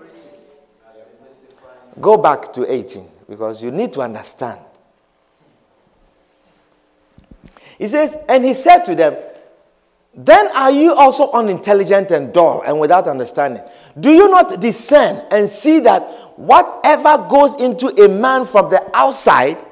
Go 2.01 2.17
back 2.17 2.53
to 2.55 2.71
18 2.71 3.05
because 3.29 3.63
you 3.63 3.71
need 3.71 3.93
to 3.95 4.03
understand. 4.03 4.61
He 7.79 7.87
says, 7.89 8.17
And 8.29 8.45
he 8.45 8.55
said 8.55 8.85
to 8.87 8.95
them, 8.95 9.17
Then 10.15 10.49
are 10.49 10.71
you 10.71 10.93
also 10.95 11.31
unintelligent 11.33 12.11
and 12.11 12.33
dull 12.33 12.63
and 12.67 12.79
without 12.81 13.07
understanding? 13.07 13.63
Do 13.99 14.11
you 14.11 14.29
not 14.29 14.61
discern 14.61 15.25
and 15.31 15.49
see 15.49 15.79
that 15.81 16.03
whatever 16.37 17.27
goes 17.29 17.55
into 17.57 17.89
a 18.05 18.09
man 18.09 18.45
from 18.45 18.71
the 18.71 18.85
outside 18.97 19.65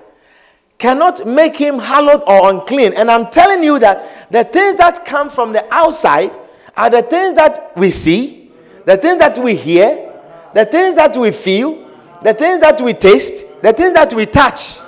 cannot 0.78 1.26
make 1.26 1.56
him 1.56 1.78
hallowed 1.78 2.22
or 2.26 2.50
unclean? 2.50 2.92
And 2.94 3.10
I'm 3.10 3.30
telling 3.30 3.62
you 3.62 3.78
that 3.78 4.30
the 4.30 4.44
things 4.44 4.76
that 4.76 5.04
come 5.04 5.30
from 5.30 5.52
the 5.52 5.66
outside 5.74 6.32
are 6.76 6.90
the 6.90 7.02
things 7.02 7.34
that 7.36 7.76
we 7.76 7.90
see, 7.90 8.50
the 8.84 8.96
things 8.96 9.18
that 9.18 9.38
we 9.38 9.56
hear, 9.56 10.12
the 10.54 10.64
things 10.64 10.94
that 10.96 11.16
we 11.16 11.30
feel, 11.30 11.86
the 12.22 12.34
things 12.34 12.60
that 12.60 12.80
we 12.80 12.92
taste, 12.92 13.46
the 13.62 13.72
things 13.72 13.94
that 13.94 14.12
we 14.12 14.26
touch. 14.26 14.78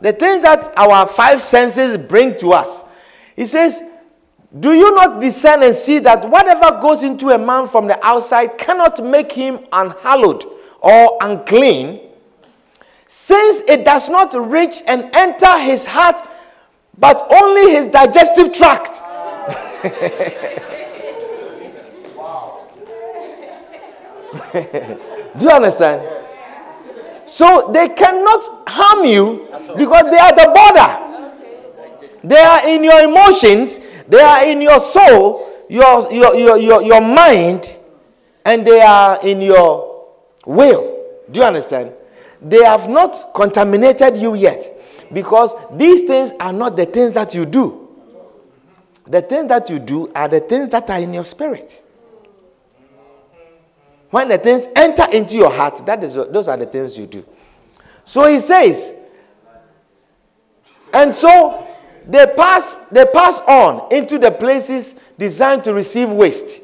The 0.00 0.12
things 0.12 0.42
that 0.42 0.72
our 0.76 1.06
five 1.08 1.42
senses 1.42 1.96
bring 1.96 2.36
to 2.38 2.52
us. 2.52 2.84
He 3.34 3.44
says, 3.46 3.82
Do 4.58 4.72
you 4.72 4.92
not 4.92 5.20
discern 5.20 5.62
and 5.62 5.74
see 5.74 5.98
that 6.00 6.28
whatever 6.28 6.80
goes 6.80 7.02
into 7.02 7.30
a 7.30 7.38
man 7.38 7.66
from 7.66 7.86
the 7.88 8.04
outside 8.06 8.58
cannot 8.58 9.02
make 9.04 9.32
him 9.32 9.60
unhallowed 9.72 10.44
or 10.80 11.18
unclean, 11.20 12.00
since 13.08 13.62
it 13.66 13.84
does 13.84 14.08
not 14.10 14.34
reach 14.34 14.82
and 14.86 15.10
enter 15.14 15.58
his 15.58 15.86
heart, 15.86 16.20
but 16.98 17.26
only 17.32 17.72
his 17.72 17.88
digestive 17.88 18.52
tract? 18.52 19.02
Do 25.38 25.46
you 25.46 25.50
understand? 25.50 26.02
So 27.24 27.70
they 27.72 27.88
cannot 27.88 28.68
harm 28.68 29.04
you 29.04 29.46
because 29.76 30.04
they 30.10 30.18
are 30.18 30.32
the 30.32 30.52
border. 30.54 31.08
They 32.24 32.40
are 32.40 32.68
in 32.68 32.84
your 32.84 33.04
emotions, 33.04 33.80
they 34.08 34.20
are 34.20 34.44
in 34.44 34.60
your 34.60 34.80
soul, 34.80 35.48
your, 35.70 36.12
your, 36.12 36.34
your, 36.34 36.58
your, 36.58 36.82
your 36.82 37.00
mind, 37.00 37.76
and 38.44 38.66
they 38.66 38.80
are 38.80 39.18
in 39.24 39.40
your 39.40 40.08
will. 40.44 41.04
Do 41.30 41.40
you 41.40 41.46
understand? 41.46 41.92
They 42.40 42.62
have 42.62 42.88
not 42.88 43.32
contaminated 43.34 44.16
you 44.16 44.34
yet 44.34 44.74
because 45.12 45.54
these 45.76 46.02
things 46.02 46.32
are 46.38 46.52
not 46.52 46.76
the 46.76 46.86
things 46.86 47.12
that 47.14 47.34
you 47.34 47.44
do. 47.44 47.88
The 49.06 49.22
things 49.22 49.48
that 49.48 49.70
you 49.70 49.78
do 49.78 50.12
are 50.14 50.28
the 50.28 50.40
things 50.40 50.68
that 50.70 50.88
are 50.90 50.98
in 50.98 51.14
your 51.14 51.24
spirit. 51.24 51.82
When 54.10 54.28
the 54.28 54.38
things 54.38 54.68
enter 54.76 55.04
into 55.10 55.36
your 55.36 55.50
heart, 55.50 55.84
that 55.86 56.02
is, 56.04 56.14
those 56.14 56.48
are 56.48 56.56
the 56.56 56.66
things 56.66 56.96
you 56.98 57.06
do. 57.06 57.24
So 58.04 58.28
he 58.28 58.38
says, 58.38 58.94
and 60.94 61.14
so 61.14 61.66
they 62.06 62.26
pass, 62.36 62.78
they 62.90 63.04
pass 63.04 63.40
on 63.40 63.92
into 63.92 64.18
the 64.18 64.30
places 64.30 64.94
designed 65.18 65.64
to 65.64 65.74
receive 65.74 66.10
waste. 66.10 66.62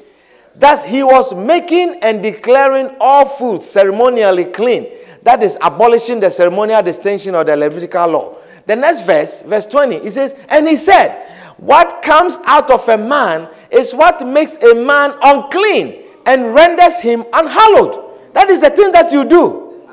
That 0.57 0.87
he 0.87 1.03
was 1.03 1.35
making 1.35 1.99
and 2.01 2.23
declaring 2.23 2.97
all 3.01 3.27
food 3.27 3.63
ceremonially 3.63 4.45
clean. 4.47 4.87
That 5.25 5.43
is 5.43 5.57
abolishing 5.61 6.21
the 6.21 6.31
ceremonial 6.31 6.83
distinction 6.83 7.35
of 7.35 7.47
the 7.47 7.57
Levitical 7.57 8.07
law. 8.07 8.37
The 8.67 8.77
next 8.77 9.05
verse, 9.05 9.43
verse 9.43 9.67
20, 9.67 10.01
he 10.01 10.11
says, 10.11 10.35
And 10.51 10.69
he 10.69 10.77
said, 10.77 11.27
What 11.57 12.03
comes 12.03 12.39
out 12.45 12.71
of 12.71 12.87
a 12.89 12.99
man 12.99 13.49
is 13.71 13.95
what 13.95 14.27
makes 14.27 14.57
a 14.63 14.75
man 14.75 15.15
unclean 15.23 16.03
and 16.27 16.55
renders 16.55 17.01
him 17.01 17.25
unhallowed. 17.33 18.35
That 18.35 18.51
is 18.51 18.61
the 18.61 18.71
thing 18.71 18.93
that 18.93 19.13
you 19.13 19.25
do. 19.25 19.89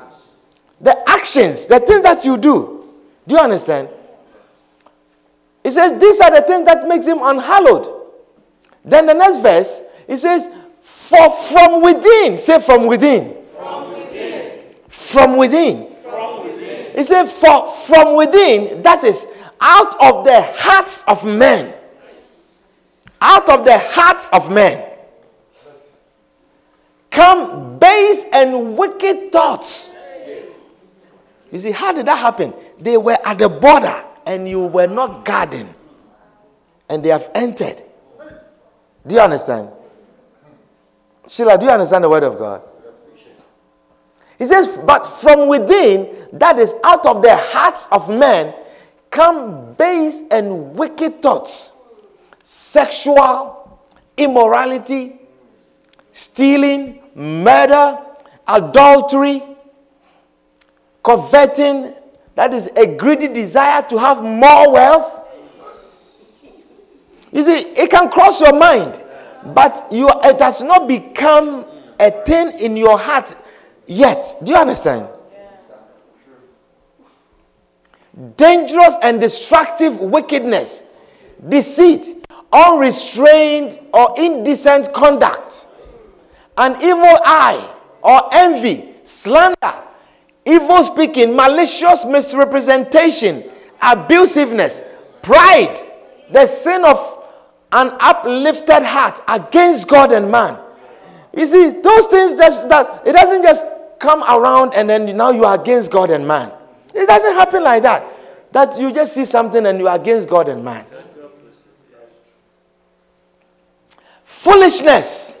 The 0.80 1.02
actions, 1.08 1.66
the 1.66 1.80
thing 1.80 2.02
that 2.02 2.24
you 2.24 2.36
do. 2.36 2.88
Do 3.26 3.34
you 3.34 3.40
understand? 3.40 3.88
He 5.62 5.70
says, 5.70 5.98
These 5.98 6.20
are 6.20 6.30
the 6.30 6.42
things 6.42 6.66
that 6.66 6.86
makes 6.86 7.06
him 7.06 7.20
unhallowed. 7.22 8.00
Then 8.84 9.06
the 9.06 9.14
next 9.14 9.38
verse, 9.38 9.80
he 10.06 10.16
says, 10.16 10.48
For 10.82 11.30
from 11.30 11.82
within, 11.82 12.36
say. 12.36 12.60
From 12.60 12.86
within. 12.86 13.41
From 15.12 15.36
within. 15.36 15.88
From 16.02 16.44
within. 16.44 16.96
He 16.96 17.04
said, 17.04 17.26
For 17.26 17.70
from 17.70 18.16
within, 18.16 18.82
that 18.82 19.04
is 19.04 19.26
out 19.60 19.94
of 20.00 20.24
the 20.24 20.42
hearts 20.56 21.04
of 21.06 21.24
men. 21.24 21.74
Out 23.20 23.48
of 23.48 23.64
the 23.64 23.78
hearts 23.78 24.28
of 24.32 24.50
men 24.50 24.92
come 27.12 27.78
base 27.78 28.24
and 28.32 28.76
wicked 28.76 29.30
thoughts. 29.30 29.92
You 31.52 31.58
see, 31.58 31.70
how 31.70 31.92
did 31.92 32.06
that 32.06 32.18
happen? 32.18 32.54
They 32.80 32.96
were 32.96 33.18
at 33.24 33.38
the 33.38 33.48
border 33.48 34.02
and 34.26 34.48
you 34.48 34.60
were 34.66 34.86
not 34.86 35.24
guarding, 35.24 35.72
and 36.88 37.02
they 37.04 37.10
have 37.10 37.30
entered. 37.34 37.82
Do 39.06 39.14
you 39.14 39.20
understand? 39.20 39.68
Sheila, 41.28 41.58
do 41.58 41.66
you 41.66 41.70
understand 41.70 42.04
the 42.04 42.08
word 42.08 42.22
of 42.24 42.38
God? 42.38 42.62
He 44.42 44.46
says, 44.46 44.76
But 44.76 45.06
from 45.06 45.46
within, 45.46 46.08
that 46.32 46.58
is 46.58 46.74
out 46.82 47.06
of 47.06 47.22
the 47.22 47.36
hearts 47.36 47.86
of 47.92 48.08
men, 48.08 48.52
come 49.08 49.74
base 49.74 50.24
and 50.32 50.74
wicked 50.74 51.22
thoughts, 51.22 51.70
sexual 52.42 53.78
immorality, 54.16 55.20
stealing, 56.10 57.02
murder, 57.14 58.00
adultery, 58.48 59.44
coveting, 61.04 61.94
that 62.34 62.52
is 62.52 62.68
a 62.74 62.84
greedy 62.96 63.28
desire 63.28 63.82
to 63.82 63.96
have 63.96 64.24
more 64.24 64.72
wealth. 64.72 65.20
You 67.30 67.44
see, 67.44 67.58
it 67.76 67.90
can 67.92 68.10
cross 68.10 68.40
your 68.40 68.58
mind, 68.58 69.00
but 69.54 69.86
you, 69.92 70.10
it 70.24 70.40
has 70.40 70.62
not 70.62 70.88
become 70.88 71.64
a 72.00 72.10
thing 72.24 72.58
in 72.58 72.76
your 72.76 72.98
heart 72.98 73.36
yet. 73.98 74.36
Do 74.42 74.52
you 74.52 74.58
understand? 74.58 75.08
Dangerous 78.36 78.96
and 79.02 79.20
destructive 79.20 79.98
wickedness, 79.98 80.82
deceit, 81.48 82.26
unrestrained 82.52 83.78
or 83.94 84.14
indecent 84.18 84.92
conduct 84.92 85.68
an 86.58 86.74
evil 86.82 87.18
eye 87.24 87.74
or 88.02 88.28
envy, 88.34 88.90
slander, 89.04 89.82
evil 90.44 90.82
speaking, 90.84 91.34
malicious 91.34 92.04
misrepresentation, 92.04 93.44
abusiveness, 93.80 94.84
pride, 95.22 95.80
the 96.30 96.46
sin 96.46 96.84
of 96.84 97.24
an 97.72 97.90
uplifted 98.00 98.82
heart 98.82 99.20
against 99.28 99.88
God 99.88 100.12
and 100.12 100.30
man. 100.30 100.58
You 101.34 101.46
see, 101.46 101.70
those 101.80 102.06
things 102.06 102.36
that, 102.36 102.68
that 102.68 103.06
it 103.06 103.12
doesn't 103.12 103.42
just 103.42 103.64
come 104.02 104.22
around 104.24 104.74
and 104.74 104.90
then 104.90 105.16
now 105.16 105.30
you 105.30 105.44
are 105.44 105.58
against 105.58 105.90
God 105.90 106.10
and 106.10 106.26
man. 106.26 106.52
It 106.92 107.06
doesn't 107.06 107.34
happen 107.36 107.62
like 107.62 107.84
that. 107.84 108.04
That 108.50 108.78
you 108.78 108.92
just 108.92 109.14
see 109.14 109.24
something 109.24 109.64
and 109.64 109.78
you 109.78 109.86
are 109.88 109.96
against 109.96 110.28
God 110.28 110.48
and 110.48 110.62
man. 110.62 110.84
Foolishness 114.24 115.38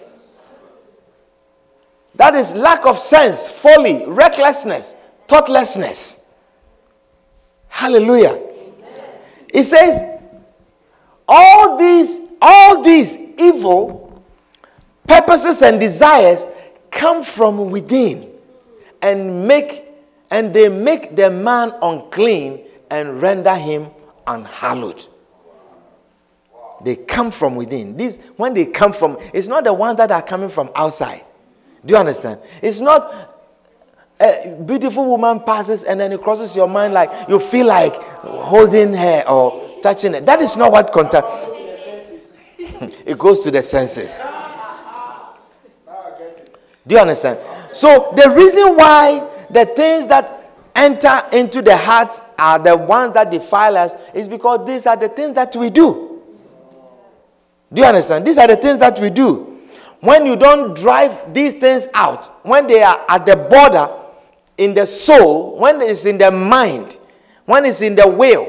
that 2.14 2.34
is 2.34 2.52
lack 2.52 2.86
of 2.86 2.98
sense, 2.98 3.48
folly, 3.48 4.04
recklessness, 4.06 4.94
thoughtlessness. 5.26 6.20
Hallelujah. 7.68 8.40
It 9.48 9.64
says, 9.64 10.20
all 11.26 11.76
these, 11.78 12.20
all 12.40 12.82
these 12.82 13.16
evil 13.16 14.22
purposes 15.08 15.62
and 15.62 15.80
desires 15.80 16.46
come 16.90 17.24
from 17.24 17.70
within 17.70 18.31
and 19.02 19.46
make 19.46 19.84
and 20.30 20.54
they 20.54 20.68
make 20.68 21.14
the 21.14 21.30
man 21.30 21.74
unclean 21.82 22.64
and 22.90 23.20
render 23.20 23.54
him 23.54 23.88
unhallowed. 24.26 25.06
They 26.82 26.96
come 26.96 27.30
from 27.30 27.54
within. 27.56 27.96
This 27.96 28.18
when 28.36 28.54
they 28.54 28.66
come 28.66 28.92
from, 28.92 29.18
it's 29.34 29.48
not 29.48 29.64
the 29.64 29.72
ones 29.74 29.98
that 29.98 30.10
are 30.10 30.22
coming 30.22 30.48
from 30.48 30.70
outside. 30.74 31.24
Do 31.84 31.94
you 31.94 31.98
understand? 31.98 32.40
It's 32.62 32.80
not 32.80 33.28
a 34.20 34.56
beautiful 34.64 35.04
woman 35.04 35.40
passes 35.40 35.84
and 35.84 36.00
then 36.00 36.12
it 36.12 36.22
crosses 36.22 36.54
your 36.54 36.68
mind 36.68 36.94
like 36.94 37.28
you 37.28 37.38
feel 37.40 37.66
like 37.66 37.94
holding 37.94 38.94
her 38.94 39.24
or 39.28 39.80
touching 39.82 40.14
her. 40.14 40.20
That 40.20 40.40
is 40.40 40.56
not 40.56 40.72
what 40.72 40.92
contact. 40.92 41.26
it 43.06 43.18
goes 43.18 43.40
to 43.40 43.50
the 43.50 43.62
senses. 43.62 44.22
Do 46.86 46.94
you 46.96 47.00
understand? 47.00 47.38
So 47.72 48.12
the 48.16 48.30
reason 48.30 48.76
why 48.76 49.28
the 49.50 49.66
things 49.66 50.06
that 50.08 50.50
enter 50.74 51.22
into 51.32 51.62
the 51.62 51.76
heart 51.76 52.20
are 52.38 52.58
the 52.58 52.76
ones 52.76 53.14
that 53.14 53.30
defile 53.30 53.76
us 53.76 53.94
is 54.14 54.28
because 54.28 54.66
these 54.66 54.86
are 54.86 54.96
the 54.96 55.08
things 55.08 55.34
that 55.34 55.54
we 55.56 55.70
do. 55.70 56.20
Do 57.72 57.80
you 57.80 57.86
understand? 57.86 58.26
These 58.26 58.38
are 58.38 58.46
the 58.46 58.56
things 58.56 58.78
that 58.78 58.98
we 58.98 59.10
do. 59.10 59.60
When 60.00 60.26
you 60.26 60.36
don't 60.36 60.74
drive 60.74 61.32
these 61.32 61.54
things 61.54 61.88
out, 61.94 62.44
when 62.44 62.66
they 62.66 62.82
are 62.82 63.04
at 63.08 63.24
the 63.24 63.36
border 63.36 63.88
in 64.58 64.74
the 64.74 64.84
soul, 64.86 65.58
when 65.58 65.80
it's 65.80 66.04
in 66.04 66.18
the 66.18 66.30
mind, 66.30 66.98
when 67.46 67.64
it's 67.64 67.82
in 67.82 67.94
the 67.94 68.08
will, 68.08 68.48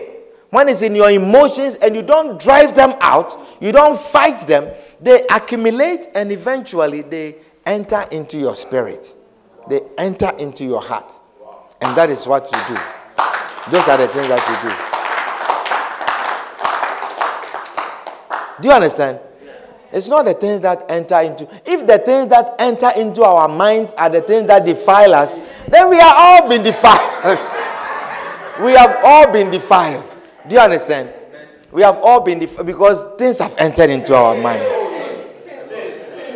when 0.49 0.67
it's 0.69 0.81
in 0.81 0.95
your 0.95 1.09
emotions, 1.11 1.75
and 1.75 1.95
you 1.95 2.01
don't 2.01 2.39
drive 2.39 2.75
them 2.75 2.93
out, 3.01 3.39
you 3.61 3.71
don't 3.71 3.99
fight 3.99 4.39
them, 4.41 4.71
they 4.99 5.25
accumulate 5.29 6.07
and 6.15 6.31
eventually 6.31 7.01
they 7.01 7.35
enter 7.65 8.01
into 8.11 8.37
your 8.37 8.55
spirit. 8.55 9.15
They 9.69 9.81
enter 9.97 10.31
into 10.39 10.65
your 10.65 10.81
heart. 10.81 11.13
And 11.81 11.95
that 11.97 12.09
is 12.09 12.25
what 12.27 12.45
you 12.45 12.75
do. 12.75 12.81
Those 13.71 13.87
are 13.87 13.97
the 13.97 14.07
things 14.07 14.27
that 14.27 14.43
you 14.49 14.69
do. 14.69 14.93
Do 18.61 18.67
you 18.69 18.73
understand? 18.73 19.19
It's 19.91 20.07
not 20.07 20.25
the 20.25 20.33
things 20.33 20.61
that 20.61 20.85
enter 20.89 21.19
into. 21.21 21.47
If 21.65 21.85
the 21.85 21.99
things 21.99 22.27
that 22.29 22.55
enter 22.59 22.89
into 22.91 23.23
our 23.23 23.47
minds 23.47 23.93
are 23.93 24.09
the 24.09 24.21
things 24.21 24.47
that 24.47 24.65
defile 24.65 25.13
us, 25.13 25.37
then 25.67 25.89
we 25.89 25.99
are 25.99 26.13
all 26.15 26.49
been 26.49 26.63
defiled. 26.63 27.39
we 28.61 28.71
have 28.73 28.97
all 29.03 29.31
been 29.31 29.51
defiled. 29.51 30.17
Do 30.47 30.55
you 30.55 30.61
understand? 30.61 31.13
We 31.71 31.83
have 31.83 31.97
all 31.99 32.21
been 32.21 32.39
defiled 32.39 32.67
because 32.67 33.17
things 33.17 33.39
have 33.39 33.55
entered 33.57 33.89
into 33.91 34.15
our 34.15 34.35
minds. 34.35 34.82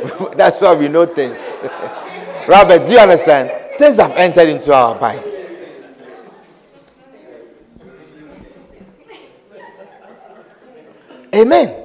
That's 0.35 0.61
why 0.61 0.75
we 0.75 0.87
know 0.87 1.05
things. 1.05 1.37
Robert, 2.47 2.87
do 2.87 2.93
you 2.93 2.99
understand? 2.99 3.77
Things 3.77 3.97
have 3.97 4.11
entered 4.11 4.49
into 4.49 4.73
our 4.73 4.99
minds. 4.99 5.43
Amen. 11.35 11.83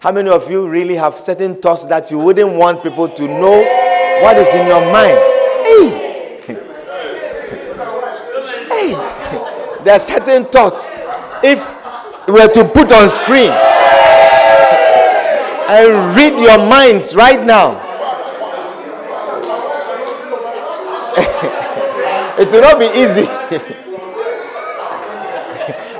How 0.00 0.10
many 0.10 0.28
of 0.30 0.50
you 0.50 0.68
really 0.68 0.96
have 0.96 1.18
certain 1.18 1.62
thoughts 1.62 1.84
that 1.86 2.10
you 2.10 2.18
wouldn't 2.18 2.56
want 2.56 2.82
people 2.82 3.08
to 3.08 3.28
know 3.28 3.62
what 4.20 4.36
is 4.36 4.52
in 4.54 4.66
your 4.66 4.80
mind? 4.92 5.16
Hey! 5.62 6.02
hey! 8.68 9.84
There 9.84 9.94
are 9.94 10.00
certain 10.00 10.44
thoughts. 10.46 10.90
If 11.44 11.64
we 12.26 12.34
were 12.34 12.52
to 12.52 12.64
put 12.68 12.90
on 12.90 13.08
screen 13.08 13.50
and 15.72 16.14
read 16.16 16.38
your 16.38 16.58
minds 16.68 17.14
right 17.14 17.42
now, 17.46 17.72
it 22.38 22.48
will 22.52 22.60
not 22.60 22.78
be 22.78 22.86
easy. 22.92 23.26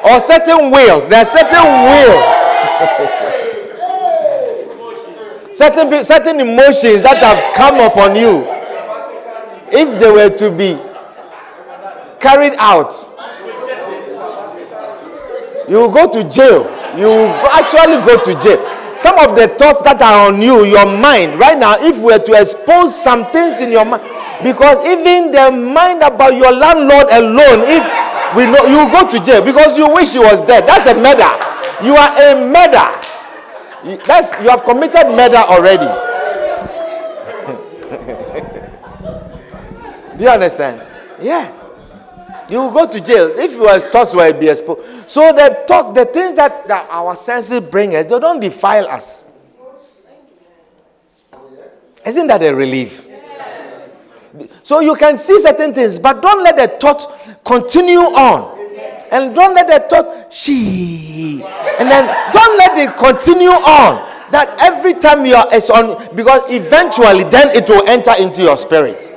or 0.05 0.21
certain 0.21 0.71
will. 0.71 1.09
There 1.09 1.21
are 1.21 1.25
certain 1.25 1.65
will. 1.89 2.21
certain, 5.55 6.05
certain 6.05 6.41
emotions 6.41 7.01
that 7.01 7.17
have 7.23 7.55
come 7.57 7.81
upon 7.81 8.15
you, 8.17 8.45
if 9.73 9.99
they 9.99 10.11
were 10.11 10.29
to 10.37 10.51
be 10.51 10.77
carried 12.21 12.55
out, 12.59 12.93
you 15.67 15.77
will 15.77 15.89
go 15.91 16.11
to 16.13 16.25
jail. 16.29 16.65
You 16.99 17.07
will 17.07 17.29
actually 17.49 18.05
go 18.07 18.23
to 18.23 18.35
jail. 18.43 18.82
Some 19.03 19.19
of 19.19 19.35
the 19.35 19.49
thoughts 19.59 19.83
that 19.83 19.99
are 20.01 20.31
on 20.31 20.39
you, 20.41 20.63
your 20.65 20.87
mind, 20.87 21.35
right 21.35 21.59
now, 21.59 21.75
if 21.83 21.99
we 21.99 22.15
were 22.15 22.23
to 22.23 22.33
expose 22.39 22.95
some 22.95 23.27
things 23.35 23.59
in 23.61 23.73
your 23.75 23.83
mind, 23.85 23.99
because 24.47 24.79
even 24.87 25.33
the 25.35 25.51
mind 25.51 26.03
about 26.07 26.37
your 26.39 26.53
landlord 26.55 27.11
alone, 27.11 27.67
if 27.67 27.83
we 28.39 28.47
know, 28.47 28.63
you 28.71 28.87
go 28.95 29.03
to 29.11 29.19
jail 29.27 29.43
because 29.43 29.75
you 29.77 29.91
wish 29.93 30.13
he 30.15 30.21
was 30.23 30.39
dead. 30.47 30.69
That's 30.71 30.87
a 30.87 30.95
murder. 30.95 31.35
You 31.83 31.97
are 31.99 32.15
a 32.15 32.47
murder. 32.47 32.87
That's 34.07 34.39
you 34.41 34.51
have 34.55 34.63
committed 34.63 35.11
murder 35.19 35.43
already. 35.51 35.83
Do 40.17 40.23
you 40.25 40.31
understand? 40.31 40.81
Yeah. 41.21 41.62
You 42.53 42.61
will 42.61 42.71
go 42.71 42.87
to 42.87 43.01
jail 43.01 43.31
if 43.39 43.53
your 43.53 43.81
thoughts 43.81 44.15
were 44.15 44.31
be 44.35 44.51
exposed. 44.51 45.09
So 45.09 45.33
the 45.33 45.65
thoughts, 45.67 45.93
the 45.93 46.05
things 46.05 46.37
that, 46.37 46.69
that 46.69 46.87
our 46.91 47.17
senses 47.17 47.61
bring 47.61 47.97
us, 47.97 48.05
they 48.05 48.19
don't 48.19 48.41
defile 48.41 48.87
us. 48.89 49.25
Isn't 52.05 52.27
that 52.27 52.43
a 52.43 52.55
relief? 52.55 53.09
So 54.63 54.81
you 54.81 54.95
can 54.97 55.17
see 55.17 55.41
certain 55.41 55.73
things, 55.73 55.99
but 55.99 56.21
don't 56.21 56.45
let 56.45 56.57
the 56.57 56.77
thought 56.77 57.43
continue 57.43 58.01
on. 58.01 58.59
And 59.11 59.35
don't 59.35 59.55
let 59.55 59.69
the 59.69 59.87
thought, 59.89 60.31
she. 60.31 61.43
And 61.79 61.89
then 61.89 62.33
don't 62.35 62.59
let 62.59 62.77
it 62.77 62.99
continue 62.99 63.49
on. 63.49 64.11
That 64.31 64.55
every 64.61 64.93
time 64.93 65.25
you 65.25 65.37
are, 65.37 65.49
it's 65.53 65.71
on, 65.71 66.15
because 66.15 66.43
eventually 66.53 67.25
then 67.25 67.57
it 67.57 67.67
will 67.71 67.89
enter 67.89 68.13
into 68.19 68.43
your 68.43 68.59
spirit. 68.59 69.12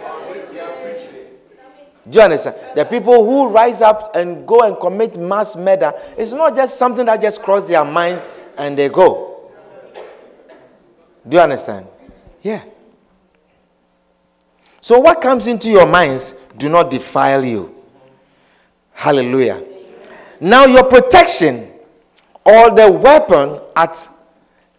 Do 2.07 2.19
you 2.19 2.23
understand? 2.23 2.55
The 2.75 2.85
people 2.85 3.25
who 3.25 3.49
rise 3.49 3.81
up 3.81 4.15
and 4.15 4.47
go 4.47 4.61
and 4.61 4.79
commit 4.79 5.17
mass 5.17 5.55
murder, 5.55 5.93
it's 6.17 6.33
not 6.33 6.55
just 6.55 6.77
something 6.77 7.05
that 7.07 7.21
just 7.21 7.41
crosses 7.41 7.69
their 7.69 7.83
minds 7.83 8.23
and 8.57 8.77
they 8.77 8.89
go. 8.89 9.51
Do 11.27 11.37
you 11.37 11.41
understand? 11.43 11.87
Yeah. 12.43 12.63
So 14.81 14.99
what 14.99 15.19
comes 15.19 15.47
into 15.47 15.67
your 15.67 15.87
minds 15.87 16.35
do 16.57 16.69
not 16.69 16.91
defile 16.91 17.43
you. 17.43 17.73
Hallelujah. 18.93 19.63
Now, 20.39 20.65
your 20.65 20.83
protection 20.83 21.71
or 22.45 22.69
the 22.69 22.91
weapon 22.91 23.59
at 23.75 24.09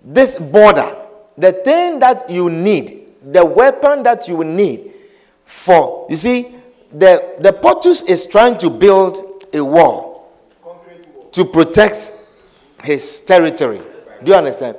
this 0.05 0.39
border, 0.39 0.97
the 1.37 1.53
thing 1.53 1.99
that 1.99 2.31
you 2.31 2.49
need, 2.49 3.09
the 3.33 3.45
weapon 3.45 4.05
that 4.05 4.29
you 4.29 4.45
need 4.45 4.93
for, 5.45 6.07
you 6.09 6.17
see, 6.17 6.56
the, 6.99 7.37
the 7.41 7.53
POTUS 7.53 8.09
is 8.09 8.27
trying 8.27 8.59
to 8.59 8.71
build 8.71 9.45
a 9.53 9.65
wall 9.65 10.33
to 11.33 11.45
protect 11.45 12.13
his 12.83 13.21
territory. 13.21 13.81
Do 14.25 14.33
you 14.33 14.35
understand? 14.37 14.77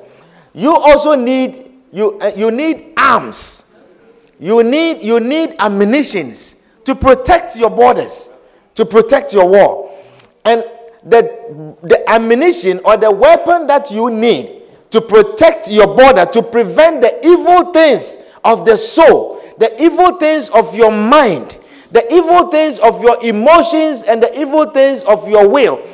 You 0.54 0.76
also 0.76 1.16
need 1.16 1.72
you 1.92 2.20
uh, 2.20 2.32
you 2.36 2.52
need 2.52 2.94
arms. 2.98 3.66
You 4.40 4.64
need 4.64 5.04
you 5.04 5.20
need 5.20 5.56
ammunitions 5.60 6.56
to 6.86 6.96
protect 6.96 7.56
your 7.58 7.70
borders, 7.70 8.30
to 8.76 8.86
protect 8.86 9.34
your 9.34 9.50
wall. 9.50 10.04
And 10.46 10.64
the, 11.04 11.76
the 11.84 12.10
ammunition 12.10 12.80
or 12.84 12.98
the 12.98 13.12
weapon 13.12 13.68
that 13.68 13.92
you 13.92 14.10
need 14.10 14.64
to 14.92 15.02
protect 15.02 15.70
your 15.70 15.88
border, 15.88 16.26
to 16.26 16.42
prevent 16.42 17.02
the 17.02 17.26
evil 17.26 17.72
things 17.72 18.18
of 18.44 18.66
the 18.66 18.78
soul, 18.78 19.42
the 19.58 19.82
evil 19.82 20.14
things 20.14 20.50
of 20.50 20.74
your 20.76 20.92
mind, 20.92 21.58
the 21.92 22.14
evil 22.14 22.50
things 22.50 22.80
of 22.80 23.02
your 23.02 23.24
emotions, 23.24 24.04
and 24.04 24.22
the 24.22 24.40
evil 24.40 24.70
things 24.70 25.04
of 25.04 25.28
your 25.28 25.48
will. 25.48 25.86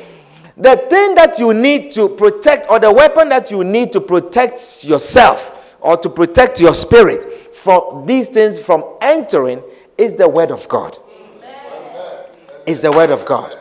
The 0.56 0.76
thing 0.88 1.14
that 1.16 1.38
you 1.38 1.52
need 1.52 1.92
to 1.92 2.08
protect, 2.08 2.70
or 2.70 2.78
the 2.78 2.92
weapon 2.92 3.28
that 3.30 3.50
you 3.50 3.64
need 3.64 3.92
to 3.92 4.00
protect 4.00 4.84
yourself 4.84 5.76
or 5.80 5.96
to 5.98 6.08
protect 6.08 6.60
your 6.60 6.74
spirit 6.74 7.54
from 7.54 8.06
these 8.06 8.28
things 8.28 8.58
from 8.58 8.84
entering, 9.00 9.62
is 9.98 10.14
the 10.14 10.28
Word 10.28 10.50
of 10.50 10.68
God. 10.68 10.96
Amen. 11.40 12.26
Is 12.66 12.82
the 12.82 12.90
Word 12.90 13.10
of 13.10 13.24
God. 13.26 13.58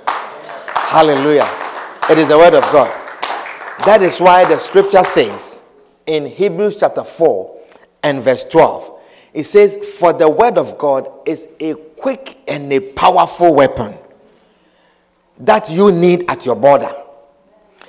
Hallelujah. 0.93 1.49
It 2.07 2.19
is 2.19 2.27
the 2.27 2.37
word 2.37 2.53
of 2.53 2.61
God. 2.63 2.91
That 3.85 4.03
is 4.03 4.19
why 4.19 4.45
the 4.45 4.59
scripture 4.59 5.03
says 5.03 5.63
in 6.05 6.27
Hebrews 6.27 6.75
chapter 6.75 7.03
4 7.03 7.61
and 8.03 8.21
verse 8.21 8.43
12, 8.43 8.92
it 9.33 9.43
says, 9.43 9.77
For 9.77 10.13
the 10.13 10.29
word 10.29 10.57
of 10.57 10.77
God 10.77 11.09
is 11.25 11.47
a 11.59 11.73
quick 11.73 12.37
and 12.47 12.71
a 12.71 12.79
powerful 12.79 13.55
weapon 13.55 13.97
that 15.39 15.69
you 15.69 15.91
need 15.91 16.29
at 16.29 16.45
your 16.45 16.55
border. 16.55 16.93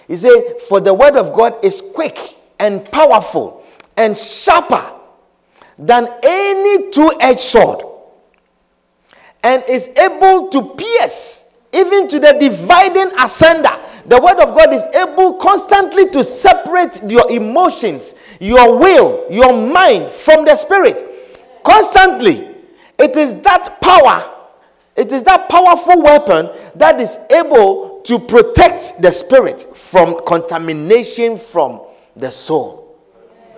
He 0.08 0.16
said, 0.16 0.60
For 0.68 0.80
the 0.80 0.94
word 0.94 1.16
of 1.16 1.32
God 1.32 1.64
is 1.64 1.82
quick 1.94 2.36
and 2.58 2.90
powerful 2.90 3.64
and 3.96 4.18
sharper 4.18 4.90
than 5.78 6.08
any 6.22 6.90
two 6.90 7.12
edged 7.20 7.40
sword 7.40 7.84
and 9.42 9.62
is 9.68 9.88
able 9.88 10.48
to 10.48 10.74
pierce 10.74 11.44
even 11.72 12.08
to 12.08 12.18
the 12.18 12.32
dividing 12.40 13.10
asunder. 13.18 13.80
The 14.06 14.20
word 14.20 14.38
of 14.38 14.54
God 14.54 14.72
is 14.72 14.84
able 14.94 15.34
constantly 15.34 16.08
to 16.10 16.22
separate 16.22 17.02
your 17.08 17.30
emotions, 17.30 18.14
your 18.40 18.78
will, 18.78 19.26
your 19.30 19.52
mind 19.72 20.10
from 20.10 20.44
the 20.44 20.56
spirit. 20.56 21.13
Constantly. 21.64 22.54
It 22.98 23.16
is 23.16 23.34
that 23.42 23.80
power, 23.80 24.30
it 24.94 25.10
is 25.10 25.24
that 25.24 25.48
powerful 25.48 26.00
weapon 26.00 26.50
that 26.76 27.00
is 27.00 27.18
able 27.30 28.02
to 28.02 28.18
protect 28.18 29.02
the 29.02 29.10
spirit 29.10 29.62
from 29.76 30.24
contamination 30.26 31.38
from 31.38 31.82
the 32.14 32.30
soul. 32.30 32.96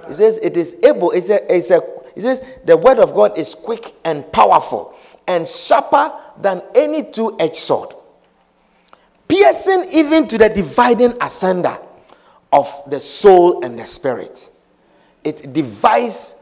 It 0.09 0.15
says 0.15 0.39
it 0.43 0.57
is 0.57 0.77
able, 0.83 1.11
it's 1.11 1.29
a, 1.29 1.55
it's 1.55 1.71
a, 1.71 1.83
it 2.15 2.23
says 2.23 2.43
the 2.65 2.77
word 2.77 2.99
of 2.99 3.15
God 3.15 3.37
is 3.39 3.55
quick 3.55 3.95
and 4.05 4.31
powerful 4.33 4.95
and 5.27 5.47
sharper 5.47 6.13
than 6.41 6.63
any 6.75 7.03
two 7.03 7.37
edged 7.39 7.57
sword, 7.57 7.95
piercing 9.29 9.87
even 9.93 10.27
to 10.29 10.39
the 10.39 10.49
dividing 10.49 11.15
asunder 11.21 11.79
of 12.53 12.83
the 12.87 13.01
soul 13.01 13.65
and 13.65 13.79
the 13.79 13.85
spirit. 13.85 14.51
It 15.25 15.53
divides 15.53 16.37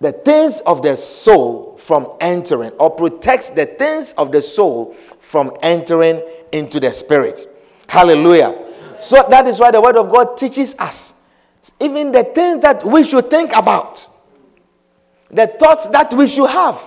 the 0.00 0.12
things 0.12 0.60
of 0.60 0.82
the 0.82 0.96
soul 0.96 1.76
from 1.78 2.12
entering, 2.20 2.70
or 2.72 2.90
protects 2.90 3.50
the 3.50 3.66
things 3.66 4.12
of 4.14 4.32
the 4.32 4.42
soul 4.42 4.94
from 5.20 5.56
entering 5.62 6.22
into 6.52 6.78
the 6.80 6.90
spirit. 6.92 7.48
Hallelujah. 7.88 8.64
So 9.00 9.26
that 9.30 9.46
is 9.46 9.58
why 9.60 9.70
the 9.70 9.80
word 9.80 9.96
of 9.96 10.10
God 10.10 10.36
teaches 10.36 10.74
us 10.78 11.14
even 11.80 12.12
the 12.12 12.24
things 12.24 12.62
that 12.62 12.84
we 12.84 13.04
should 13.04 13.28
think 13.30 13.54
about, 13.54 14.08
the 15.30 15.46
thoughts 15.46 15.88
that 15.88 16.12
we 16.14 16.26
should 16.26 16.48
have 16.48 16.80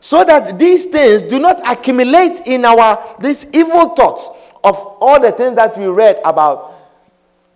so 0.00 0.24
that 0.24 0.58
these 0.58 0.86
things 0.86 1.22
do 1.24 1.38
not 1.38 1.60
accumulate 1.68 2.46
in 2.46 2.64
our 2.64 3.16
these 3.20 3.46
evil 3.52 3.90
thoughts 3.90 4.28
of 4.62 4.76
all 5.00 5.20
the 5.20 5.32
things 5.32 5.56
that 5.56 5.76
we 5.76 5.86
read 5.86 6.20
about 6.24 6.74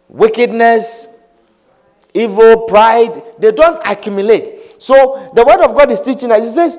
wickedness 0.09 1.09
evil 2.15 2.67
pride 2.67 3.23
they 3.39 3.53
don't 3.53 3.81
accumulate 3.87 4.62
so 4.83 5.31
the 5.35 5.45
word 5.45 5.61
of 5.61 5.75
god 5.77 5.91
is 5.91 6.01
teaching 6.01 6.31
us 6.31 6.41
it 6.41 6.53
says 6.55 6.79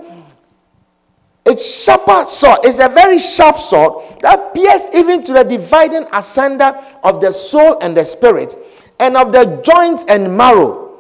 it's 1.46 1.84
sharper 1.84 2.26
sword 2.26 2.60
it's 2.64 2.80
a 2.80 2.90
very 2.90 3.20
sharp 3.20 3.58
sword 3.58 4.20
that 4.22 4.54
pierces 4.54 4.90
even 4.96 5.24
to 5.24 5.34
the 5.34 5.44
dividing 5.44 6.06
asunder 6.14 6.74
of 7.04 7.22
the 7.22 7.32
soul 7.32 7.78
and 7.82 7.96
the 7.96 8.04
spirit 8.06 8.58
and 9.00 9.16
of 9.18 9.32
the 9.32 9.62
joints 9.64 10.06
and 10.08 10.36
marrow 10.36 11.00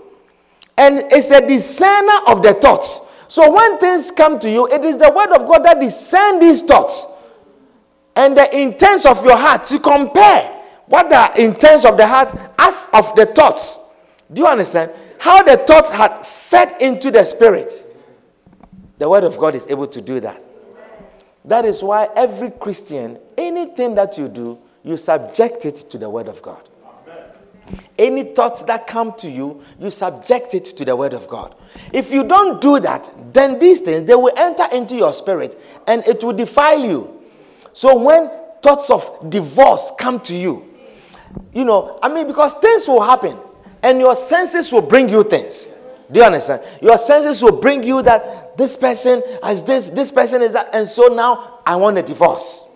and 0.77 0.99
it's 1.11 1.29
a 1.29 1.45
discerner 1.45 2.19
of 2.27 2.41
the 2.41 2.53
thoughts 2.53 3.01
so 3.33 3.51
when 3.51 3.79
things 3.79 4.11
come 4.11 4.37
to 4.37 4.47
you, 4.47 4.67
it 4.67 4.85
is 4.85 4.99
the 4.99 5.09
word 5.09 5.31
of 5.35 5.47
God 5.47 5.63
that 5.65 5.79
discern 5.79 6.37
these 6.37 6.61
thoughts 6.61 7.07
and 8.15 8.37
the 8.37 8.55
intents 8.55 9.07
of 9.07 9.25
your 9.25 9.35
heart 9.37 9.63
to 9.65 9.79
compare 9.79 10.61
what 10.85 11.09
the 11.09 11.43
intents 11.43 11.83
of 11.83 11.97
the 11.97 12.05
heart 12.05 12.31
as 12.59 12.87
of 12.93 13.15
the 13.15 13.25
thoughts. 13.25 13.79
Do 14.31 14.43
you 14.43 14.47
understand? 14.47 14.91
How 15.23 15.41
the 15.41 15.55
thoughts 15.55 15.89
had 15.89 16.27
fed 16.27 16.81
into 16.81 17.09
the 17.09 17.23
spirit. 17.23 17.71
The 18.97 19.09
word 19.09 19.23
of 19.23 19.37
God 19.37 19.55
is 19.55 19.65
able 19.67 19.87
to 19.87 20.01
do 20.01 20.19
that. 20.19 20.43
That 21.45 21.63
is 21.63 21.81
why 21.81 22.09
every 22.13 22.51
Christian, 22.51 23.17
anything 23.37 23.95
that 23.95 24.17
you 24.17 24.27
do, 24.27 24.59
you 24.83 24.97
subject 24.97 25.65
it 25.65 25.77
to 25.91 25.97
the 25.97 26.09
word 26.09 26.27
of 26.27 26.41
God. 26.41 26.67
Any 27.97 28.33
thoughts 28.33 28.63
that 28.63 28.85
come 28.85 29.13
to 29.19 29.29
you, 29.29 29.63
you 29.79 29.91
subject 29.91 30.55
it 30.55 30.65
to 30.65 30.83
the 30.83 30.93
word 30.93 31.13
of 31.13 31.29
God. 31.29 31.55
If 31.93 32.11
you 32.11 32.25
don't 32.25 32.59
do 32.59 32.81
that, 32.81 33.09
then 33.31 33.59
these 33.59 33.79
things 33.79 34.05
they 34.05 34.15
will 34.15 34.33
enter 34.35 34.67
into 34.73 34.93
your 34.93 35.13
spirit 35.13 35.57
and 35.87 36.05
it 36.05 36.21
will 36.21 36.33
defile 36.33 36.83
you. 36.83 37.23
So 37.71 37.97
when 37.97 38.29
thoughts 38.61 38.89
of 38.89 39.29
divorce 39.29 39.89
come 39.97 40.19
to 40.19 40.35
you, 40.35 40.69
you 41.53 41.63
know, 41.63 41.97
I 42.03 42.13
mean, 42.13 42.27
because 42.27 42.55
things 42.55 42.89
will 42.89 43.01
happen 43.01 43.37
and 43.83 43.99
your 43.99 44.15
senses 44.15 44.71
will 44.71 44.81
bring 44.81 45.09
you 45.09 45.23
things. 45.23 45.69
Do 46.11 46.19
you 46.19 46.25
understand? 46.25 46.63
Your 46.81 46.97
senses 46.97 47.41
will 47.43 47.59
bring 47.59 47.83
you 47.83 48.01
that 48.03 48.57
this 48.57 48.77
person 48.77 49.21
has 49.41 49.63
this, 49.63 49.89
this 49.89 50.11
person 50.11 50.41
is 50.41 50.53
that, 50.53 50.69
and 50.73 50.87
so 50.87 51.07
now 51.07 51.59
I 51.65 51.75
want 51.75 51.97
a 51.97 52.01
divorce. 52.01 52.67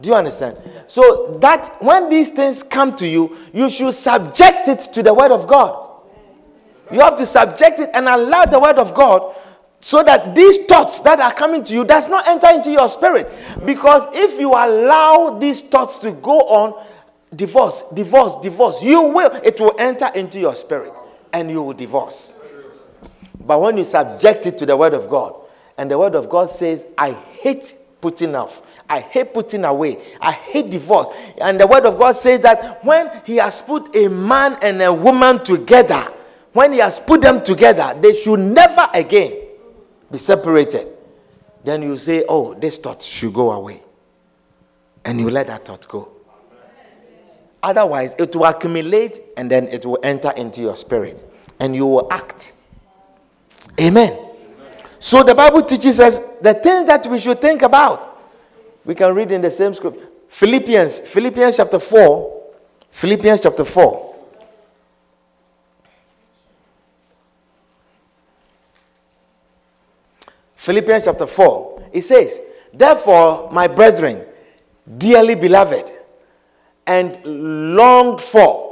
Do 0.00 0.08
you 0.08 0.14
understand? 0.14 0.56
So 0.86 1.38
that 1.42 1.76
when 1.82 2.08
these 2.08 2.30
things 2.30 2.62
come 2.62 2.96
to 2.96 3.06
you, 3.06 3.36
you 3.52 3.68
should 3.68 3.92
subject 3.92 4.68
it 4.68 4.80
to 4.94 5.02
the 5.02 5.12
word 5.12 5.30
of 5.30 5.46
God. 5.46 5.88
You 6.90 7.00
have 7.00 7.16
to 7.16 7.26
subject 7.26 7.80
it 7.80 7.90
and 7.92 8.08
allow 8.08 8.46
the 8.46 8.58
word 8.58 8.78
of 8.78 8.94
God 8.94 9.36
so 9.80 10.02
that 10.02 10.34
these 10.34 10.66
thoughts 10.66 11.00
that 11.00 11.20
are 11.20 11.32
coming 11.32 11.64
to 11.64 11.72
you 11.72 11.84
does 11.84 12.08
not 12.08 12.28
enter 12.28 12.48
into 12.48 12.70
your 12.70 12.88
spirit. 12.88 13.30
Because 13.64 14.06
if 14.12 14.38
you 14.38 14.50
allow 14.50 15.38
these 15.38 15.62
thoughts 15.62 15.98
to 15.98 16.12
go 16.12 16.40
on, 16.40 16.86
divorce, 17.34 17.84
divorce, 17.94 18.36
divorce, 18.36 18.82
you 18.82 19.02
will, 19.02 19.30
it 19.44 19.60
will 19.60 19.74
enter 19.78 20.10
into 20.14 20.38
your 20.40 20.54
spirit 20.54 20.92
and 21.32 21.50
you 21.50 21.62
will 21.62 21.72
divorce. 21.72 22.34
But 23.44 23.60
when 23.60 23.78
you 23.78 23.84
subject 23.84 24.46
it 24.46 24.58
to 24.58 24.66
the 24.66 24.76
word 24.76 24.94
of 24.94 25.08
God, 25.08 25.34
and 25.78 25.90
the 25.90 25.98
word 25.98 26.14
of 26.14 26.28
God 26.28 26.50
says, 26.50 26.84
I 26.98 27.12
hate 27.12 27.76
putting 28.00 28.34
off. 28.34 28.62
I 28.88 29.00
hate 29.00 29.32
putting 29.32 29.64
away. 29.64 29.98
I 30.20 30.32
hate 30.32 30.70
divorce. 30.70 31.08
And 31.40 31.60
the 31.60 31.66
word 31.66 31.86
of 31.86 31.98
God 31.98 32.12
says 32.12 32.40
that 32.40 32.84
when 32.84 33.10
he 33.24 33.36
has 33.36 33.62
put 33.62 33.94
a 33.96 34.08
man 34.08 34.58
and 34.62 34.82
a 34.82 34.92
woman 34.92 35.42
together, 35.44 36.06
when 36.52 36.72
he 36.72 36.78
has 36.80 36.98
put 37.00 37.22
them 37.22 37.42
together, 37.44 37.96
they 38.00 38.14
should 38.14 38.40
never 38.40 38.88
again 38.92 39.32
be 40.10 40.18
separated. 40.18 40.92
Then 41.64 41.82
you 41.82 41.96
say, 41.96 42.24
Oh, 42.28 42.54
this 42.54 42.78
thought 42.78 43.02
should 43.02 43.32
go 43.32 43.52
away. 43.52 43.82
And 45.04 45.20
you 45.20 45.30
let 45.30 45.46
that 45.46 45.64
thought 45.64 45.86
go. 45.88 46.10
Otherwise, 47.62 48.14
it 48.18 48.34
will 48.34 48.46
accumulate 48.46 49.20
and 49.36 49.50
then 49.50 49.68
it 49.68 49.84
will 49.84 49.98
enter 50.02 50.30
into 50.32 50.60
your 50.60 50.76
spirit 50.76 51.24
and 51.58 51.76
you 51.76 51.86
will 51.86 52.08
act. 52.10 52.54
Amen. 53.78 54.18
So 54.98 55.22
the 55.22 55.34
Bible 55.34 55.62
teaches 55.62 56.00
us 56.00 56.18
the 56.40 56.54
things 56.54 56.86
that 56.86 57.06
we 57.06 57.18
should 57.18 57.40
think 57.40 57.62
about. 57.62 58.20
We 58.84 58.94
can 58.94 59.14
read 59.14 59.30
in 59.30 59.40
the 59.40 59.50
same 59.50 59.74
script. 59.74 60.02
Philippians, 60.28 61.00
Philippians 61.00 61.56
chapter 61.56 61.78
4. 61.78 62.42
Philippians 62.90 63.40
chapter 63.40 63.64
4. 63.64 64.14
Philippians 70.54 71.04
chapter 71.04 71.26
4. 71.26 71.88
It 71.92 72.02
says, 72.02 72.40
Therefore, 72.72 73.50
my 73.50 73.66
brethren, 73.66 74.24
dearly 74.98 75.34
beloved, 75.34 75.90
and 76.90 77.18
longed 77.76 78.20
for, 78.20 78.68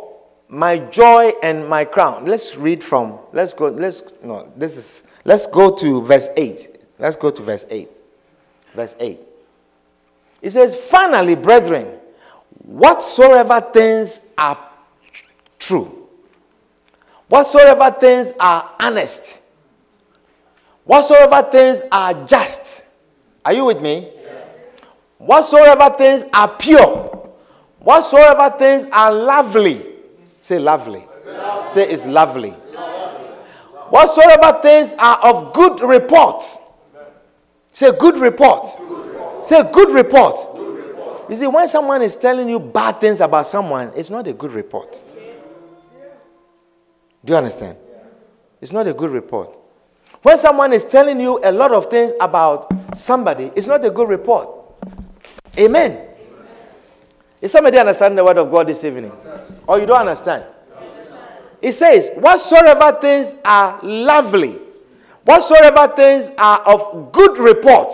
my 0.49 0.79
joy 0.79 1.33
and 1.43 1.69
my 1.69 1.85
crown. 1.85 2.25
Let's 2.27 2.57
read 2.57 2.83
from, 2.83 3.19
let's 3.33 3.55
go, 3.55 3.69
let's, 3.69 4.03
no, 4.23 4.51
this 4.57 4.77
is 4.77 5.03
Let's 5.29 5.47
go 5.47 5.77
to 5.77 6.01
verse 6.01 6.31
8. 6.39 6.85
Let's 6.99 7.15
go 7.15 7.31
to 7.31 7.43
verse 7.43 7.67
8. 7.69 7.87
Verse 8.75 8.97
8. 8.99 9.21
It 10.41 10.51
says, 10.51 10.75
Finally, 10.75 11.35
brethren, 11.35 11.99
whatsoever 12.65 13.61
things 13.61 14.23
are 14.39 14.59
true, 15.59 16.09
whatsoever 17.29 17.95
things 18.01 18.33
are 18.41 18.75
honest, 18.81 19.43
whatsoever 20.85 21.47
things 21.51 21.83
are 21.93 22.27
just. 22.27 22.85
Are 23.45 23.53
you 23.53 23.67
with 23.67 23.83
me? 23.83 24.09
Yes. 24.15 24.47
Whatsoever 25.19 25.95
things 25.95 26.25
are 26.33 26.49
pure, 26.49 27.18
whatsoever 27.81 28.55
things 28.59 28.87
are 28.93 29.13
lovely. 29.13 29.85
Say 30.41 30.59
lovely. 30.59 31.05
lovely. 31.27 31.69
Say 31.71 31.89
it's 31.89 32.07
lovely. 32.07 32.55
Whatsoever 33.91 34.61
things 34.63 34.95
are 34.99 35.19
of 35.19 35.53
good 35.55 35.81
report. 35.81 36.43
Say 37.73 37.91
good 37.99 38.17
report. 38.17 38.65
Good 38.79 39.07
report. 39.07 39.47
Say 39.47 39.63
good 39.73 39.91
report. 39.91 40.37
good 40.55 40.87
report. 40.89 41.31
You 41.31 41.37
see, 41.37 41.47
when 41.47 41.69
someone 41.69 42.03
is 42.03 42.17
telling 42.17 42.49
you 42.49 42.59
bad 42.59 43.01
things 43.01 43.21
about 43.21 43.47
someone, 43.47 43.93
it's 43.97 44.11
not 44.11 44.27
a 44.27 44.33
good 44.33 44.53
report. 44.53 45.03
Do 47.25 47.33
you 47.33 47.37
understand? 47.37 47.79
It's 48.61 48.73
not 48.73 48.87
a 48.89 48.95
good 48.95 49.11
report. 49.11 49.57
When 50.23 50.37
someone 50.37 50.73
is 50.73 50.85
telling 50.85 51.21
you 51.21 51.41
a 51.45 51.53
lot 51.53 51.73
of 51.73 51.87
things 51.91 52.13
about 52.21 52.97
somebody, 52.97 53.51
it's 53.55 53.67
not 53.67 53.85
a 53.85 53.91
good 53.91 54.09
report. 54.09 54.51
Amen. 55.59 56.08
Is 57.41 57.53
somebody 57.53 57.79
understanding 57.79 58.17
the 58.17 58.25
word 58.25 58.39
of 58.39 58.51
God 58.51 58.67
this 58.67 58.83
evening? 58.85 59.13
Or 59.67 59.79
you 59.79 59.87
don't 59.87 60.01
understand? 60.01 60.45
It 61.61 61.73
says, 61.73 62.11
Whatsoever 62.17 62.99
things 63.01 63.37
are 63.45 63.81
lovely, 63.83 64.59
whatsoever 65.25 65.93
things 65.95 66.31
are 66.39 66.61
of 66.61 67.13
good 67.13 67.39
report, 67.39 67.93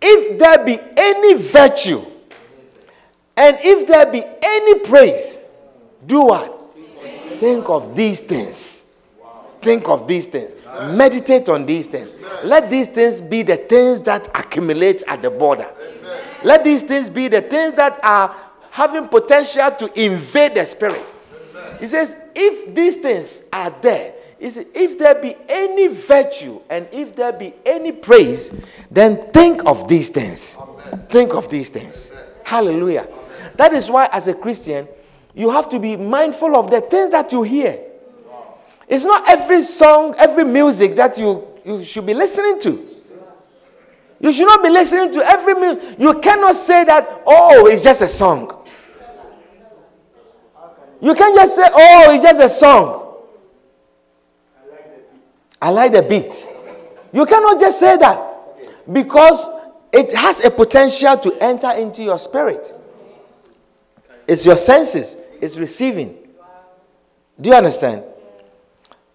if 0.00 0.38
there 0.38 0.64
be 0.64 0.78
any 0.96 1.34
virtue, 1.34 2.04
and 3.36 3.56
if 3.60 3.86
there 3.86 4.06
be 4.06 4.22
any 4.42 4.78
praise, 4.80 5.38
do 6.06 6.22
what? 6.26 6.74
Think 7.38 7.68
of 7.68 7.96
these 7.96 8.20
things. 8.20 8.84
Think 9.60 9.88
of 9.88 10.08
these 10.08 10.26
things. 10.26 10.56
Meditate 10.94 11.48
on 11.48 11.64
these 11.64 11.86
things. 11.86 12.14
Let 12.42 12.68
these 12.68 12.88
things 12.88 13.20
be 13.20 13.42
the 13.42 13.56
things 13.56 14.00
that 14.02 14.28
accumulate 14.34 15.02
at 15.06 15.22
the 15.22 15.30
border. 15.30 15.68
Let 16.44 16.64
these 16.64 16.82
things 16.82 17.10
be 17.10 17.28
the 17.28 17.40
things 17.40 17.74
that 17.76 17.98
are 18.04 18.34
having 18.70 19.08
potential 19.08 19.70
to 19.70 20.02
invade 20.02 20.54
the 20.54 20.64
spirit. 20.64 21.14
He 21.78 21.86
says, 21.86 22.16
if 22.34 22.74
these 22.74 22.96
things 22.96 23.42
are 23.52 23.70
there, 23.82 24.14
see, 24.40 24.64
if 24.74 24.98
there 24.98 25.14
be 25.14 25.36
any 25.48 25.88
virtue 25.88 26.60
and 26.70 26.88
if 26.92 27.14
there 27.14 27.32
be 27.32 27.54
any 27.66 27.92
praise, 27.92 28.52
then 28.90 29.30
think 29.32 29.64
of 29.66 29.88
these 29.88 30.08
things. 30.08 30.56
Amen. 30.60 31.06
Think 31.08 31.34
of 31.34 31.48
these 31.48 31.68
things. 31.68 32.10
Amen. 32.12 32.24
Hallelujah. 32.44 33.08
That 33.56 33.72
is 33.72 33.90
why, 33.90 34.08
as 34.12 34.28
a 34.28 34.34
Christian, 34.34 34.88
you 35.34 35.50
have 35.50 35.68
to 35.70 35.78
be 35.78 35.96
mindful 35.96 36.56
of 36.56 36.70
the 36.70 36.80
things 36.80 37.10
that 37.10 37.32
you 37.32 37.42
hear. 37.42 37.80
It's 38.88 39.04
not 39.04 39.28
every 39.28 39.62
song, 39.62 40.14
every 40.18 40.44
music 40.44 40.96
that 40.96 41.18
you, 41.18 41.46
you 41.64 41.84
should 41.84 42.06
be 42.06 42.14
listening 42.14 42.60
to. 42.60 42.88
You 44.22 44.32
should 44.32 44.46
not 44.46 44.62
be 44.62 44.70
listening 44.70 45.12
to 45.14 45.28
every 45.28 45.54
music. 45.54 45.98
You 45.98 46.14
cannot 46.20 46.54
say 46.54 46.84
that, 46.84 47.22
oh, 47.26 47.66
it's 47.66 47.82
just 47.82 48.02
a 48.02 48.08
song. 48.08 48.64
You 51.00 51.12
can't 51.14 51.34
just 51.34 51.56
say, 51.56 51.68
oh, 51.68 52.14
it's 52.14 52.22
just 52.22 52.40
a 52.40 52.48
song. 52.48 53.16
I 55.60 55.70
like 55.70 55.90
the 55.90 56.02
beat. 56.02 56.48
You 57.12 57.26
cannot 57.26 57.58
just 57.58 57.80
say 57.80 57.96
that 57.96 58.92
because 58.92 59.48
it 59.92 60.14
has 60.14 60.44
a 60.44 60.50
potential 60.50 61.16
to 61.16 61.34
enter 61.42 61.72
into 61.72 62.04
your 62.04 62.18
spirit. 62.18 62.64
It's 64.28 64.46
your 64.46 64.56
senses, 64.56 65.16
it's 65.40 65.58
receiving. 65.58 66.16
Do 67.40 67.50
you 67.50 67.56
understand? 67.56 68.04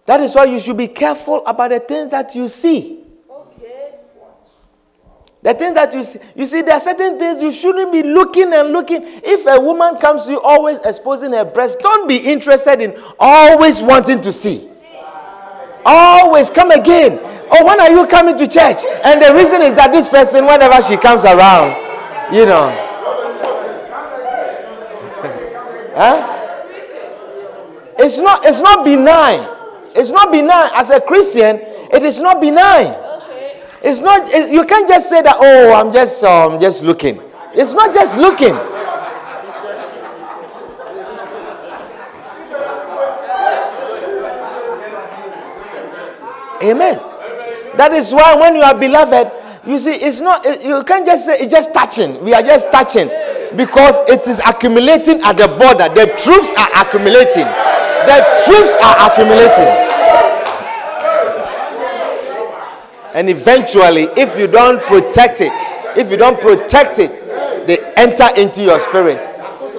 That 0.04 0.20
is 0.20 0.34
why 0.34 0.44
you 0.44 0.60
should 0.60 0.76
be 0.76 0.88
careful 0.88 1.46
about 1.46 1.70
the 1.70 1.80
things 1.80 2.10
that 2.10 2.34
you 2.34 2.46
see. 2.48 2.97
The 5.48 5.54
things 5.54 5.72
that 5.76 5.94
you 5.94 6.02
see. 6.02 6.18
You 6.36 6.44
see, 6.44 6.60
there 6.60 6.74
are 6.74 6.80
certain 6.80 7.18
things 7.18 7.40
you 7.40 7.50
shouldn't 7.50 7.90
be 7.90 8.02
looking 8.02 8.52
and 8.52 8.70
looking. 8.70 9.00
If 9.02 9.46
a 9.46 9.58
woman 9.58 9.96
comes 9.96 10.26
to 10.26 10.32
you 10.32 10.40
always 10.42 10.78
exposing 10.84 11.32
her 11.32 11.46
breast, 11.46 11.78
don't 11.80 12.06
be 12.06 12.18
interested 12.18 12.82
in 12.82 12.94
always 13.18 13.80
wanting 13.80 14.20
to 14.20 14.30
see. 14.30 14.68
Always 15.86 16.50
come 16.50 16.70
again. 16.70 17.18
Oh, 17.50 17.64
when 17.64 17.80
are 17.80 17.90
you 17.90 18.06
coming 18.06 18.36
to 18.36 18.46
church? 18.46 18.84
And 19.02 19.22
the 19.22 19.32
reason 19.34 19.62
is 19.62 19.72
that 19.72 19.90
this 19.90 20.10
person, 20.10 20.44
whenever 20.44 20.82
she 20.82 20.98
comes 20.98 21.24
around, 21.24 21.68
you 22.30 22.44
know. 22.44 22.68
huh? 25.96 26.44
It's 27.98 28.18
not, 28.18 28.44
it's 28.44 28.60
not 28.60 28.84
benign. 28.84 29.48
It's 29.96 30.10
not 30.10 30.30
benign. 30.30 30.72
As 30.74 30.90
a 30.90 31.00
Christian, 31.00 31.56
it 31.90 32.02
is 32.02 32.20
not 32.20 32.38
benign. 32.38 33.07
It's 33.82 34.00
not. 34.00 34.28
It, 34.30 34.50
you 34.50 34.64
can't 34.64 34.88
just 34.88 35.08
say 35.08 35.22
that. 35.22 35.36
Oh, 35.38 35.72
I'm 35.74 35.92
just, 35.92 36.22
um, 36.24 36.60
just 36.60 36.82
looking. 36.82 37.20
It's 37.54 37.74
not 37.74 37.94
just 37.94 38.16
looking. 38.18 38.54
Amen. 46.60 46.98
That 47.76 47.92
is 47.92 48.12
why 48.12 48.34
when 48.34 48.56
you 48.56 48.62
are 48.62 48.74
beloved, 48.76 49.30
you 49.64 49.78
see, 49.78 49.94
it's 49.94 50.20
not. 50.20 50.44
You 50.44 50.82
can't 50.82 51.06
just 51.06 51.24
say 51.26 51.38
it's 51.38 51.52
just 51.52 51.72
touching. 51.72 52.22
We 52.24 52.34
are 52.34 52.42
just 52.42 52.70
touching 52.72 53.08
because 53.56 53.96
it 54.10 54.26
is 54.26 54.40
accumulating 54.40 55.22
at 55.22 55.36
the 55.36 55.46
border. 55.46 55.86
The 55.94 56.10
troops 56.18 56.52
are 56.58 56.68
accumulating. 56.82 57.46
The 58.10 58.18
troops 58.44 58.74
are 58.82 59.06
accumulating. 59.06 59.87
And 63.14 63.30
eventually, 63.30 64.08
if 64.16 64.38
you 64.38 64.46
don't 64.46 64.82
protect 64.82 65.40
it, 65.40 65.52
if 65.96 66.10
you 66.10 66.16
don't 66.16 66.40
protect 66.40 66.98
it, 66.98 67.10
they 67.66 67.78
enter 67.96 68.28
into 68.36 68.62
your 68.62 68.80
spirit. 68.80 69.18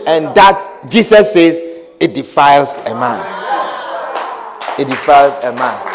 And 0.08 0.34
that, 0.36 0.88
Jesus 0.90 1.34
says, 1.34 1.62
it 2.00 2.14
defiles 2.14 2.76
a 2.76 2.96
man. 2.96 3.22
It 4.80 4.88
defiles 4.88 5.44
a 5.44 5.52
man. 5.54 5.86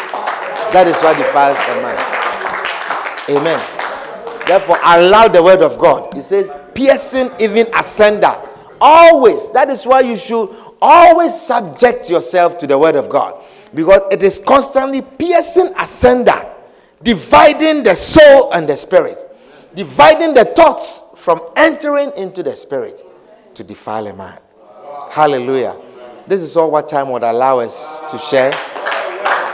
That 0.71 0.87
is 0.87 0.95
what 1.01 1.17
defiles 1.17 1.57
a 1.57 1.81
man. 1.81 3.37
Amen. 3.37 4.47
Therefore, 4.47 4.77
allow 4.83 5.27
the 5.27 5.41
word 5.41 5.61
of 5.61 5.77
God. 5.77 6.15
It 6.15 6.21
says, 6.23 6.51
piercing 6.73 7.31
even 7.39 7.67
asunder. 7.73 8.35
Always. 8.79 9.49
That 9.51 9.69
is 9.69 9.85
why 9.85 10.01
you 10.01 10.15
should 10.15 10.55
always 10.81 11.39
subject 11.39 12.09
yourself 12.09 12.57
to 12.59 12.67
the 12.67 12.77
word 12.77 12.95
of 12.95 13.09
God. 13.09 13.41
Because 13.73 14.01
it 14.11 14.21
is 14.23 14.39
constantly 14.39 15.01
piercing 15.01 15.73
asunder 15.77 16.54
dividing 17.03 17.83
the 17.83 17.95
soul 17.95 18.51
and 18.53 18.67
the 18.67 18.75
spirit, 18.75 19.17
dividing 19.75 20.33
the 20.33 20.45
thoughts 20.45 21.01
from 21.15 21.41
entering 21.55 22.11
into 22.17 22.43
the 22.43 22.55
spirit 22.55 23.03
to 23.55 23.63
defile 23.63 24.07
a 24.07 24.13
man. 24.13 24.39
Hallelujah. 25.11 25.75
This 26.27 26.41
is 26.41 26.57
all 26.57 26.71
what 26.71 26.89
time 26.89 27.09
would 27.11 27.23
allow 27.23 27.59
us 27.59 28.01
to 28.11 28.17
share. 28.17 28.51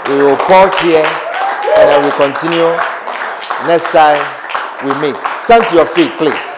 We 0.08 0.16
will 0.24 0.38
pause 0.38 0.78
here 0.80 1.06
and 1.06 1.89
then 1.89 2.04
we 2.04 2.12
continue 2.12 2.68
next 3.68 3.92
time 3.92 4.20
we 4.84 4.94
meet. 5.02 5.16
Stand 5.44 5.68
to 5.70 5.76
your 5.76 5.86
feet, 5.86 6.12
please. 6.18 6.58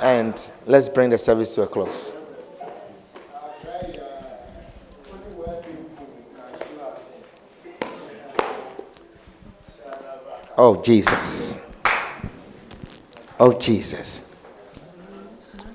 And 0.00 0.50
let's 0.66 0.88
bring 0.88 1.10
the 1.10 1.18
service 1.18 1.54
to 1.56 1.62
a 1.62 1.66
close. 1.66 2.12
Oh, 10.62 10.82
Jesus. 10.82 11.58
Oh, 13.38 13.54
Jesus. 13.58 14.26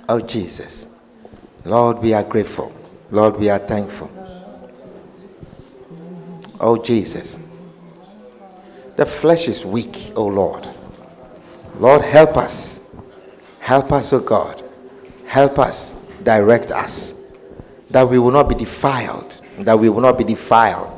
Oh, 0.08 0.20
Jesus. 0.20 0.86
Lord, 1.64 1.98
we 1.98 2.14
are 2.14 2.22
grateful. 2.22 2.72
Lord, 3.10 3.38
we 3.38 3.50
are 3.50 3.58
thankful. 3.58 4.12
Oh, 6.60 6.78
Jesus. 6.78 7.40
The 8.96 9.08
flesh 9.08 9.48
is 9.48 9.66
weak, 9.66 10.12
oh 10.16 10.28
Lord. 10.28 10.70
Lord, 11.80 12.04
help 12.04 12.38
us. 12.38 12.80
Help 13.62 13.92
us, 13.92 14.14
oh 14.14 14.20
God. 14.20 14.64
Help 15.26 15.58
us. 15.58 15.98
Direct 16.22 16.72
us. 16.72 17.16
That 17.90 18.08
we 18.08 18.20
will 18.20 18.30
not 18.30 18.48
be 18.48 18.54
defiled. 18.54 19.42
That 19.62 19.80
we 19.80 19.90
will 19.90 20.02
not 20.02 20.20
be 20.20 20.24
defiled 20.24 20.92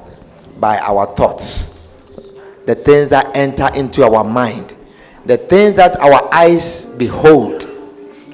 by 0.60 0.78
our 0.80 1.06
thoughts 1.16 1.77
the 2.68 2.76
things 2.76 3.08
that 3.08 3.34
enter 3.34 3.70
into 3.76 4.04
our 4.04 4.26
mind, 4.26 4.76
the 5.26 5.38
things 5.38 5.76
that 5.76 5.98
our 6.02 6.28
eyes 6.34 6.86
behold, 6.86 7.62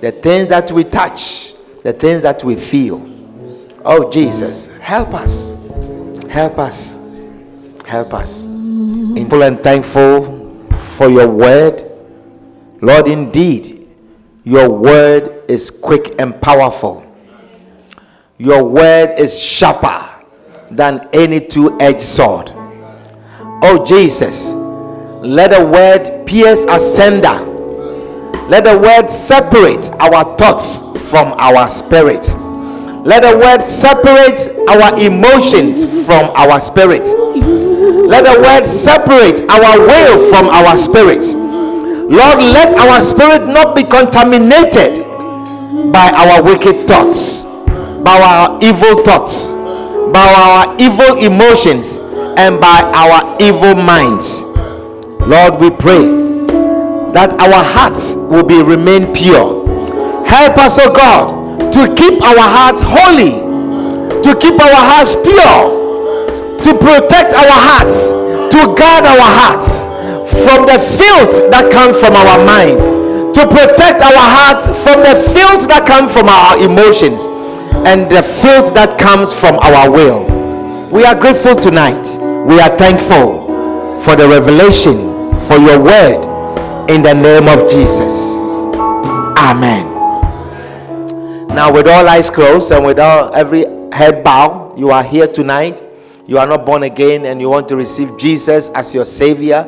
the 0.01 0.11
things 0.11 0.49
that 0.49 0.71
we 0.71 0.84
touch, 0.84 1.53
the 1.84 1.93
things 1.93 2.23
that 2.23 2.43
we 2.43 2.55
feel. 2.55 3.07
Oh, 3.86 4.09
Jesus, 4.09 4.69
help 4.79 5.13
us. 5.13 5.53
Help 6.29 6.57
us. 6.57 6.99
Help 7.86 8.15
us. 8.15 8.43
In 8.43 9.29
Full 9.29 9.43
and 9.43 9.59
thankful 9.59 10.67
for 10.97 11.09
your 11.09 11.29
word. 11.29 11.84
Lord, 12.81 13.07
indeed, 13.07 13.88
your 14.43 14.67
word 14.67 15.43
is 15.47 15.69
quick 15.69 16.19
and 16.19 16.41
powerful. 16.41 17.05
Your 18.39 18.63
word 18.63 19.19
is 19.19 19.39
sharper 19.39 20.25
than 20.71 21.07
any 21.13 21.39
two 21.39 21.79
edged 21.79 22.01
sword 22.01 22.51
Oh 23.66 23.86
Jesus, 23.86 24.49
let 25.24 25.57
the 25.57 25.66
word 25.66 26.28
pierce 26.28 26.66
asunder. 26.66 27.39
Let 28.49 28.66
the 28.66 28.78
word 28.78 29.09
separate 29.09 29.89
our 30.01 30.36
thoughts 30.38 30.80
from 31.09 31.32
our 31.39 31.70
spirit. 31.70 32.28
Let 33.05 33.24
the 33.24 33.38
word 33.38 33.64
separate 33.64 34.51
our 34.68 34.99
emotions 34.99 35.86
from 36.05 36.30
our 36.36 36.59
spirit. 36.59 37.07
Let 37.07 38.26
the 38.28 38.36
word 38.43 38.66
separate 38.68 39.49
our 39.49 39.80
will 39.80 40.30
from 40.30 40.49
our 40.49 40.76
spirit. 40.76 41.24
Lord, 41.24 42.39
let 42.43 42.78
our 42.78 43.01
spirit 43.01 43.47
not 43.47 43.78
be 43.78 43.84
contaminated 43.84 45.07
by 45.93 46.11
our 46.11 46.43
wicked 46.43 46.86
thoughts, 46.86 47.43
by 48.03 48.20
our 48.20 48.59
evil 48.61 49.03
thoughts, 49.03 49.51
by 50.11 50.28
our 50.36 50.76
evil 50.80 51.18
emotions, 51.24 52.03
and 52.38 52.59
by 52.59 52.81
our 52.93 53.38
evil 53.41 53.75
minds. 53.75 54.41
Lord, 55.23 55.61
we 55.61 55.69
pray 55.69 56.03
that 57.13 57.29
our 57.38 57.61
hearts 57.61 58.15
will 58.15 58.43
be 58.43 58.61
remain 58.61 59.13
pure. 59.13 59.63
Help 60.25 60.57
us, 60.57 60.79
O 60.79 60.89
oh 60.89 60.93
God, 60.93 61.71
to 61.71 61.93
keep 61.93 62.17
our 62.25 62.41
hearts 62.41 62.81
holy, 62.81 63.38
to 64.25 64.31
keep 64.41 64.57
our 64.57 64.81
hearts 64.81 65.13
pure, 65.15 66.57
to 66.57 66.71
protect 66.73 67.38
our 67.38 67.53
hearts, 67.53 68.09
to 68.49 68.59
guard 68.73 69.05
our 69.05 69.29
hearts 69.29 69.86
from 70.41 70.65
the 70.65 70.81
filth 70.81 71.53
that 71.53 71.69
comes 71.69 72.01
from 72.01 72.17
our 72.17 72.41
mind, 72.41 72.81
to 73.38 73.45
protect 73.45 74.01
our 74.01 74.25
hearts 74.25 74.65
from 74.81 75.05
the 75.05 75.15
filth 75.38 75.69
that 75.69 75.86
comes 75.86 76.09
from 76.11 76.25
our 76.25 76.57
emotions 76.65 77.29
and 77.86 78.09
the 78.09 78.23
filth 78.23 78.73
that 78.73 78.97
comes 78.99 79.31
from 79.31 79.55
our 79.61 79.91
will. 79.91 80.32
We 80.93 81.03
are 81.05 81.15
grateful 81.15 81.55
tonight 81.55 82.05
we 82.45 82.59
are 82.59 82.77
thankful 82.77 83.47
for 84.01 84.17
the 84.17 84.27
revelation, 84.27 85.31
for 85.43 85.55
your 85.55 85.79
word, 85.81 86.19
in 86.89 87.01
the 87.01 87.13
name 87.13 87.47
of 87.47 87.69
Jesus. 87.69 88.11
Amen. 89.39 89.87
Now, 91.47 91.71
with 91.71 91.87
all 91.87 92.09
eyes 92.09 92.29
closed 92.29 92.73
and 92.73 92.85
with 92.85 92.99
all 92.99 93.33
every 93.33 93.65
head 93.93 94.25
bowed, 94.25 94.77
you 94.77 94.91
are 94.91 95.03
here 95.03 95.25
tonight. 95.25 95.81
You 96.27 96.33
you 96.33 96.37
are 96.37 96.45
not 96.45 96.65
born 96.65 96.83
again 96.83 97.25
and 97.27 97.39
you 97.39 97.49
want 97.49 97.69
to 97.69 97.77
receive 97.77 98.17
Jesus 98.17 98.67
as 98.75 98.93
your 98.93 99.05
Savior, 99.05 99.63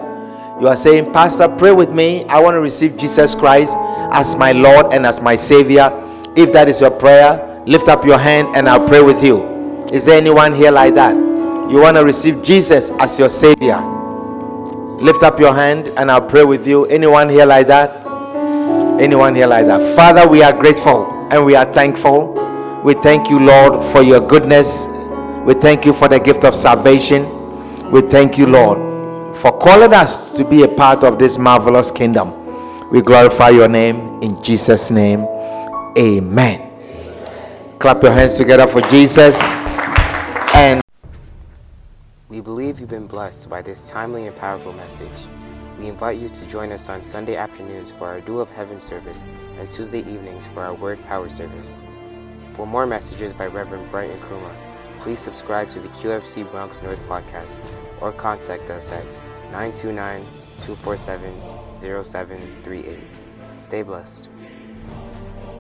you 0.59 0.67
are 0.67 0.76
saying, 0.76 1.13
Pastor, 1.13 1.47
pray 1.47 1.71
with 1.71 1.93
me. 1.93 2.26
I 2.26 2.41
want 2.41 2.55
to 2.55 2.59
receive 2.59 2.97
Jesus 2.97 3.36
Christ 3.36 3.73
as 4.11 4.36
my 4.36 4.51
Lord 4.51 4.93
and 4.93 5.05
as 5.05 5.21
my 5.21 5.38
Savior. 5.38 5.89
If 6.36 6.51
that 6.51 6.67
is 6.67 6.82
your 6.82 6.91
prayer, 6.91 7.63
lift 7.65 7.88
up 7.88 8.03
your 8.05 8.17
hand 8.17 8.55
and 8.55 8.67
I'll 8.67 8.86
pray 8.86 9.01
with 9.01 9.23
you. 9.23 9.55
Is 9.96 10.04
there 10.04 10.18
anyone 10.18 10.54
here 10.54 10.72
like 10.72 10.93
that? 10.96 11.16
You 11.16 11.80
want 11.80 11.96
to 11.96 12.04
receive 12.04 12.43
Jesus 12.43 12.91
as 13.00 13.18
your 13.18 13.30
Savior? 13.30 13.80
Lift 15.00 15.24
up 15.24 15.39
your 15.39 15.54
hand 15.54 15.88
and 15.96 16.12
I'll 16.12 16.28
pray 16.28 16.43
with 16.43 16.68
you. 16.68 16.84
Anyone 16.88 17.30
here 17.30 17.46
like 17.46 17.68
that? 17.68 18.06
Anyone 19.00 19.36
here 19.36 19.48
like 19.48 19.68
that? 19.68 19.96
Father, 19.96 20.28
we 20.28 20.43
are 20.43 20.52
grateful 20.52 21.30
and 21.32 21.46
we 21.46 21.56
are 21.56 21.64
thankful. 21.72 22.34
We 22.84 22.93
thank 22.96 23.30
you, 23.30 23.39
Lord, 23.39 23.82
for 23.93 24.02
your 24.04 24.20
goodness. 24.20 24.86
We 25.46 25.54
thank 25.54 25.86
you 25.86 25.93
for 25.93 26.10
the 26.10 26.20
gift 26.20 26.43
of 26.43 26.56
salvation. 26.56 27.89
We 27.89 28.02
thank 28.02 28.38
you, 28.38 28.48
Lord, 28.48 29.38
for 29.38 29.58
calling 29.58 29.93
us 29.93 30.36
to 30.36 30.43
be 30.43 30.64
a 30.64 30.68
part 30.68 31.06
of 31.06 31.18
this 31.18 31.38
marvelous 31.38 31.89
kingdom. 31.89 32.89
We 32.89 33.02
glorify 33.02 33.52
your 33.52 33.70
name 33.70 34.22
in 34.22 34.43
Jesus' 34.43 34.91
name. 34.91 35.22
Amen. 35.98 36.70
Clap 37.80 38.04
your 38.04 38.12
hands 38.12 38.36
together 38.36 38.68
for 38.68 38.82
Jesus. 38.82 39.39
And 42.36 42.44
We 42.44 42.52
believe 42.52 42.82
you've 42.82 42.90
been 42.90 43.08
blessed 43.08 43.50
by 43.50 43.62
this 43.62 43.90
timely 43.90 44.28
and 44.28 44.36
powerful 44.36 44.74
message. 44.74 45.26
We 45.80 45.88
invite 45.88 46.18
you 46.18 46.28
to 46.28 46.48
join 46.48 46.74
us 46.74 46.90
on 46.90 47.02
Sunday 47.02 47.38
afternoons 47.38 47.94
for 47.94 48.10
our 48.10 48.20
Dew 48.20 48.42
of 48.42 48.52
Heaven 48.52 48.78
service 48.78 49.26
and 49.58 49.72
Tuesday 49.72 50.00
evenings 50.00 50.46
for 50.46 50.62
our 50.62 50.74
Word 50.74 51.02
Power 51.04 51.30
service. 51.30 51.80
For 52.52 52.68
more 52.68 52.86
messages 52.86 53.32
by 53.32 53.48
Reverend 53.48 53.90
Brighton 53.90 54.20
Kruma, 54.20 54.54
please 55.00 55.20
subscribe 55.20 55.70
to 55.70 55.80
the 55.80 55.88
QFC 55.88 56.52
Bronx 56.52 56.84
North 56.84 57.00
podcast 57.06 57.62
or 58.02 58.12
contact 58.12 58.70
us 58.70 58.92
at 58.92 59.06
929 59.54 60.22
247 60.60 61.34
0738. 61.78 63.08
Stay 63.54 63.82
blessed. 63.82 64.30